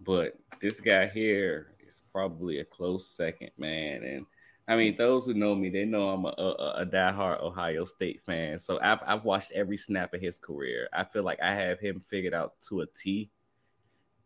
But 0.00 0.38
this 0.60 0.80
guy 0.80 1.08
here 1.08 1.72
is 1.86 1.94
probably 2.12 2.60
a 2.60 2.64
close 2.64 3.06
second, 3.06 3.50
man. 3.58 4.04
And 4.04 4.26
I 4.70 4.76
mean, 4.76 4.96
those 4.96 5.26
who 5.26 5.34
know 5.34 5.52
me, 5.56 5.68
they 5.68 5.84
know 5.84 6.10
I'm 6.10 6.24
a, 6.24 6.28
a, 6.28 6.82
a 6.82 6.86
diehard 6.86 7.42
Ohio 7.42 7.84
State 7.84 8.22
fan. 8.22 8.56
So 8.60 8.78
I've 8.80 9.00
I've 9.04 9.24
watched 9.24 9.50
every 9.50 9.76
snap 9.76 10.14
of 10.14 10.20
his 10.20 10.38
career. 10.38 10.88
I 10.92 11.02
feel 11.02 11.24
like 11.24 11.40
I 11.42 11.52
have 11.52 11.80
him 11.80 12.00
figured 12.08 12.34
out 12.34 12.54
to 12.68 12.82
a 12.82 12.86
T, 12.86 13.32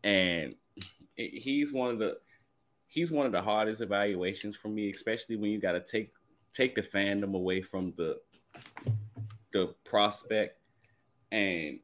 and 0.03 0.53
he's 1.15 1.73
one 1.73 1.89
of 1.89 1.97
the 1.97 2.19
he's 2.85 3.11
one 3.11 3.25
of 3.25 3.31
the 3.31 3.41
hardest 3.41 3.81
evaluations 3.81 4.55
for 4.55 4.67
me, 4.67 4.91
especially 4.91 5.35
when 5.35 5.49
you 5.49 5.59
got 5.59 5.71
to 5.71 5.81
take 5.81 6.13
take 6.53 6.75
the 6.75 6.83
fandom 6.83 7.33
away 7.33 7.63
from 7.63 7.95
the 7.97 8.19
the 9.51 9.73
prospect 9.83 10.59
and 11.31 11.79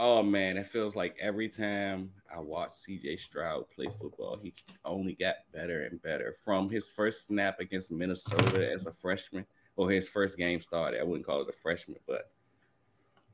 oh 0.00 0.22
man, 0.22 0.56
it 0.56 0.66
feels 0.66 0.96
like 0.96 1.14
every 1.20 1.48
time 1.50 2.10
I 2.34 2.40
watch 2.40 2.70
CJ 2.70 3.20
Stroud 3.20 3.66
play 3.76 3.86
football, 4.00 4.38
he 4.42 4.54
only 4.82 5.12
got 5.12 5.34
better 5.52 5.84
and 5.84 6.00
better 6.00 6.34
from 6.42 6.70
his 6.70 6.86
first 6.86 7.26
snap 7.26 7.60
against 7.60 7.92
Minnesota 7.92 8.72
as 8.72 8.86
a 8.86 8.92
freshman, 8.92 9.44
or 9.76 9.90
his 9.90 10.08
first 10.08 10.38
game 10.38 10.58
started. 10.62 11.00
I 11.00 11.02
wouldn't 11.02 11.26
call 11.26 11.42
it 11.42 11.50
a 11.50 11.62
freshman, 11.62 11.98
but 12.06 12.30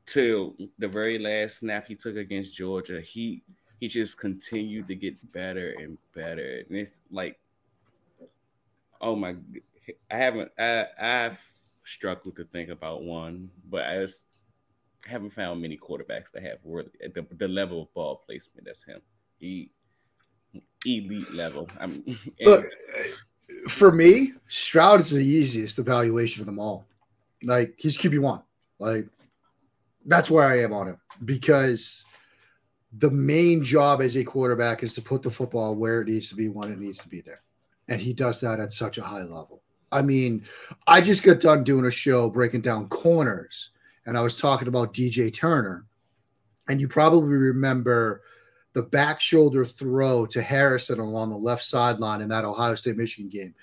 till 0.05 0.55
the 0.77 0.89
very 0.89 1.17
last 1.17 1.59
snap 1.59 1.87
he 1.87 1.95
took 1.95 2.17
against 2.17 2.53
Georgia, 2.53 2.99
he 2.99 3.43
he 3.79 3.87
just 3.87 4.17
continued 4.17 4.89
to 4.89 4.95
get 4.95 5.31
better 5.31 5.73
and 5.79 5.97
better. 6.13 6.65
And 6.67 6.77
it's 6.77 6.91
like, 7.09 7.39
oh 8.99 9.15
my, 9.15 9.35
I 10.11 10.17
haven't, 10.17 10.51
I, 10.59 10.87
I've 10.99 11.37
struggled 11.85 12.35
to 12.35 12.43
think 12.43 12.69
about 12.69 13.03
one, 13.03 13.51
but 13.69 13.85
I 13.85 13.99
just 13.99 14.25
haven't 15.05 15.33
found 15.33 15.61
many 15.61 15.77
quarterbacks 15.77 16.31
that 16.33 16.43
have 16.43 16.57
really 16.63 16.89
the, 17.13 17.25
the 17.37 17.47
level 17.47 17.83
of 17.83 17.93
ball 17.93 18.23
placement 18.25 18.65
That's 18.65 18.83
him. 18.83 19.01
He 19.39 19.71
elite 20.85 21.33
level. 21.33 21.69
I 21.79 21.87
mean, 21.87 22.17
look 22.41 22.65
for 23.67 23.91
me, 23.91 24.33
Stroud 24.47 25.01
is 25.01 25.11
the 25.11 25.19
easiest 25.19 25.79
evaluation 25.79 26.41
of 26.41 26.45
them 26.45 26.59
all. 26.59 26.85
Like 27.43 27.75
he's 27.77 27.97
QB 27.97 28.19
one. 28.19 28.41
Like 28.79 29.07
that's 30.05 30.29
where 30.29 30.45
I 30.45 30.61
am 30.61 30.73
on 30.73 30.87
him 30.87 30.97
because 31.25 32.05
the 32.93 33.11
main 33.11 33.63
job 33.63 34.01
as 34.01 34.15
a 34.15 34.23
quarterback 34.23 34.83
is 34.83 34.93
to 34.95 35.01
put 35.01 35.21
the 35.21 35.31
football 35.31 35.75
where 35.75 36.01
it 36.01 36.07
needs 36.07 36.29
to 36.29 36.35
be 36.35 36.47
when 36.47 36.71
it 36.71 36.79
needs 36.79 36.99
to 36.99 37.09
be 37.09 37.21
there. 37.21 37.41
And 37.89 38.01
he 38.01 38.13
does 38.13 38.39
that 38.41 38.59
at 38.59 38.73
such 38.73 38.97
a 38.97 39.03
high 39.03 39.21
level. 39.21 39.61
I 39.91 40.01
mean, 40.01 40.43
I 40.85 40.99
just 41.01 41.23
got 41.23 41.39
done 41.39 41.63
doing 41.63 41.85
a 41.85 41.91
show 41.91 42.29
breaking 42.29 42.61
down 42.61 42.89
corners 42.89 43.69
and 44.07 44.17
I 44.17 44.21
was 44.21 44.35
talking 44.35 44.69
about 44.69 44.93
DJ 44.93 45.31
Turner, 45.31 45.85
and 46.69 46.81
you 46.81 46.87
probably 46.87 47.35
remember 47.35 48.23
the 48.73 48.81
back 48.81 49.19
shoulder 49.19 49.65
throw 49.65 50.25
to 50.27 50.41
Harrison 50.41 50.99
along 50.99 51.29
the 51.29 51.37
left 51.37 51.63
sideline 51.63 52.21
in 52.21 52.29
that 52.29 52.45
Ohio 52.45 52.73
State 52.75 52.97
Michigan 52.97 53.29
game. 53.29 53.53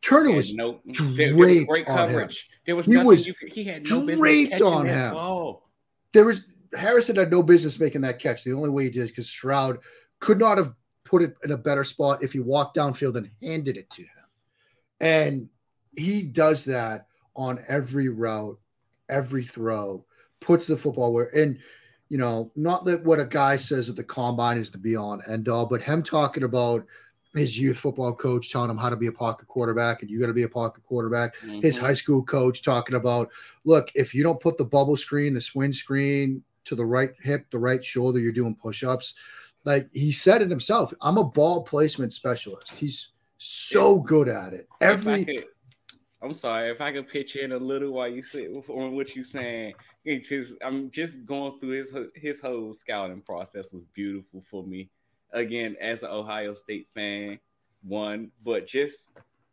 Turner 0.00 0.32
was 0.32 0.54
no 0.54 0.80
there, 0.86 1.32
there 1.32 1.36
was 1.36 1.64
great 1.64 1.86
coverage. 1.86 2.48
Him. 2.48 2.60
There 2.66 2.76
was 2.76 2.86
he 2.86 2.96
was 2.96 3.26
you, 3.26 3.34
he 3.48 3.64
had 3.64 3.88
no 3.90 4.06
draped 4.06 4.62
on 4.62 4.86
him. 4.86 5.12
Ball. 5.12 5.68
There 6.12 6.24
was 6.24 6.44
Harrison 6.72 7.16
had 7.16 7.30
no 7.30 7.42
business 7.42 7.78
making 7.78 8.02
that 8.02 8.20
catch. 8.20 8.44
The 8.44 8.52
only 8.52 8.70
way 8.70 8.84
he 8.84 8.90
did 8.90 9.02
is 9.02 9.10
because 9.10 9.28
Stroud 9.28 9.78
could 10.20 10.38
not 10.38 10.56
have 10.56 10.72
put 11.04 11.22
it 11.22 11.34
in 11.42 11.50
a 11.50 11.56
better 11.56 11.82
spot 11.82 12.22
if 12.22 12.32
he 12.32 12.38
walked 12.38 12.76
downfield 12.76 13.16
and 13.16 13.28
handed 13.42 13.76
it 13.76 13.90
to 13.90 14.02
him. 14.02 14.08
And 15.00 15.48
he 15.96 16.22
does 16.22 16.64
that 16.66 17.06
on 17.34 17.58
every 17.68 18.08
route 18.08 18.58
every 19.10 19.44
throw, 19.44 20.04
puts 20.40 20.66
the 20.66 20.76
football 20.76 21.12
where, 21.12 21.34
and 21.36 21.58
you 22.08 22.18
know, 22.18 22.50
not 22.56 22.84
that 22.84 23.04
what 23.04 23.20
a 23.20 23.24
guy 23.24 23.56
says 23.56 23.88
at 23.88 23.96
the 23.96 24.04
combine 24.04 24.58
is 24.58 24.70
the 24.70 24.78
be 24.78 24.96
on 24.96 25.22
end 25.28 25.48
all, 25.48 25.66
but 25.66 25.82
him 25.82 26.02
talking 26.02 26.42
about 26.42 26.84
his 27.34 27.56
youth 27.56 27.78
football 27.78 28.12
coach 28.12 28.50
telling 28.50 28.70
him 28.70 28.76
how 28.76 28.90
to 28.90 28.96
be 28.96 29.06
a 29.06 29.12
pocket 29.12 29.46
quarterback 29.46 30.02
and 30.02 30.10
you 30.10 30.18
got 30.18 30.26
to 30.26 30.32
be 30.32 30.42
a 30.42 30.48
pocket 30.48 30.82
quarterback. 30.82 31.36
Mm-hmm. 31.38 31.60
His 31.60 31.78
high 31.78 31.94
school 31.94 32.22
coach 32.24 32.62
talking 32.62 32.96
about, 32.96 33.30
look, 33.64 33.92
if 33.94 34.12
you 34.14 34.24
don't 34.24 34.40
put 34.40 34.58
the 34.58 34.64
bubble 34.64 34.96
screen, 34.96 35.34
the 35.34 35.40
swing 35.40 35.72
screen 35.72 36.42
to 36.64 36.74
the 36.74 36.84
right 36.84 37.10
hip, 37.20 37.46
the 37.50 37.58
right 37.58 37.84
shoulder, 37.84 38.18
you're 38.18 38.32
doing 38.32 38.56
push 38.56 38.82
ups. 38.82 39.14
Like 39.64 39.88
he 39.92 40.10
said 40.10 40.42
it 40.42 40.50
himself, 40.50 40.92
I'm 41.00 41.18
a 41.18 41.24
ball 41.24 41.62
placement 41.62 42.12
specialist. 42.12 42.72
He's 42.76 43.10
so 43.38 44.00
good 44.00 44.28
at 44.28 44.52
it. 44.52 44.68
Every 44.80 45.24
I'm 46.22 46.34
sorry 46.34 46.70
if 46.70 46.80
I 46.80 46.92
could 46.92 47.08
pitch 47.08 47.36
in 47.36 47.52
a 47.52 47.56
little 47.56 47.92
while 47.92 48.08
you 48.08 48.22
sit 48.22 48.50
on 48.68 48.94
what 48.94 49.14
you're 49.14 49.24
saying. 49.24 49.74
Because 50.04 50.52
I'm 50.62 50.90
just 50.90 51.24
going 51.24 51.58
through 51.58 51.70
his 51.70 51.92
his 52.14 52.40
whole 52.40 52.74
scouting 52.74 53.22
process 53.22 53.72
was 53.72 53.84
beautiful 53.94 54.42
for 54.50 54.62
me. 54.62 54.90
Again, 55.32 55.76
as 55.80 56.02
an 56.02 56.10
Ohio 56.10 56.52
State 56.54 56.88
fan, 56.94 57.38
one, 57.82 58.30
but 58.44 58.66
just 58.66 59.08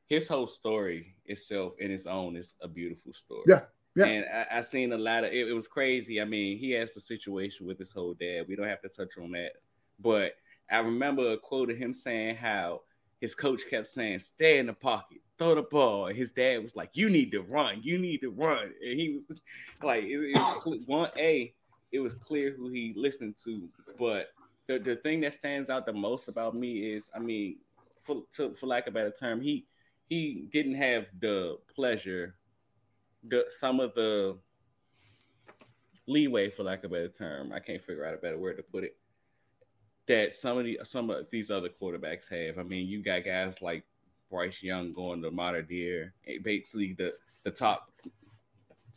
his 0.08 0.28
whole 0.28 0.48
story 0.48 1.16
itself 1.26 1.74
in 1.80 1.92
its 1.92 2.06
own 2.06 2.36
is 2.36 2.56
a 2.62 2.68
beautiful 2.68 3.14
story. 3.14 3.44
Yeah. 3.48 3.62
Yeah. 3.96 4.06
And 4.06 4.26
I, 4.26 4.58
I 4.60 4.62
seen 4.62 4.94
a 4.94 4.98
lot 4.98 5.24
of 5.24 5.32
it, 5.32 5.48
it 5.48 5.54
was 5.54 5.68
crazy. 5.68 6.22
I 6.22 6.26
mean, 6.26 6.60
he 6.60 6.72
has 6.72 6.94
the 6.94 7.00
situation 7.00 7.66
with 7.66 7.80
his 7.80 7.92
whole 7.92 8.14
dad. 8.14 8.46
We 8.48 8.56
don't 8.56 8.68
have 8.68 8.82
to 8.82 8.90
touch 8.90 9.18
on 9.22 9.32
that. 9.32 9.54
But 10.00 10.34
I 10.70 10.78
remember 10.80 11.32
a 11.32 11.38
quote 11.38 11.72
of 11.72 11.78
him 11.78 11.94
saying 11.94 12.36
how 12.36 12.82
his 13.20 13.34
coach 13.34 13.62
kept 13.70 13.88
saying, 13.88 14.20
stay 14.20 14.60
in 14.60 14.68
the 14.68 14.74
pocket, 14.74 15.20
throw 15.38 15.56
the 15.56 15.64
ball. 15.64 16.08
And 16.08 16.18
his 16.18 16.32
dad 16.32 16.64
was 16.64 16.76
like, 16.76 16.92
"You 16.94 17.10
need 17.10 17.32
to 17.32 17.42
run. 17.42 17.82
You 17.84 17.98
need 17.98 18.22
to 18.22 18.30
run." 18.30 18.72
And 18.84 19.00
he 19.00 19.10
was 19.16 19.40
like, 19.84 20.04
it, 20.04 20.36
it 20.36 20.66
was 20.66 20.86
"One 20.86 21.10
A." 21.18 21.54
It 21.92 22.00
was 22.00 22.14
clear 22.14 22.52
who 22.52 22.68
he 22.68 22.94
listened 22.98 23.36
to, 23.46 23.70
but 23.98 24.28
the, 24.68 24.78
the 24.78 24.98
thing 24.98 25.22
that 25.22 25.34
stands 25.34 25.70
out 25.70 25.86
the 25.86 25.94
most 25.94 26.28
about 26.28 26.54
me 26.54 26.94
is, 26.94 27.10
I 27.16 27.20
mean, 27.20 27.60
for 28.02 28.24
to, 28.36 28.54
for 28.56 28.68
lack 28.68 28.88
of 28.88 28.94
a 28.94 28.96
better 28.96 29.12
term, 29.12 29.42
he 29.42 29.66
he 30.10 30.48
didn't 30.52 30.76
have 30.76 31.06
the 31.22 31.58
pleasure, 31.74 32.36
the 33.28 33.46
some 33.60 33.80
of 33.80 33.94
the 33.96 34.38
leeway, 36.08 36.50
for 36.50 36.64
lack 36.64 36.84
of 36.84 36.92
a 36.92 36.96
better 36.96 37.10
term. 37.10 37.54
I 37.54 37.60
can't 37.60 37.82
figure 37.82 38.06
out 38.06 38.14
a 38.14 38.18
better 38.18 38.38
word 38.38 38.58
to 38.58 38.64
put 38.64 38.84
it. 38.84 38.98
That 40.08 40.34
some 40.34 40.58
of 40.58 40.66
the 40.66 40.80
some 40.84 41.10
of 41.10 41.28
these 41.32 41.52
other 41.52 41.70
quarterbacks 41.70 42.30
have. 42.30 42.58
I 42.58 42.64
mean, 42.64 42.88
you 42.88 43.04
got 43.04 43.26
guys 43.26 43.62
like 43.62 43.84
Bryce 44.30 44.62
Young 44.62 44.94
going 44.94 45.22
to 45.22 45.32
Mater 45.32 45.62
Dei, 45.62 46.10
eh, 46.28 46.38
basically 46.44 46.94
the 46.98 47.14
the 47.44 47.52
top 47.52 47.92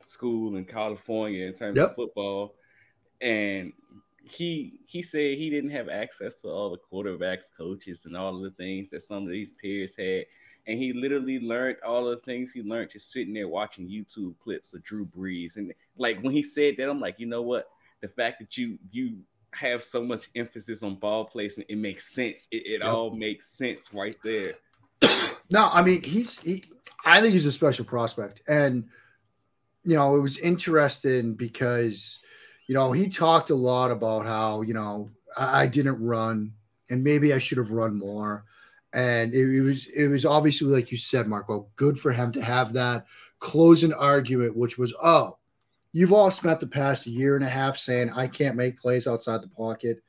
school 0.04 0.56
in 0.56 0.64
California 0.64 1.46
in 1.46 1.54
terms 1.54 1.76
yep. 1.76 1.90
of 1.90 1.96
football, 1.96 2.54
and 3.20 3.72
he 4.22 4.78
he 4.86 5.02
said 5.02 5.38
he 5.38 5.50
didn't 5.50 5.70
have 5.70 5.88
access 5.88 6.36
to 6.36 6.48
all 6.48 6.70
the 6.70 6.78
quarterbacks, 6.92 7.44
coaches, 7.56 8.06
and 8.06 8.16
all 8.16 8.36
of 8.36 8.42
the 8.42 8.50
things 8.50 8.90
that 8.90 9.02
some 9.02 9.24
of 9.24 9.30
these 9.30 9.52
peers 9.52 9.94
had. 9.96 10.24
And 10.66 10.78
he 10.78 10.92
literally 10.92 11.40
learned 11.40 11.78
all 11.84 12.04
the 12.04 12.18
things 12.18 12.52
he 12.52 12.62
learned 12.62 12.90
just 12.90 13.10
sitting 13.10 13.32
there 13.32 13.48
watching 13.48 13.88
YouTube 13.88 14.34
clips 14.38 14.74
of 14.74 14.84
Drew 14.84 15.06
Brees. 15.06 15.56
And 15.56 15.72
like 15.96 16.20
when 16.20 16.34
he 16.34 16.42
said 16.42 16.74
that, 16.76 16.88
I'm 16.88 17.00
like, 17.00 17.18
you 17.18 17.26
know 17.26 17.42
what? 17.42 17.70
The 18.02 18.08
fact 18.08 18.38
that 18.40 18.56
you 18.56 18.78
you 18.92 19.18
have 19.52 19.82
so 19.82 20.02
much 20.02 20.30
emphasis 20.34 20.82
on 20.82 20.96
ball 20.96 21.24
placement, 21.24 21.68
it 21.70 21.76
makes 21.76 22.14
sense. 22.14 22.48
It, 22.50 22.66
it 22.66 22.80
yep. 22.80 22.88
all 22.92 23.10
makes 23.10 23.48
sense 23.48 23.92
right 23.92 24.16
there. 24.22 24.54
no, 25.50 25.68
I 25.72 25.82
mean 25.82 26.02
he's 26.04 26.38
he. 26.40 26.62
I 27.04 27.20
think 27.20 27.32
he's 27.32 27.46
a 27.46 27.52
special 27.52 27.84
prospect, 27.84 28.42
and 28.48 28.88
you 29.84 29.96
know 29.96 30.16
it 30.16 30.20
was 30.20 30.38
interesting 30.38 31.34
because 31.34 32.20
you 32.70 32.74
know, 32.74 32.92
he 32.92 33.08
talked 33.08 33.50
a 33.50 33.54
lot 33.56 33.90
about 33.90 34.24
how, 34.24 34.62
you 34.62 34.74
know, 34.74 35.10
I, 35.36 35.62
I 35.62 35.66
didn't 35.66 36.00
run 36.00 36.52
and 36.88 37.02
maybe 37.02 37.34
I 37.34 37.38
should 37.38 37.58
have 37.58 37.72
run 37.72 37.98
more. 37.98 38.44
And 38.92 39.34
it, 39.34 39.56
it, 39.56 39.60
was 39.60 39.88
it 39.88 40.06
was 40.06 40.24
obviously 40.24 40.68
like 40.68 40.92
you 40.92 40.96
said, 40.96 41.26
Marco, 41.26 41.66
good 41.74 41.98
for 41.98 42.12
him 42.12 42.30
to 42.30 42.40
have 42.40 42.74
that 42.74 43.06
closing 43.40 43.92
argument, 43.92 44.56
which 44.56 44.78
was, 44.78 44.94
oh, 45.02 45.38
you've 45.92 46.12
all 46.12 46.30
spent 46.30 46.60
the 46.60 46.66
past 46.66 47.06
year 47.06 47.36
and 47.36 47.44
a 47.44 47.48
half 47.48 47.76
saying 47.76 48.10
I 48.10 48.26
can't 48.26 48.56
make 48.56 48.78
plays 48.78 49.06
outside 49.06 49.42
the 49.42 49.48
pocket, 49.48 50.02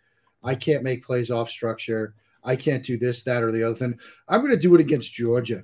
I 0.44 0.56
can't 0.56 0.84
make 0.84 1.04
plays 1.04 1.32
off 1.32 1.50
structure, 1.50 2.16
I 2.44 2.56
can't 2.56 2.84
do 2.84 2.98
this, 2.98 3.24
that, 3.24 3.44
or 3.44 3.52
the 3.52 3.64
other 3.64 3.76
thing. 3.76 3.98
I'm 4.28 4.42
going 4.42 4.52
to 4.52 4.58
do 4.58 4.74
it 4.76 4.82
against 4.82 5.14
Georgia 5.14 5.64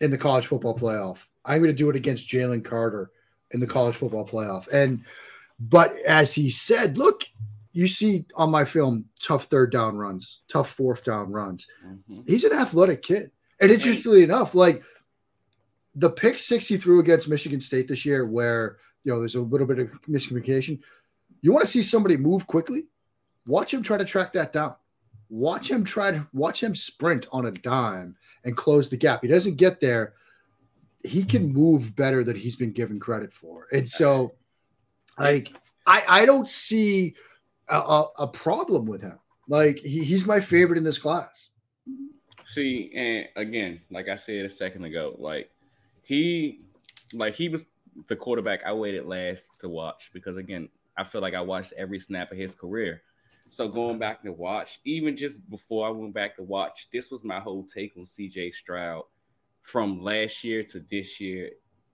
in 0.00 0.10
the 0.10 0.18
college 0.18 0.46
football 0.46 0.76
playoff. 0.76 1.26
I'm 1.44 1.58
going 1.58 1.70
to 1.70 1.76
do 1.76 1.90
it 1.90 1.96
against 1.96 2.28
Jalen 2.28 2.64
Carter 2.64 3.10
in 3.50 3.60
the 3.60 3.66
college 3.66 3.96
football 3.96 4.26
playoff. 4.26 4.68
And 4.68 5.04
but 5.58 5.96
as 6.06 6.32
he 6.32 6.50
said, 6.50 6.96
look, 6.96 7.24
you 7.72 7.86
see 7.86 8.24
on 8.34 8.50
my 8.50 8.64
film 8.64 9.04
tough 9.22 9.44
third 9.44 9.72
down 9.72 9.96
runs, 9.96 10.40
tough 10.48 10.70
fourth 10.70 11.04
down 11.04 11.30
runs. 11.30 11.66
Mm-hmm. 11.86 12.22
He's 12.26 12.44
an 12.44 12.52
athletic 12.52 13.02
kid. 13.02 13.30
And 13.60 13.70
interestingly 13.70 14.22
enough, 14.22 14.54
like 14.54 14.82
the 15.94 16.10
pick 16.10 16.38
six 16.38 16.66
he 16.66 16.78
threw 16.78 17.00
against 17.00 17.28
Michigan 17.28 17.60
State 17.60 17.88
this 17.88 18.06
year, 18.06 18.26
where 18.26 18.78
you 19.04 19.12
know 19.12 19.18
there's 19.18 19.34
a 19.34 19.40
little 19.40 19.66
bit 19.66 19.78
of 19.78 19.90
miscommunication. 20.08 20.80
You 21.42 21.52
want 21.52 21.64
to 21.64 21.70
see 21.70 21.82
somebody 21.82 22.16
move 22.16 22.46
quickly? 22.46 22.88
Watch 23.46 23.72
him 23.72 23.82
try 23.82 23.96
to 23.96 24.04
track 24.04 24.32
that 24.34 24.52
down. 24.52 24.74
Watch 25.28 25.70
him 25.70 25.84
try 25.84 26.10
to 26.10 26.26
watch 26.32 26.62
him 26.62 26.74
sprint 26.74 27.26
on 27.32 27.46
a 27.46 27.50
dime 27.50 28.16
and 28.44 28.56
close 28.56 28.88
the 28.88 28.96
gap. 28.96 29.22
He 29.22 29.28
doesn't 29.28 29.56
get 29.56 29.80
there. 29.80 30.14
He 31.04 31.24
can 31.24 31.50
hmm. 31.50 31.54
move 31.54 31.96
better 31.96 32.24
than 32.24 32.36
he's 32.36 32.56
been 32.56 32.72
given 32.72 33.00
credit 33.00 33.32
for. 33.32 33.66
And 33.72 33.88
so 33.88 34.34
like 35.18 35.52
I 35.86 36.04
I 36.06 36.26
don't 36.26 36.48
see 36.48 37.14
a, 37.68 37.76
a, 37.78 38.08
a 38.20 38.26
problem 38.26 38.86
with 38.86 39.00
him. 39.00 39.18
Like 39.48 39.78
he, 39.78 40.04
he's 40.04 40.26
my 40.26 40.40
favorite 40.40 40.78
in 40.78 40.84
this 40.84 40.98
class. 40.98 41.48
See, 42.46 42.90
and 42.94 43.28
again, 43.36 43.80
like 43.90 44.08
I 44.08 44.16
said 44.16 44.44
a 44.44 44.50
second 44.50 44.84
ago, 44.84 45.14
like 45.18 45.50
he 46.02 46.60
like 47.14 47.34
he 47.34 47.48
was 47.48 47.62
the 48.08 48.16
quarterback 48.16 48.60
I 48.66 48.72
waited 48.72 49.06
last 49.06 49.50
to 49.60 49.68
watch 49.68 50.10
because 50.12 50.36
again, 50.36 50.68
I 50.96 51.04
feel 51.04 51.20
like 51.20 51.34
I 51.34 51.40
watched 51.40 51.72
every 51.76 52.00
snap 52.00 52.32
of 52.32 52.38
his 52.38 52.54
career. 52.54 53.02
So 53.48 53.68
going 53.68 53.98
back 53.98 54.22
to 54.22 54.32
watch, 54.32 54.80
even 54.84 55.16
just 55.16 55.48
before 55.50 55.86
I 55.86 55.90
went 55.90 56.14
back 56.14 56.36
to 56.36 56.42
watch, 56.42 56.88
this 56.92 57.10
was 57.10 57.24
my 57.24 57.40
whole 57.40 57.64
take 57.64 57.96
on 57.96 58.04
CJ 58.04 58.54
Stroud 58.54 59.02
from 59.62 60.02
last 60.02 60.44
year 60.44 60.62
to 60.64 60.84
this 60.90 61.20
year 61.20 61.50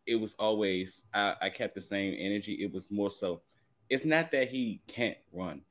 it 0.07 0.17
was 0.17 0.35
always 0.39 1.03
I, 1.13 1.35
I 1.43 1.51
kept 1.51 1.75
the 1.75 1.81
same 1.81 2.15
energy. 2.19 2.59
It 2.63 2.73
was 2.73 2.91
more 2.91 3.11
so 3.11 3.43
it's 3.89 4.05
not 4.05 4.31
that 4.33 4.49
he 4.49 4.81
can't 4.89 5.17
run. 5.33 5.63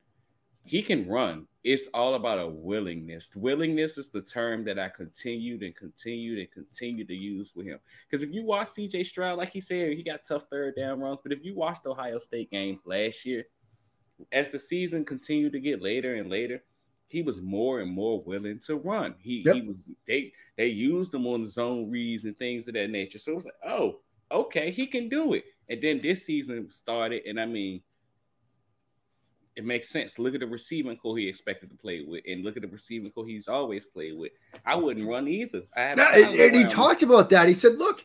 He 0.66 0.82
can 0.82 1.08
run. 1.08 1.46
It's 1.62 1.86
all 1.94 2.14
about 2.14 2.38
a 2.38 2.46
willingness. 2.46 3.30
Willingness 3.34 3.98
is 3.98 4.08
the 4.08 4.20
term 4.20 4.64
that 4.64 4.78
I 4.78 4.88
continued 4.88 5.62
and 5.62 5.74
continued 5.74 6.38
and 6.38 6.50
continued 6.50 7.08
to 7.08 7.14
use 7.14 7.52
with 7.54 7.66
him. 7.66 7.78
Because 8.08 8.22
if 8.22 8.32
you 8.32 8.44
watch 8.44 8.68
CJ 8.68 9.06
Stroud, 9.06 9.38
like 9.38 9.52
he 9.52 9.60
said, 9.60 9.92
he 9.92 10.02
got 10.02 10.24
tough 10.26 10.44
third 10.50 10.76
down 10.76 11.00
runs. 11.00 11.20
But 11.22 11.32
if 11.32 11.44
you 11.44 11.54
watched 11.54 11.86
Ohio 11.86 12.18
State 12.18 12.50
games 12.50 12.80
last 12.84 13.24
year, 13.24 13.46
as 14.32 14.48
the 14.48 14.58
season 14.58 15.04
continued 15.04 15.52
to 15.52 15.60
get 15.60 15.82
later 15.82 16.16
and 16.16 16.30
later, 16.30 16.62
he 17.08 17.22
was 17.22 17.40
more 17.40 17.80
and 17.80 17.90
more 17.90 18.22
willing 18.22 18.60
to 18.66 18.76
run. 18.76 19.14
He 19.18 19.42
yep. 19.44 19.54
he 19.54 19.60
was 19.62 19.88
they 20.06 20.32
they 20.56 20.66
used 20.66 21.14
him 21.14 21.26
on 21.26 21.46
zone 21.46 21.90
reads 21.90 22.24
and 22.24 22.36
things 22.38 22.66
of 22.66 22.74
that 22.74 22.90
nature. 22.90 23.18
So 23.18 23.32
it 23.32 23.36
was 23.36 23.44
like, 23.44 23.54
oh, 23.66 24.00
okay, 24.32 24.70
he 24.70 24.86
can 24.86 25.08
do 25.08 25.34
it. 25.34 25.44
And 25.68 25.82
then 25.82 26.00
this 26.02 26.24
season 26.24 26.70
started, 26.70 27.24
and 27.26 27.40
I 27.40 27.46
mean, 27.46 27.82
it 29.56 29.64
makes 29.64 29.88
sense. 29.88 30.18
Look 30.18 30.34
at 30.34 30.40
the 30.40 30.46
receiving 30.46 30.96
corps 30.96 31.16
he 31.16 31.28
expected 31.28 31.70
to 31.70 31.76
play 31.76 32.04
with, 32.06 32.22
and 32.28 32.44
look 32.44 32.56
at 32.56 32.62
the 32.62 32.68
receiving 32.68 33.10
corps 33.10 33.26
he's 33.26 33.48
always 33.48 33.86
played 33.86 34.16
with. 34.16 34.32
I 34.64 34.76
wouldn't 34.76 35.08
run 35.08 35.26
either. 35.26 35.62
and, 35.74 35.98
and 35.98 36.56
he 36.56 36.64
talked 36.64 37.02
about 37.02 37.30
that. 37.30 37.48
He 37.48 37.54
said, 37.54 37.78
"Look, 37.78 38.04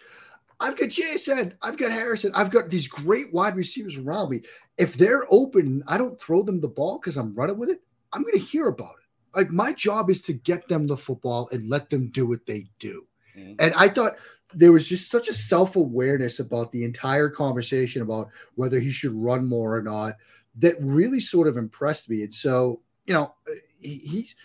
I've 0.61 0.77
got 0.77 0.89
Jaxon, 0.89 1.53
I've 1.61 1.77
got 1.77 1.91
Harrison, 1.91 2.31
I've 2.33 2.51
got 2.51 2.69
these 2.69 2.87
great 2.87 3.33
wide 3.33 3.55
receivers 3.55 3.97
around 3.97 4.29
me. 4.29 4.41
If 4.77 4.93
they're 4.93 5.25
open, 5.29 5.83
I 5.87 5.97
don't 5.97 6.19
throw 6.19 6.41
them 6.41 6.61
the 6.61 6.69
ball 6.69 6.99
because 6.99 7.17
I'm 7.17 7.35
running 7.35 7.57
with 7.57 7.69
it. 7.69 7.81
I'm 8.13 8.21
going 8.21 8.33
to 8.33 8.39
hear 8.39 8.67
about 8.67 8.95
it. 8.99 9.37
Like 9.37 9.49
my 9.49 9.73
job 9.73 10.09
is 10.09 10.21
to 10.23 10.33
get 10.33 10.67
them 10.67 10.87
the 10.87 10.97
football 10.97 11.49
and 11.51 11.69
let 11.69 11.89
them 11.89 12.11
do 12.11 12.25
what 12.27 12.45
they 12.45 12.67
do." 12.79 13.05
Mm-hmm. 13.37 13.55
And 13.59 13.73
I 13.75 13.89
thought 13.89 14.15
there 14.53 14.71
was 14.71 14.87
just 14.87 15.09
such 15.09 15.27
a 15.27 15.33
self 15.33 15.75
awareness 15.75 16.39
about 16.39 16.71
the 16.71 16.85
entire 16.85 17.29
conversation 17.29 18.01
about 18.01 18.29
whether 18.55 18.79
he 18.79 18.91
should 18.91 19.13
run 19.13 19.45
more 19.45 19.75
or 19.75 19.81
not 19.81 20.15
that 20.59 20.75
really 20.81 21.19
sort 21.19 21.47
of 21.47 21.57
impressed 21.57 22.09
me. 22.09 22.23
And 22.23 22.33
so, 22.33 22.81
you 23.05 23.13
know, 23.13 23.33
uh, 23.49 23.55
he, 23.79 23.97
he's 23.97 24.35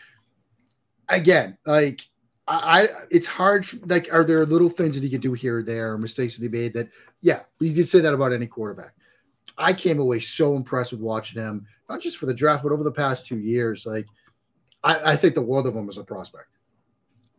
again 1.08 1.58
like 1.66 2.00
I, 2.48 2.88
it's 3.10 3.26
hard. 3.26 3.66
Like, 3.88 4.12
are 4.12 4.24
there 4.24 4.46
little 4.46 4.68
things 4.68 4.94
that 4.94 5.02
he 5.02 5.10
can 5.10 5.20
do 5.20 5.32
here 5.32 5.58
or 5.58 5.62
there, 5.62 5.92
or 5.92 5.98
mistakes 5.98 6.36
that 6.36 6.42
he 6.42 6.48
made? 6.48 6.74
That, 6.74 6.88
yeah, 7.20 7.40
you 7.58 7.74
can 7.74 7.84
say 7.84 8.00
that 8.00 8.14
about 8.14 8.32
any 8.32 8.46
quarterback. 8.46 8.94
I 9.58 9.72
came 9.72 9.98
away 9.98 10.20
so 10.20 10.54
impressed 10.54 10.92
with 10.92 11.00
watching 11.00 11.42
him, 11.42 11.66
not 11.88 12.00
just 12.00 12.18
for 12.18 12.26
the 12.26 12.34
draft, 12.34 12.62
but 12.62 12.72
over 12.72 12.84
the 12.84 12.92
past 12.92 13.26
two 13.26 13.38
years. 13.38 13.84
Like, 13.84 14.06
I, 14.84 15.12
I 15.12 15.16
think 15.16 15.34
the 15.34 15.42
world 15.42 15.66
of 15.66 15.74
him 15.74 15.88
as 15.88 15.98
a 15.98 16.04
prospect. 16.04 16.46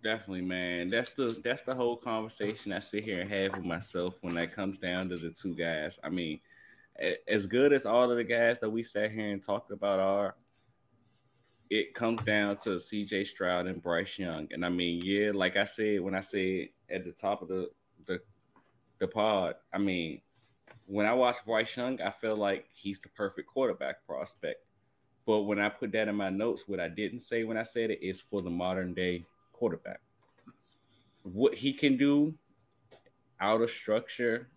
Definitely, 0.03 0.41
man. 0.41 0.89
That's 0.89 1.13
the 1.13 1.39
that's 1.43 1.63
the 1.63 1.73
whole 1.73 1.95
conversation 1.95 2.73
I 2.73 2.79
sit 2.79 3.03
here 3.03 3.21
and 3.21 3.29
have 3.31 3.53
with 3.53 3.65
myself 3.65 4.15
when 4.21 4.35
that 4.35 4.53
comes 4.53 4.77
down 4.77 5.09
to 5.09 5.15
the 5.15 5.29
two 5.29 5.55
guys. 5.55 5.99
I 6.03 6.09
mean, 6.09 6.39
as 7.27 7.45
good 7.45 7.73
as 7.73 7.85
all 7.85 8.09
of 8.09 8.17
the 8.17 8.23
guys 8.23 8.57
that 8.59 8.69
we 8.69 8.83
sat 8.83 9.11
here 9.11 9.29
and 9.29 9.43
talked 9.43 9.71
about 9.71 9.99
are, 9.99 10.35
it 11.69 11.93
comes 11.93 12.21
down 12.23 12.57
to 12.57 12.71
CJ 12.71 13.27
Stroud 13.27 13.67
and 13.67 13.81
Bryce 13.81 14.17
Young. 14.17 14.47
And 14.51 14.65
I 14.65 14.69
mean, 14.69 15.01
yeah, 15.03 15.31
like 15.33 15.57
I 15.57 15.65
said 15.65 16.01
when 16.01 16.15
I 16.15 16.21
said 16.21 16.69
at 16.89 17.03
the 17.03 17.11
top 17.11 17.41
of 17.41 17.49
the 17.49 17.69
the, 18.05 18.19
the 18.99 19.07
pod, 19.07 19.55
I 19.73 19.77
mean, 19.77 20.21
when 20.85 21.05
I 21.05 21.13
watch 21.13 21.37
Bryce 21.45 21.75
Young, 21.75 22.01
I 22.01 22.11
feel 22.11 22.37
like 22.37 22.65
he's 22.73 22.99
the 22.99 23.09
perfect 23.09 23.49
quarterback 23.49 24.05
prospect. 24.05 24.63
But 25.25 25.41
when 25.41 25.59
I 25.59 25.67
put 25.67 25.91
that 25.91 26.07
in 26.07 26.15
my 26.15 26.29
notes, 26.29 26.63
what 26.67 26.79
I 26.79 26.87
didn't 26.87 27.19
say 27.19 27.43
when 27.43 27.57
I 27.57 27.63
said 27.63 27.91
it 27.91 28.01
is 28.01 28.21
for 28.21 28.41
the 28.41 28.49
modern 28.49 28.93
day 28.93 29.25
quarterback. 29.51 29.99
What 31.23 31.53
he 31.53 31.73
can 31.73 31.97
do 31.97 32.33
out 33.41 33.61
of 33.61 33.69
structure 33.69 34.47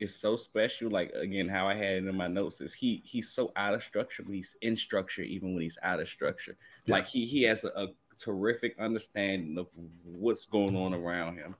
is 0.00 0.14
so 0.14 0.36
special. 0.36 0.90
Like 0.90 1.10
again, 1.12 1.48
how 1.48 1.68
I 1.68 1.74
had 1.74 1.94
it 1.94 2.06
in 2.06 2.16
my 2.16 2.28
notes 2.28 2.60
is 2.60 2.72
he 2.72 3.02
he's 3.04 3.30
so 3.30 3.52
out 3.56 3.74
of 3.74 3.82
structure, 3.82 4.22
but 4.22 4.34
he's 4.34 4.56
in 4.62 4.76
structure 4.76 5.22
even 5.22 5.54
when 5.54 5.62
he's 5.62 5.78
out 5.82 6.00
of 6.00 6.08
structure. 6.08 6.56
Yeah. 6.86 6.96
Like 6.96 7.06
he 7.06 7.26
he 7.26 7.42
has 7.44 7.64
a, 7.64 7.68
a 7.68 7.88
terrific 8.18 8.76
understanding 8.78 9.58
of 9.58 9.66
what's 10.04 10.46
going 10.46 10.76
on 10.76 10.94
around 10.94 11.36
him, 11.36 11.54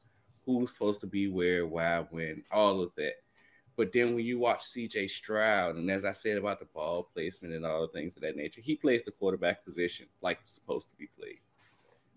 who's 0.44 0.70
supposed 0.70 1.00
to 1.00 1.06
be 1.06 1.28
where, 1.28 1.66
why, 1.66 2.04
when, 2.10 2.42
all 2.50 2.82
of 2.82 2.90
that. 2.96 3.14
But 3.76 3.92
then 3.92 4.14
when 4.14 4.24
you 4.24 4.40
watch 4.40 4.64
CJ 4.74 5.08
Stroud, 5.08 5.76
and 5.76 5.88
as 5.88 6.04
I 6.04 6.12
said 6.12 6.36
about 6.36 6.58
the 6.58 6.66
ball 6.66 7.08
placement 7.14 7.54
and 7.54 7.64
all 7.64 7.82
the 7.82 7.88
things 7.88 8.16
of 8.16 8.22
that 8.22 8.36
nature, 8.36 8.60
he 8.60 8.74
plays 8.74 9.02
the 9.04 9.12
quarterback 9.12 9.64
position 9.64 10.06
like 10.20 10.38
it's 10.42 10.52
supposed 10.52 10.90
to 10.90 10.96
be 10.96 11.08
played. 11.16 11.38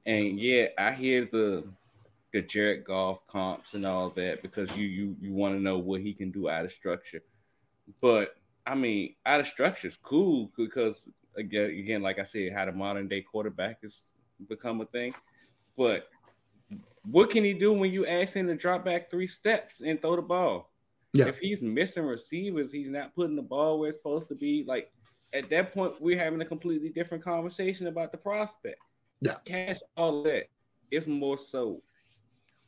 And 0.08 0.40
yeah, 0.40 0.68
I 0.80 0.94
hear 0.94 1.30
the 1.32 1.64
the 2.34 2.42
Jared 2.42 2.86
Goff 2.86 3.26
comps 3.28 3.74
and 3.74 3.86
all 3.86 4.10
that 4.12 4.42
because 4.42 4.72
you 4.76 4.86
you 4.86 5.16
you 5.20 5.34
want 5.34 5.56
to 5.56 5.62
know 5.62 5.78
what 5.78 6.02
he 6.02 6.14
can 6.14 6.32
do 6.32 6.50
out 6.50 6.66
of 6.66 6.72
structure. 6.72 7.22
But 8.02 8.36
I 8.66 8.76
mean, 8.76 9.16
out 9.26 9.40
of 9.40 9.48
structure 9.48 9.88
is 9.88 9.98
cool 10.02 10.52
because 10.58 11.08
again, 11.36 11.72
again, 11.72 12.02
like 12.02 12.20
I 12.20 12.24
said, 12.24 12.54
how 12.54 12.66
the 12.66 12.72
modern 12.72 13.08
day 13.08 13.22
quarterback 13.22 13.82
has 13.84 14.02
become 14.48 14.82
a 14.82 14.86
thing. 14.86 15.14
But 15.78 16.08
what 17.04 17.32
can 17.32 17.44
he 17.44 17.54
do 17.54 17.74
when 17.74 17.92
you 17.92 18.06
ask 18.06 18.34
him 18.34 18.48
to 18.48 18.56
drop 18.56 18.86
back 18.86 19.10
three 19.10 19.28
steps 19.28 19.82
and 19.82 20.02
throw 20.02 20.16
the 20.16 20.22
ball? 20.22 20.72
Yeah. 21.14 21.28
If 21.28 21.40
he's 21.40 21.62
missing 21.62 22.04
receivers, 22.04 22.72
he's 22.72 22.90
not 22.90 23.14
putting 23.16 23.36
the 23.36 23.42
ball 23.42 23.80
where 23.80 23.90
it's 23.90 23.98
supposed 23.98 24.30
to 24.30 24.36
be. 24.36 24.64
Like 24.66 24.92
at 25.34 25.50
that 25.50 25.74
point, 25.74 25.94
we're 26.00 26.18
having 26.18 26.42
a 26.42 26.46
completely 26.46 26.90
different 26.90 27.24
conversation 27.24 27.88
about 27.88 28.12
the 28.12 28.18
prospect. 28.18 28.80
Yeah. 29.20 29.36
Cash 29.46 29.80
all 29.98 30.24
that. 30.24 30.46
It's 30.90 31.08
more 31.08 31.38
so, 31.38 31.82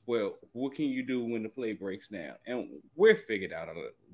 well, 0.06 0.38
what 0.52 0.76
can 0.76 0.86
you 0.86 1.04
do 1.04 1.24
when 1.24 1.44
the 1.44 1.50
play 1.50 1.74
breaks 1.74 2.08
down? 2.08 2.34
And 2.46 2.68
we're 2.96 3.18
figured 3.28 3.54
out 3.54 3.70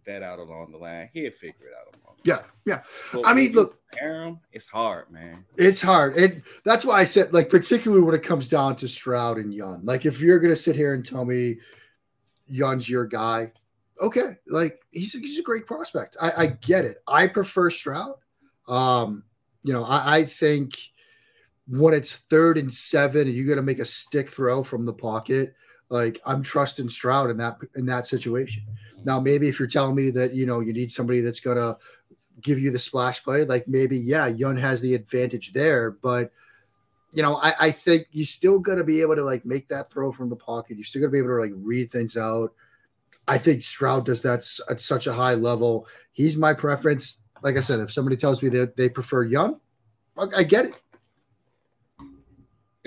that 0.05 0.23
out 0.23 0.39
along 0.39 0.71
the 0.71 0.77
line. 0.77 1.09
He'll 1.13 1.31
figure 1.31 1.67
it 1.67 1.73
out 1.79 1.95
along. 1.95 2.17
Yeah, 2.23 2.41
yeah. 2.65 2.81
But 3.13 3.25
I 3.25 3.33
mean, 3.33 3.53
look- 3.53 3.79
it's 4.51 4.67
hard, 4.67 5.11
man. 5.11 5.45
It's 5.57 5.81
hard. 5.81 6.15
And 6.15 6.43
that's 6.63 6.85
why 6.85 6.99
I 6.99 7.03
said, 7.03 7.33
like, 7.33 7.49
particularly 7.49 8.03
when 8.03 8.15
it 8.15 8.23
comes 8.23 8.47
down 8.47 8.75
to 8.77 8.87
Stroud 8.87 9.37
and 9.37 9.53
Young. 9.53 9.83
Like, 9.83 10.05
if 10.05 10.21
you're 10.21 10.39
going 10.39 10.53
to 10.53 10.55
sit 10.55 10.75
here 10.75 10.93
and 10.93 11.05
tell 11.05 11.25
me 11.25 11.57
Young's 12.47 12.89
your 12.89 13.05
guy, 13.05 13.51
okay. 14.01 14.37
Like, 14.47 14.79
he's, 14.91 15.13
he's 15.13 15.39
a 15.39 15.43
great 15.43 15.65
prospect. 15.65 16.17
I, 16.21 16.31
I 16.37 16.47
get 16.47 16.85
it. 16.85 17.01
I 17.07 17.27
prefer 17.27 17.69
Stroud. 17.69 18.15
Um, 18.67 19.23
you 19.63 19.73
know, 19.73 19.83
I, 19.83 20.17
I 20.17 20.25
think 20.25 20.77
when 21.67 21.93
it's 21.93 22.17
third 22.29 22.57
and 22.57 22.73
seven 22.73 23.27
and 23.27 23.35
you 23.35 23.47
got 23.47 23.55
to 23.55 23.61
make 23.61 23.79
a 23.79 23.85
stick 23.85 24.29
throw 24.29 24.63
from 24.63 24.85
the 24.85 24.93
pocket, 24.93 25.55
like 25.89 26.21
I'm 26.25 26.43
trusting 26.43 26.89
Stroud 26.89 27.29
in 27.29 27.37
that 27.37 27.57
in 27.75 27.85
that 27.87 28.07
situation. 28.07 28.63
Now, 29.03 29.19
maybe 29.19 29.47
if 29.47 29.59
you're 29.59 29.67
telling 29.67 29.95
me 29.95 30.11
that 30.11 30.33
you 30.33 30.45
know 30.45 30.59
you 30.59 30.73
need 30.73 30.91
somebody 30.91 31.21
that's 31.21 31.39
gonna 31.39 31.77
give 32.41 32.59
you 32.59 32.71
the 32.71 32.79
splash 32.79 33.23
play, 33.23 33.45
like 33.45 33.67
maybe 33.67 33.97
yeah, 33.97 34.27
Young 34.27 34.57
has 34.57 34.81
the 34.81 34.93
advantage 34.93 35.53
there, 35.53 35.91
but 35.91 36.31
you 37.11 37.23
know, 37.23 37.37
I, 37.37 37.55
I 37.59 37.71
think 37.71 38.07
you 38.11 38.23
still 38.23 38.61
to 38.61 38.83
be 38.83 39.01
able 39.01 39.15
to 39.15 39.23
like 39.23 39.45
make 39.45 39.67
that 39.69 39.89
throw 39.89 40.11
from 40.11 40.29
the 40.29 40.35
pocket. 40.35 40.77
You're 40.77 40.85
still 40.85 41.01
to 41.01 41.09
be 41.09 41.17
able 41.17 41.29
to 41.29 41.41
like 41.41 41.53
read 41.55 41.91
things 41.91 42.15
out. 42.15 42.53
I 43.27 43.37
think 43.37 43.63
Stroud 43.63 44.05
does 44.05 44.21
that 44.21 44.47
at 44.69 44.79
such 44.79 45.07
a 45.07 45.13
high 45.13 45.33
level. 45.33 45.87
He's 46.11 46.37
my 46.37 46.53
preference. 46.53 47.19
Like 47.41 47.57
I 47.57 47.61
said, 47.61 47.79
if 47.79 47.91
somebody 47.91 48.17
tells 48.17 48.43
me 48.43 48.49
that 48.49 48.75
they 48.75 48.89
prefer 48.89 49.23
Young, 49.23 49.59
I 50.35 50.43
get 50.43 50.65
it. 50.65 50.73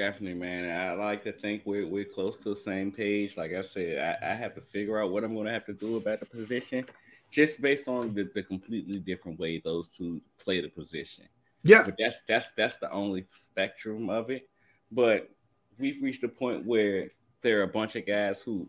Definitely, 0.02 0.34
man. 0.34 0.68
I 0.68 0.94
like 0.94 1.22
to 1.22 1.32
think 1.32 1.62
we're 1.64 1.86
we're 1.86 2.04
close 2.04 2.36
to 2.38 2.48
the 2.48 2.56
same 2.56 2.90
page. 2.90 3.36
Like 3.36 3.52
I 3.54 3.60
said, 3.60 4.18
I, 4.20 4.32
I 4.32 4.34
have 4.34 4.52
to 4.56 4.60
figure 4.60 5.00
out 5.00 5.12
what 5.12 5.22
I'm 5.22 5.32
going 5.32 5.46
to 5.46 5.52
have 5.52 5.64
to 5.66 5.72
do 5.72 5.96
about 5.96 6.18
the 6.18 6.26
position, 6.26 6.84
just 7.30 7.62
based 7.62 7.86
on 7.86 8.12
the, 8.12 8.28
the 8.34 8.42
completely 8.42 8.98
different 8.98 9.38
way 9.38 9.62
those 9.64 9.90
two 9.90 10.20
play 10.38 10.60
the 10.60 10.66
position. 10.66 11.28
Yeah, 11.62 11.84
But 11.84 11.94
that's 12.00 12.20
that's 12.26 12.50
that's 12.56 12.78
the 12.78 12.90
only 12.90 13.28
spectrum 13.32 14.10
of 14.10 14.30
it. 14.30 14.48
But 14.90 15.30
we've 15.78 16.02
reached 16.02 16.24
a 16.24 16.28
point 16.28 16.66
where 16.66 17.12
there 17.42 17.60
are 17.60 17.62
a 17.62 17.68
bunch 17.68 17.94
of 17.94 18.04
guys 18.04 18.42
who, 18.42 18.68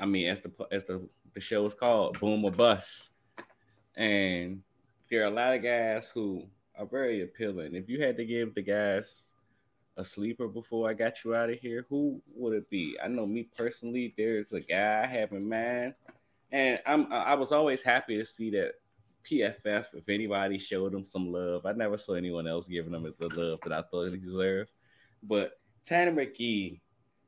I 0.00 0.06
mean, 0.06 0.30
as 0.30 0.40
the 0.40 0.50
as 0.72 0.84
the 0.84 1.06
the 1.34 1.42
show 1.42 1.66
is 1.66 1.74
called, 1.74 2.18
boom 2.20 2.42
or 2.42 2.52
bust, 2.52 3.10
and 3.98 4.62
there 5.10 5.24
are 5.24 5.26
a 5.26 5.30
lot 5.30 5.54
of 5.56 5.62
guys 5.62 6.08
who 6.08 6.46
are 6.78 6.86
very 6.86 7.22
appealing. 7.22 7.74
If 7.74 7.90
you 7.90 8.02
had 8.02 8.16
to 8.16 8.24
give 8.24 8.54
the 8.54 8.62
guys 8.62 9.28
a 9.96 10.04
sleeper 10.04 10.48
before 10.48 10.88
I 10.88 10.94
got 10.94 11.24
you 11.24 11.34
out 11.34 11.50
of 11.50 11.58
here, 11.58 11.86
who 11.88 12.20
would 12.34 12.54
it 12.54 12.68
be? 12.70 12.96
I 13.02 13.08
know 13.08 13.26
me 13.26 13.48
personally, 13.56 14.14
there's 14.16 14.52
a 14.52 14.60
guy 14.60 15.02
I 15.04 15.06
have 15.06 15.32
in 15.32 15.48
mind, 15.48 15.94
and 16.50 16.80
I'm 16.86 17.12
I 17.12 17.34
was 17.34 17.52
always 17.52 17.82
happy 17.82 18.16
to 18.16 18.24
see 18.24 18.50
that 18.50 18.74
PFF, 19.28 19.86
if 19.94 20.08
anybody 20.08 20.58
showed 20.58 20.94
him 20.94 21.04
some 21.04 21.32
love, 21.32 21.64
I 21.66 21.72
never 21.72 21.96
saw 21.96 22.14
anyone 22.14 22.46
else 22.46 22.66
giving 22.66 22.92
him 22.92 23.12
the 23.18 23.28
love 23.28 23.60
that 23.62 23.72
I 23.72 23.82
thought 23.82 24.10
he 24.10 24.16
deserved. 24.16 24.70
But 25.22 25.58
Tanner 25.84 26.12
McKee 26.12 26.80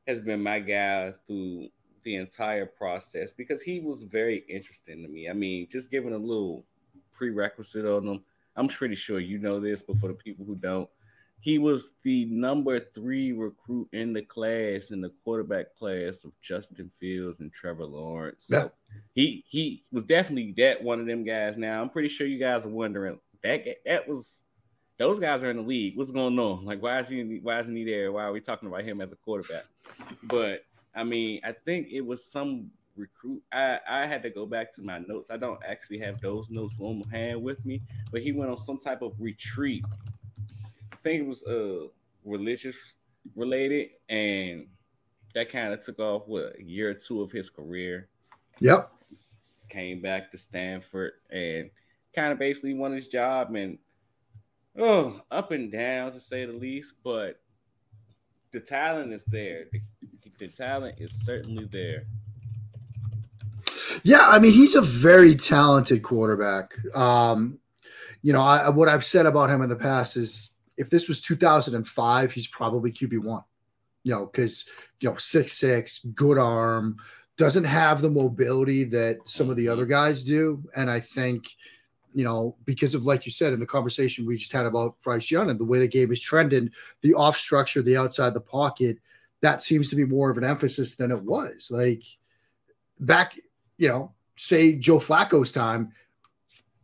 has 0.06 0.20
been 0.20 0.42
my 0.42 0.60
guy 0.60 1.12
through 1.26 1.68
the 2.04 2.16
entire 2.16 2.66
process 2.66 3.32
because 3.32 3.62
he 3.62 3.80
was 3.80 4.02
very 4.02 4.44
interesting 4.48 5.02
to 5.02 5.08
me. 5.08 5.28
I 5.28 5.32
mean, 5.32 5.66
just 5.70 5.90
giving 5.90 6.12
a 6.12 6.18
little 6.18 6.64
prerequisite 7.12 7.84
on 7.84 8.06
him. 8.06 8.24
I'm 8.54 8.68
pretty 8.68 8.94
sure 8.94 9.18
you 9.18 9.38
know 9.38 9.60
this, 9.60 9.82
but 9.82 9.98
for 9.98 10.08
the 10.08 10.14
people 10.14 10.44
who 10.44 10.54
don't, 10.54 10.88
he 11.40 11.58
was 11.58 11.92
the 12.02 12.24
number 12.26 12.80
three 12.80 13.32
recruit 13.32 13.88
in 13.92 14.12
the 14.12 14.22
class 14.22 14.90
in 14.90 15.00
the 15.00 15.10
quarterback 15.22 15.74
class 15.76 16.24
of 16.24 16.32
Justin 16.42 16.90
Fields 16.98 17.40
and 17.40 17.52
Trevor 17.52 17.84
Lawrence. 17.84 18.46
So 18.48 18.56
Yeah. 18.56 18.68
he 19.14 19.44
he 19.48 19.84
was 19.92 20.02
definitely 20.04 20.54
that 20.58 20.82
one 20.82 20.98
of 21.00 21.06
them 21.06 21.24
guys. 21.24 21.56
Now 21.56 21.80
I'm 21.82 21.90
pretty 21.90 22.08
sure 22.08 22.26
you 22.26 22.38
guys 22.38 22.64
are 22.64 22.68
wondering 22.70 23.20
that 23.42 23.64
that 23.84 24.08
was 24.08 24.42
those 24.98 25.18
guys 25.20 25.42
are 25.42 25.50
in 25.50 25.58
the 25.58 25.62
league. 25.62 25.96
What's 25.96 26.10
going 26.10 26.38
on? 26.38 26.64
Like 26.64 26.82
why 26.82 26.98
is 27.00 27.08
he 27.08 27.38
why 27.42 27.60
isn't 27.60 27.76
he 27.76 27.84
there? 27.84 28.10
Why 28.12 28.24
are 28.24 28.32
we 28.32 28.40
talking 28.40 28.68
about 28.68 28.82
him 28.84 29.00
as 29.00 29.12
a 29.12 29.16
quarterback? 29.16 29.64
But 30.24 30.64
I 30.94 31.04
mean, 31.04 31.40
I 31.44 31.52
think 31.52 31.88
it 31.92 32.00
was 32.00 32.24
some 32.24 32.70
recruit. 32.96 33.42
I 33.52 33.78
I 33.88 34.06
had 34.06 34.22
to 34.22 34.30
go 34.30 34.46
back 34.46 34.74
to 34.76 34.82
my 34.82 34.98
notes. 34.98 35.30
I 35.30 35.36
don't 35.36 35.60
actually 35.68 35.98
have 35.98 36.18
those 36.20 36.48
notes 36.48 36.74
on 36.80 37.02
hand 37.12 37.42
with 37.42 37.64
me, 37.66 37.82
but 38.10 38.22
he 38.22 38.32
went 38.32 38.50
on 38.50 38.56
some 38.58 38.78
type 38.78 39.02
of 39.02 39.12
retreat. 39.20 39.84
Think 41.06 41.20
it 41.20 41.26
was 41.28 41.44
uh 41.44 41.86
religious 42.24 42.74
related, 43.36 43.90
and 44.08 44.66
that 45.36 45.52
kind 45.52 45.72
of 45.72 45.80
took 45.80 46.00
off 46.00 46.22
what 46.26 46.56
a 46.58 46.64
year 46.64 46.90
or 46.90 46.94
two 46.94 47.22
of 47.22 47.30
his 47.30 47.48
career. 47.48 48.08
yep. 48.58 48.90
Came 49.68 50.02
back 50.02 50.32
to 50.32 50.36
Stanford 50.36 51.12
and 51.30 51.70
kind 52.12 52.32
of 52.32 52.40
basically 52.40 52.74
won 52.74 52.92
his 52.92 53.06
job 53.06 53.54
and 53.54 53.78
oh 54.76 55.20
up 55.30 55.52
and 55.52 55.70
down 55.70 56.10
to 56.10 56.18
say 56.18 56.44
the 56.44 56.52
least, 56.52 56.94
but 57.04 57.40
the 58.50 58.58
talent 58.58 59.12
is 59.12 59.22
there. 59.28 59.66
The, 59.70 59.80
the 60.40 60.48
talent 60.48 60.96
is 60.98 61.12
certainly 61.24 61.66
there. 61.66 62.02
Yeah, 64.02 64.26
I 64.26 64.40
mean 64.40 64.52
he's 64.52 64.74
a 64.74 64.82
very 64.82 65.36
talented 65.36 66.02
quarterback. 66.02 66.74
Um, 66.96 67.60
you 68.22 68.32
know, 68.32 68.42
I, 68.42 68.70
what 68.70 68.88
I've 68.88 69.04
said 69.04 69.26
about 69.26 69.50
him 69.50 69.62
in 69.62 69.68
the 69.68 69.76
past 69.76 70.16
is 70.16 70.50
if 70.76 70.90
this 70.90 71.08
was 71.08 71.20
2005, 71.20 72.32
he's 72.32 72.46
probably 72.48 72.92
QB 72.92 73.22
one. 73.24 73.42
You 74.04 74.12
know, 74.12 74.26
because 74.26 74.64
you 75.00 75.10
know 75.10 75.16
six 75.16 75.54
six, 75.54 76.00
good 76.14 76.38
arm, 76.38 76.98
doesn't 77.36 77.64
have 77.64 78.00
the 78.00 78.10
mobility 78.10 78.84
that 78.84 79.18
some 79.24 79.50
of 79.50 79.56
the 79.56 79.68
other 79.68 79.84
guys 79.86 80.22
do, 80.22 80.62
and 80.76 80.90
I 80.90 81.00
think. 81.00 81.48
You 82.14 82.24
know, 82.24 82.56
because 82.64 82.94
of 82.94 83.04
like 83.04 83.26
you 83.26 83.30
said 83.32 83.52
in 83.52 83.60
the 83.60 83.66
conversation 83.66 84.24
we 84.24 84.38
just 84.38 84.50
had 84.52 84.64
about 84.64 84.96
Bryce 85.02 85.30
Young 85.30 85.50
and 85.50 85.60
the 85.60 85.64
way 85.66 85.80
the 85.80 85.86
game 85.86 86.10
is 86.10 86.18
trending, 86.18 86.70
the 87.02 87.12
off 87.12 87.36
structure, 87.36 87.82
the 87.82 87.98
outside 87.98 88.32
the 88.32 88.40
pocket, 88.40 88.96
that 89.42 89.62
seems 89.62 89.90
to 89.90 89.96
be 89.96 90.06
more 90.06 90.30
of 90.30 90.38
an 90.38 90.44
emphasis 90.44 90.94
than 90.94 91.10
it 91.10 91.22
was. 91.22 91.68
Like 91.70 92.02
back 93.00 93.38
you 93.76 93.88
know, 93.88 94.12
say 94.36 94.76
Joe 94.78 94.98
Flacco's 94.98 95.52
time, 95.52 95.92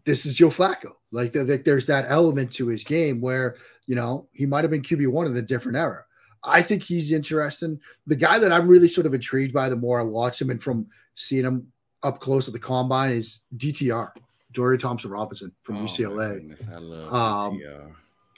this 0.05 0.26
is 0.26 0.36
Joe 0.36 0.49
Flacco. 0.51 0.93
Like, 1.11 1.32
there- 1.32 1.45
there- 1.45 1.57
there's 1.59 1.86
that 1.86 2.07
element 2.09 2.53
to 2.55 2.66
his 2.68 2.84
game 2.84 3.20
where, 3.22 3.57
you 3.87 3.95
know, 3.95 4.26
he 4.33 4.47
might 4.47 4.64
have 4.64 4.70
been 4.70 4.83
QB1 4.83 5.26
in 5.26 5.37
a 5.37 5.43
different 5.43 5.76
era. 5.78 6.05
I 6.45 6.61
think 6.62 6.83
he's 6.83 7.12
interesting. 7.12 7.78
The 8.07 8.16
guy 8.16 8.39
that 8.39 8.53
I'm 8.53 8.66
really 8.66 8.89
sort 8.89 9.07
of 9.07 9.14
intrigued 9.14 9.53
by 9.55 9.68
the 9.68 9.76
more 9.76 10.01
I 10.01 10.03
watch 10.05 10.41
him 10.41 10.51
and 10.51 10.62
from 10.62 10.87
seeing 11.14 11.45
him 11.45 11.70
up 12.03 12.20
close 12.20 12.49
at 12.49 12.53
the 12.53 12.59
combine 12.59 13.12
is 13.12 13.41
DTR, 13.57 14.11
Dorian 14.53 14.80
Thompson-Robinson 14.80 15.53
from 15.62 15.76
Oh, 15.78 15.83
UCLA 15.85 16.35
goodness, 16.35 16.61
I 16.72 16.78
love 16.78 17.12
Um, 17.53 17.59
DTR. 17.59 17.93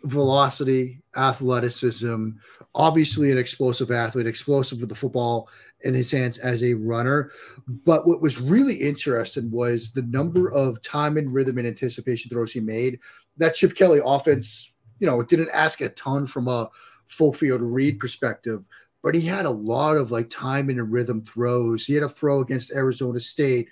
velocity, 0.04 1.00
athleticism, 1.16 2.28
obviously 2.74 3.30
an 3.30 3.38
explosive 3.38 3.90
athlete, 3.90 4.26
explosive 4.26 4.80
with 4.80 4.88
the 4.90 4.94
football 4.94 5.48
in 5.82 5.94
his 5.94 6.10
hands 6.10 6.36
as 6.38 6.62
a 6.62 6.74
runner. 6.74 7.30
But 7.66 8.06
what 8.06 8.20
was 8.20 8.38
really 8.40 8.74
interesting 8.74 9.50
was 9.50 9.92
the 9.92 10.02
number 10.02 10.50
of 10.50 10.82
time 10.82 11.16
and 11.16 11.32
rhythm 11.32 11.56
and 11.58 11.66
anticipation 11.66 12.28
throws 12.30 12.52
he 12.52 12.60
made. 12.60 12.98
That 13.38 13.54
Chip 13.54 13.74
Kelly 13.74 14.00
offense, 14.04 14.72
you 15.04 15.10
know, 15.10 15.20
it 15.20 15.28
didn't 15.28 15.50
ask 15.52 15.82
a 15.82 15.90
ton 15.90 16.26
from 16.26 16.48
a 16.48 16.70
full 17.08 17.34
field 17.34 17.60
read 17.60 18.00
perspective, 18.00 18.66
but 19.02 19.14
he 19.14 19.20
had 19.20 19.44
a 19.44 19.50
lot 19.50 19.98
of 19.98 20.10
like 20.10 20.30
time 20.30 20.70
and 20.70 20.90
rhythm 20.90 21.22
throws. 21.26 21.84
He 21.84 21.92
had 21.92 22.02
a 22.02 22.08
throw 22.08 22.40
against 22.40 22.72
Arizona 22.72 23.20
State 23.20 23.68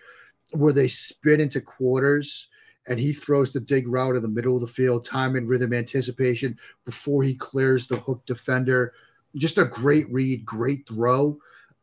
where 0.50 0.74
they 0.74 0.88
spin 0.88 1.40
into 1.40 1.62
quarters 1.62 2.48
and 2.86 3.00
he 3.00 3.14
throws 3.14 3.50
the 3.50 3.60
dig 3.60 3.88
route 3.88 4.14
in 4.14 4.20
the 4.20 4.28
middle 4.28 4.56
of 4.56 4.60
the 4.60 4.66
field, 4.66 5.06
time 5.06 5.34
and 5.34 5.48
rhythm 5.48 5.72
anticipation 5.72 6.58
before 6.84 7.22
he 7.22 7.34
clears 7.34 7.86
the 7.86 7.96
hook 7.96 8.20
defender. 8.26 8.92
Just 9.34 9.56
a 9.56 9.64
great 9.64 10.12
read, 10.12 10.44
great 10.44 10.86
throw. 10.86 11.38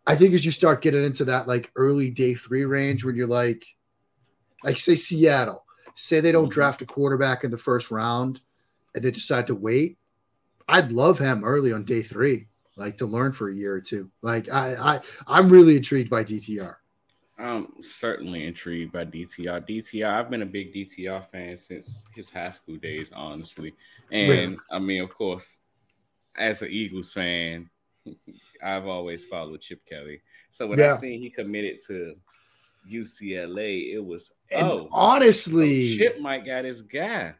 I 0.05 0.15
think 0.15 0.35
as 0.35 0.45
you 0.45 0.51
start 0.51 0.83
getting 0.83 1.03
into 1.03 1.25
that 1.25 1.47
like 1.47 1.71
early 1.75 2.11
day 2.11 2.35
three 2.35 2.65
range 2.65 3.03
when 3.03 3.15
you're 3.15 3.25
like, 3.25 3.65
like 4.63 4.77
say 4.77 4.93
Seattle, 4.93 5.65
say 5.95 6.19
they 6.19 6.31
don't 6.31 6.49
Mhm. 6.49 6.53
draft 6.53 6.83
a 6.83 6.85
quarterback 6.85 7.43
in 7.43 7.49
the 7.49 7.57
first 7.57 7.89
round 7.89 8.41
and 8.95 9.03
they 9.03 9.11
decide 9.11 9.47
to 9.47 9.55
wait. 9.55 9.97
I'd 10.67 10.91
love 10.91 11.19
him 11.19 11.43
early 11.43 11.73
on 11.73 11.83
day 11.83 12.01
three, 12.01 12.47
like 12.75 12.97
to 12.97 13.05
learn 13.05 13.31
for 13.33 13.49
a 13.49 13.55
year 13.55 13.73
or 13.73 13.81
two. 13.81 14.11
Like 14.21 14.49
I, 14.49 14.75
I 14.75 14.99
I'm 15.27 15.49
really 15.49 15.77
intrigued 15.77 16.09
by 16.09 16.23
DTR. 16.23 16.75
I'm 17.37 17.67
certainly 17.81 18.45
intrigued 18.45 18.91
by 18.91 19.05
DTR. 19.05 19.65
DTR, 19.65 20.05
I've 20.05 20.29
been 20.29 20.41
a 20.41 20.45
big 20.45 20.73
DTR 20.73 21.25
fan 21.31 21.57
since 21.57 22.03
his 22.13 22.29
high 22.29 22.51
school 22.51 22.75
days, 22.75 23.11
honestly. 23.15 23.73
And 24.11 24.29
Really? 24.29 24.57
I 24.69 24.79
mean, 24.79 25.01
of 25.01 25.09
course, 25.13 25.57
as 26.35 26.61
an 26.61 26.69
Eagles 26.69 27.13
fan, 27.13 27.69
I've 28.63 28.87
always 28.87 29.23
followed 29.25 29.61
Chip 29.61 29.85
Kelly. 29.85 30.21
So 30.51 30.67
when 30.67 30.79
Yeah. 30.79 30.95
I 30.95 30.97
seen 30.97 31.21
he 31.21 31.29
committed 31.29 31.79
to 31.87 32.15
UCLA, 32.91 33.93
it 33.93 34.03
was 34.03 34.31
And 34.51 34.67
oh, 34.67 34.89
honestly, 34.91 35.97
Chip 35.97 36.19
might 36.19 36.45
got 36.45 36.65
his 36.65 36.81
guy. 36.81 37.35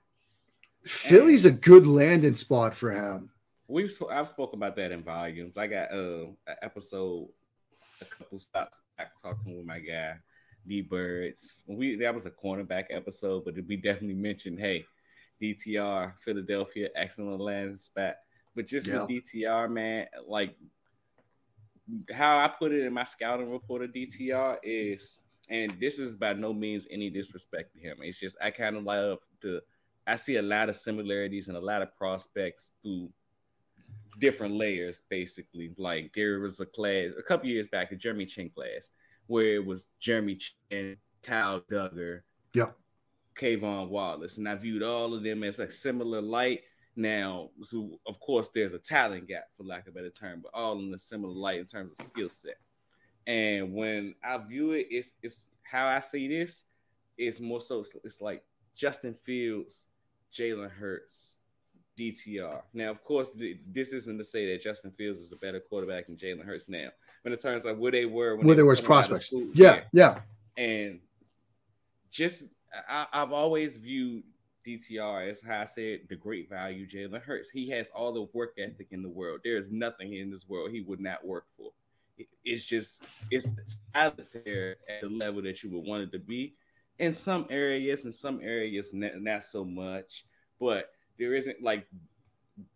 Philly's 0.86 1.45
a 1.45 1.51
good 1.51 1.86
landing 1.86 2.36
spot 2.36 2.73
for 2.73 2.91
him. 2.91 3.32
We've 3.67 3.95
I've 4.09 4.30
spoken 4.30 4.59
about 4.59 4.75
that 4.77 4.91
in 4.91 5.03
volumes. 5.03 5.57
I 5.57 5.67
got 5.67 5.91
uh, 5.91 6.27
an 6.47 6.55
episode, 6.61 7.30
a 8.01 8.05
couple 8.05 8.39
stops 8.39 8.80
back 8.97 9.11
talking 9.21 9.57
with 9.57 9.65
my 9.65 9.80
guy 9.80 10.13
D 10.67 10.82
Birds. 10.82 11.63
We 11.67 11.95
that 11.97 12.13
was 12.13 12.25
a 12.25 12.32
cornerback 12.32 12.86
episode, 12.89 13.45
but 13.45 13.55
we 13.67 13.75
definitely 13.75 14.15
mentioned 14.15 14.59
hey, 14.59 14.86
DTR 15.41 16.13
Philadelphia 16.23 16.89
excellent 16.95 17.39
landing 17.41 17.77
spot. 17.77 18.15
But 18.55 18.65
just 18.67 18.88
Yeah. 18.88 19.01
with 19.01 19.09
DTR, 19.09 19.69
man, 19.69 20.07
like 20.27 20.55
how 22.11 22.38
I 22.39 22.47
put 22.47 22.71
it 22.71 22.86
in 22.86 22.93
my 22.93 23.03
scouting 23.03 23.51
report 23.51 23.84
of 23.84 23.91
DTR 23.91 24.57
is, 24.63 25.19
and 25.49 25.75
this 25.80 25.99
is 25.99 26.15
by 26.15 26.34
no 26.34 26.53
means 26.53 26.86
any 26.89 27.09
disrespect 27.09 27.73
to 27.73 27.80
him. 27.80 27.97
It's 28.01 28.19
just 28.19 28.36
I 28.41 28.51
kind 28.51 28.77
of 28.77 28.84
love 28.84 29.19
to. 29.41 29.61
I 30.10 30.16
see 30.16 30.38
a 30.38 30.41
lot 30.41 30.70
of 30.70 30.76
similarities 30.76 31.47
and 31.47 31.57
a 31.57 31.62
lot 31.62 31.82
of 31.82 31.95
prospects 31.95 32.74
through 32.82 33.10
different 34.20 34.55
layers, 34.55 35.03
basically. 35.10 35.74
Like 35.78 36.12
there 36.16 36.39
was 36.39 36.60
a 36.60 36.66
class 36.66 37.12
a 37.18 37.24
couple 37.24 37.47
years 37.47 37.68
back, 37.72 37.91
a 37.91 37.95
Jeremy 37.95 38.26
Chinn 38.26 38.49
class, 38.49 38.89
where 39.28 39.55
it 39.55 39.66
was 39.66 39.86
Jeremy 39.99 40.38
Chinn, 40.70 40.97
Kyle 41.24 41.62
Dugger, 41.72 42.22
Yeah. 42.53 42.72
K'Von 43.39 43.89
Wallace, 43.89 44.38
and 44.38 44.49
I 44.49 44.55
viewed 44.55 44.84
all 44.84 45.14
of 45.14 45.24
them 45.24 45.43
as 45.43 45.60
like 45.60 45.72
similar 45.72 46.22
light. 46.22 46.62
Now, 46.95 47.51
so 47.62 47.99
of 48.07 48.20
course, 48.20 48.49
there's 48.53 48.74
a 48.74 48.80
talent 48.80 49.28
gap, 49.28 49.45
for 49.55 49.64
lack 49.64 49.88
of 49.88 49.93
a 49.93 49.95
better 49.95 50.10
term, 50.10 50.41
but 50.43 50.51
all 50.53 50.80
in 50.80 50.93
a 50.93 50.97
similar 50.97 51.34
light 51.34 51.60
in 51.60 51.66
terms 51.66 51.97
of 51.97 52.05
skill 52.05 52.30
set. 52.30 52.57
And 53.28 53.74
when 53.74 54.16
I 54.24 54.38
view 54.39 54.72
it, 54.72 54.88
it's 54.89 55.14
it's 55.22 55.47
how 55.64 55.88
I 55.88 55.99
see 55.99 56.28
this. 56.28 56.66
It's 57.18 57.39
more 57.39 57.62
so 57.62 57.82
it's, 57.82 57.95
it's 58.03 58.22
like 58.22 58.43
Justin 58.76 59.16
Fields, 59.24 59.86
Jalen 60.38 60.69
Hurts, 60.71 61.36
DTR. 61.97 62.61
Now, 62.73 62.91
of 62.91 63.03
course, 63.03 63.27
this 63.71 63.89
isn't 63.89 64.17
to 64.17 64.23
say 64.23 64.51
that 64.51 64.61
Justin 64.61 64.91
Fields 64.91 65.19
is 65.21 65.32
a 65.32 65.36
better 65.36 65.59
quarterback 65.59 66.07
than 66.07 66.17
Jalen 66.17 66.45
Hurts 66.45 66.69
now, 66.69 66.89
but 67.23 67.32
in 67.34 67.38
terms 67.39 67.65
of 67.65 67.77
where 67.77 67.91
they 67.91 68.05
were 68.05 68.36
when 68.36 68.45
Where 68.47 68.55
they 68.55 68.59
there 68.59 68.65
were 68.65 68.73
out 68.73 68.80
of 68.80 68.86
prospects. 68.86 69.27
school, 69.27 69.47
Yeah, 69.53 69.82
yeah. 69.91 70.21
and 70.57 70.99
just 72.11 72.43
I, 72.88 73.05
I've 73.11 73.32
always 73.32 73.75
viewed 73.77 74.23
DTR 74.67 75.30
as 75.30 75.41
how 75.41 75.61
I 75.61 75.65
said 75.65 76.01
the 76.09 76.15
great 76.15 76.49
value 76.49 76.88
Jalen 76.88 77.21
Hurts. 77.21 77.49
He 77.49 77.69
has 77.71 77.89
all 77.95 78.13
the 78.13 78.27
work 78.34 78.53
ethic 78.57 78.88
in 78.91 79.01
the 79.01 79.09
world. 79.09 79.41
There 79.43 79.57
is 79.57 79.71
nothing 79.71 80.13
in 80.13 80.30
this 80.32 80.47
world 80.47 80.71
he 80.71 80.82
would 80.82 80.99
not 80.99 81.25
work 81.25 81.45
for. 81.57 81.71
It- 82.17 82.27
It's 82.43 82.63
just 82.65 83.01
it's 83.32 83.47
out 83.95 84.19
there 84.45 84.75
at 84.89 85.01
the 85.01 85.09
level 85.09 85.41
that 85.43 85.63
you 85.63 85.69
would 85.71 85.86
want 85.86 86.03
it 86.03 86.11
to 86.11 86.19
be. 86.19 86.55
In 87.00 87.14
some 87.14 87.47
areas, 87.50 88.06
in 88.06 88.12
some 88.12 88.39
areas, 88.41 88.91
not, 88.93 89.22
not 89.22 89.43
so 89.43 89.64
much. 89.64 90.26
But 90.60 90.91
there 91.18 91.34
isn't 91.34 91.62
like 91.64 91.88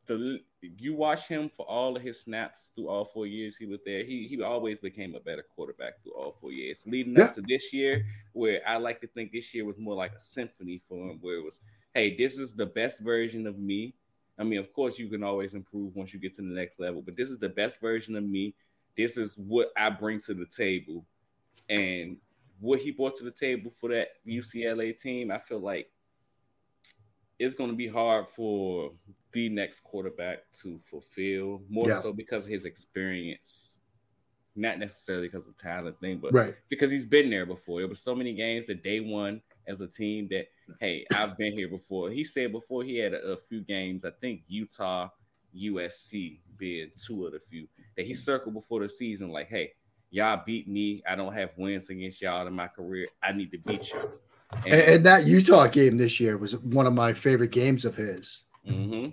the 0.06 0.40
you 0.62 0.96
watch 0.96 1.28
him 1.28 1.50
for 1.56 1.66
all 1.66 1.98
of 1.98 2.02
his 2.02 2.22
snaps 2.22 2.70
through 2.74 2.88
all 2.88 3.04
four 3.04 3.28
years 3.28 3.58
he 3.58 3.66
was 3.66 3.82
there. 3.86 4.04
He 4.04 4.28
he 4.30 4.42
always 4.42 4.80
became 4.80 5.14
a 5.16 5.20
better 5.20 5.44
quarterback 5.56 6.02
through 6.02 6.14
all 6.14 6.38
four 6.40 6.52
years. 6.54 6.84
Leading 6.86 7.18
Yeah. 7.18 7.26
up 7.26 7.36
to 7.36 7.42
this 7.42 7.74
year, 7.74 8.06
where 8.32 8.62
I 8.66 8.78
like 8.78 9.02
to 9.02 9.08
think 9.08 9.32
this 9.32 9.54
year 9.54 9.66
was 9.66 9.78
more 9.78 9.96
like 9.96 10.14
a 10.14 10.20
symphony 10.20 10.82
for 10.88 11.10
him, 11.10 11.18
where 11.22 11.36
it 11.36 11.44
was, 11.44 11.60
hey, 11.94 12.16
this 12.16 12.38
is 12.38 12.54
the 12.54 12.66
best 12.66 13.00
version 13.00 13.46
of 13.46 13.60
me. 13.60 13.94
I 14.38 14.44
mean, 14.44 14.60
of 14.60 14.72
course, 14.74 14.98
you 14.98 15.10
can 15.10 15.24
always 15.24 15.54
improve 15.54 15.96
once 15.96 16.14
you 16.14 16.20
get 16.20 16.36
to 16.38 16.42
the 16.42 16.48
next 16.48 16.80
level, 16.80 17.02
but 17.02 17.16
this 17.18 17.30
is 17.30 17.40
the 17.40 17.50
best 17.50 17.80
version 17.82 18.16
of 18.16 18.24
me. 18.24 18.56
This 18.96 19.18
is 19.18 19.38
what 19.38 19.72
I 19.76 19.90
bring 19.90 20.22
to 20.22 20.34
the 20.34 20.46
table, 20.46 21.06
and 21.68 22.18
what 22.64 22.80
he 22.80 22.91
brought 22.91 23.14
to 23.18 23.26
the 23.26 23.32
table 23.32 23.70
for 23.70 23.89
that 23.89 24.07
UCLA 24.26 24.97
team. 24.97 25.30
I 25.32 25.38
feel 25.38 25.59
like 25.59 25.91
it's 27.38 27.55
going 27.55 27.70
to 27.70 27.76
be 27.76 27.89
hard 27.89 28.26
for 28.30 28.93
the 29.34 29.49
next 29.49 29.84
quarterback 29.84 30.45
to 30.61 30.80
fulfill 30.89 31.61
more 31.68 31.89
Yeah. 31.89 32.01
so 32.01 32.14
because 32.14 32.45
of 32.45 32.49
his 32.51 32.64
experience, 32.64 33.80
not 34.55 34.80
necessarily 34.80 35.28
because 35.28 35.45
of 35.45 35.57
the 35.57 35.61
talent 35.61 35.99
thing, 35.99 36.20
but 36.20 36.32
Right. 36.32 36.55
because 36.70 36.89
he's 36.89 37.05
been 37.05 37.30
there 37.30 37.45
before. 37.45 37.82
It 37.82 37.89
was 37.89 37.99
so 37.99 38.16
many 38.16 38.34
games 38.34 38.66
that 38.68 38.82
day 38.82 39.01
one 39.01 39.41
as 39.68 39.82
a 39.82 39.88
team 39.88 40.30
that 40.30 40.45
hey, 40.80 41.05
I've 41.14 41.38
been 41.38 41.51
here 41.51 41.68
before. 41.68 42.11
He 42.11 42.24
said 42.24 42.53
before 42.53 42.86
he 42.86 42.95
had 42.97 43.14
a, 43.14 43.34
a 43.34 43.38
few 43.49 43.59
games, 43.61 44.05
I 44.05 44.11
think 44.22 44.43
Utah, 44.47 45.09
USC 45.53 46.39
being 46.57 46.91
two 46.97 47.26
of 47.26 47.34
the 47.34 47.39
few 47.41 47.68
that 47.97 48.05
he 48.05 48.14
circled 48.14 48.53
before 48.53 48.80
the 48.80 48.88
season, 48.88 49.28
like, 49.30 49.49
hey, 49.49 49.74
y'all 50.14 50.41
beat 50.45 50.68
me. 50.68 51.03
I 51.09 51.16
don't 51.16 51.34
have 51.34 51.49
wins 51.57 51.89
against 51.89 52.22
y'all 52.22 52.45
in 52.47 52.53
my 52.53 52.68
career. 52.68 53.07
I 53.22 53.34
need 53.34 53.51
to 53.51 53.57
beat 53.57 53.91
you. 53.91 54.11
And, 54.66 54.74
and 54.74 55.05
that 55.05 55.26
Utah 55.26 55.68
game 55.68 55.97
this 55.97 56.20
year 56.20 56.38
was 56.38 56.55
one 56.57 56.86
of 56.86 56.93
my 56.93 57.11
favorite 57.11 57.51
games 57.51 57.84
of 57.84 57.95
his. 57.95 58.43
hmm 58.66 59.07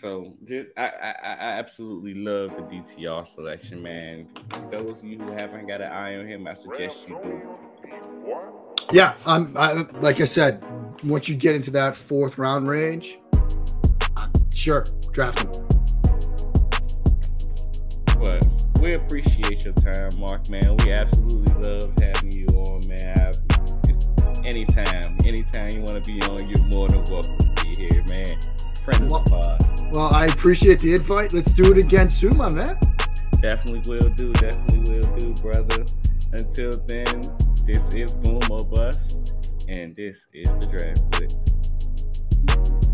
So 0.00 0.36
just, 0.44 0.70
I, 0.76 0.86
I 0.88 1.10
I 1.22 1.50
absolutely 1.58 2.14
love 2.14 2.50
the 2.56 2.62
DTR 2.62 3.32
selection, 3.32 3.80
man. 3.80 4.28
Those 4.72 4.98
of 4.98 5.04
you 5.04 5.18
who 5.18 5.30
haven't 5.30 5.68
got 5.68 5.80
an 5.80 5.92
eye 5.92 6.16
on 6.16 6.26
him, 6.26 6.48
I 6.48 6.54
suggest 6.54 6.96
you 7.06 7.16
do. 7.22 7.42
Yeah, 8.92 9.14
I'm 9.24 9.56
I, 9.56 9.86
like 10.00 10.20
I 10.20 10.24
said, 10.24 10.62
once 11.04 11.28
you 11.28 11.36
get 11.36 11.54
into 11.54 11.70
that 11.70 11.96
fourth 11.96 12.36
round 12.36 12.68
range, 12.68 13.18
sure, 14.52 14.84
draft 15.12 15.56
him. 15.56 15.63
We 18.84 18.92
appreciate 18.96 19.64
your 19.64 19.72
time, 19.72 20.10
Mark, 20.18 20.50
man. 20.50 20.76
We 20.84 20.92
absolutely 20.92 21.54
love 21.70 21.90
having 22.02 22.32
you 22.32 22.46
on, 22.48 22.86
man. 22.86 23.16
I, 23.16 23.32
anytime, 24.46 25.16
anytime 25.24 25.70
you 25.70 25.80
want 25.80 26.04
to 26.04 26.12
be 26.12 26.20
on, 26.24 26.46
you're 26.46 26.64
more 26.66 26.86
than 26.88 27.02
welcome 27.04 27.38
to 27.38 27.64
be 27.64 27.74
here, 27.74 28.04
man. 28.10 28.38
Friend 28.84 29.04
of 29.04 29.08
the 29.08 29.22
pod. 29.30 29.94
Well, 29.94 30.14
I 30.14 30.26
appreciate 30.26 30.80
the 30.80 30.92
invite. 30.92 31.32
Let's 31.32 31.54
do 31.54 31.72
it 31.72 31.78
again 31.78 32.10
soon, 32.10 32.36
my 32.36 32.52
man. 32.52 32.78
Definitely 33.40 33.90
will 33.90 34.10
do. 34.10 34.34
Definitely 34.34 34.80
will 34.92 35.16
do, 35.16 35.32
brother. 35.40 35.84
Until 36.32 36.72
then, 36.86 37.22
this 37.66 37.94
is 37.94 38.12
Boom 38.12 38.42
or 38.50 38.66
Bust, 38.66 39.66
and 39.66 39.96
this 39.96 40.26
is 40.34 40.48
the 40.60 40.68
Draft 40.70 41.10
Blitz. 41.10 42.93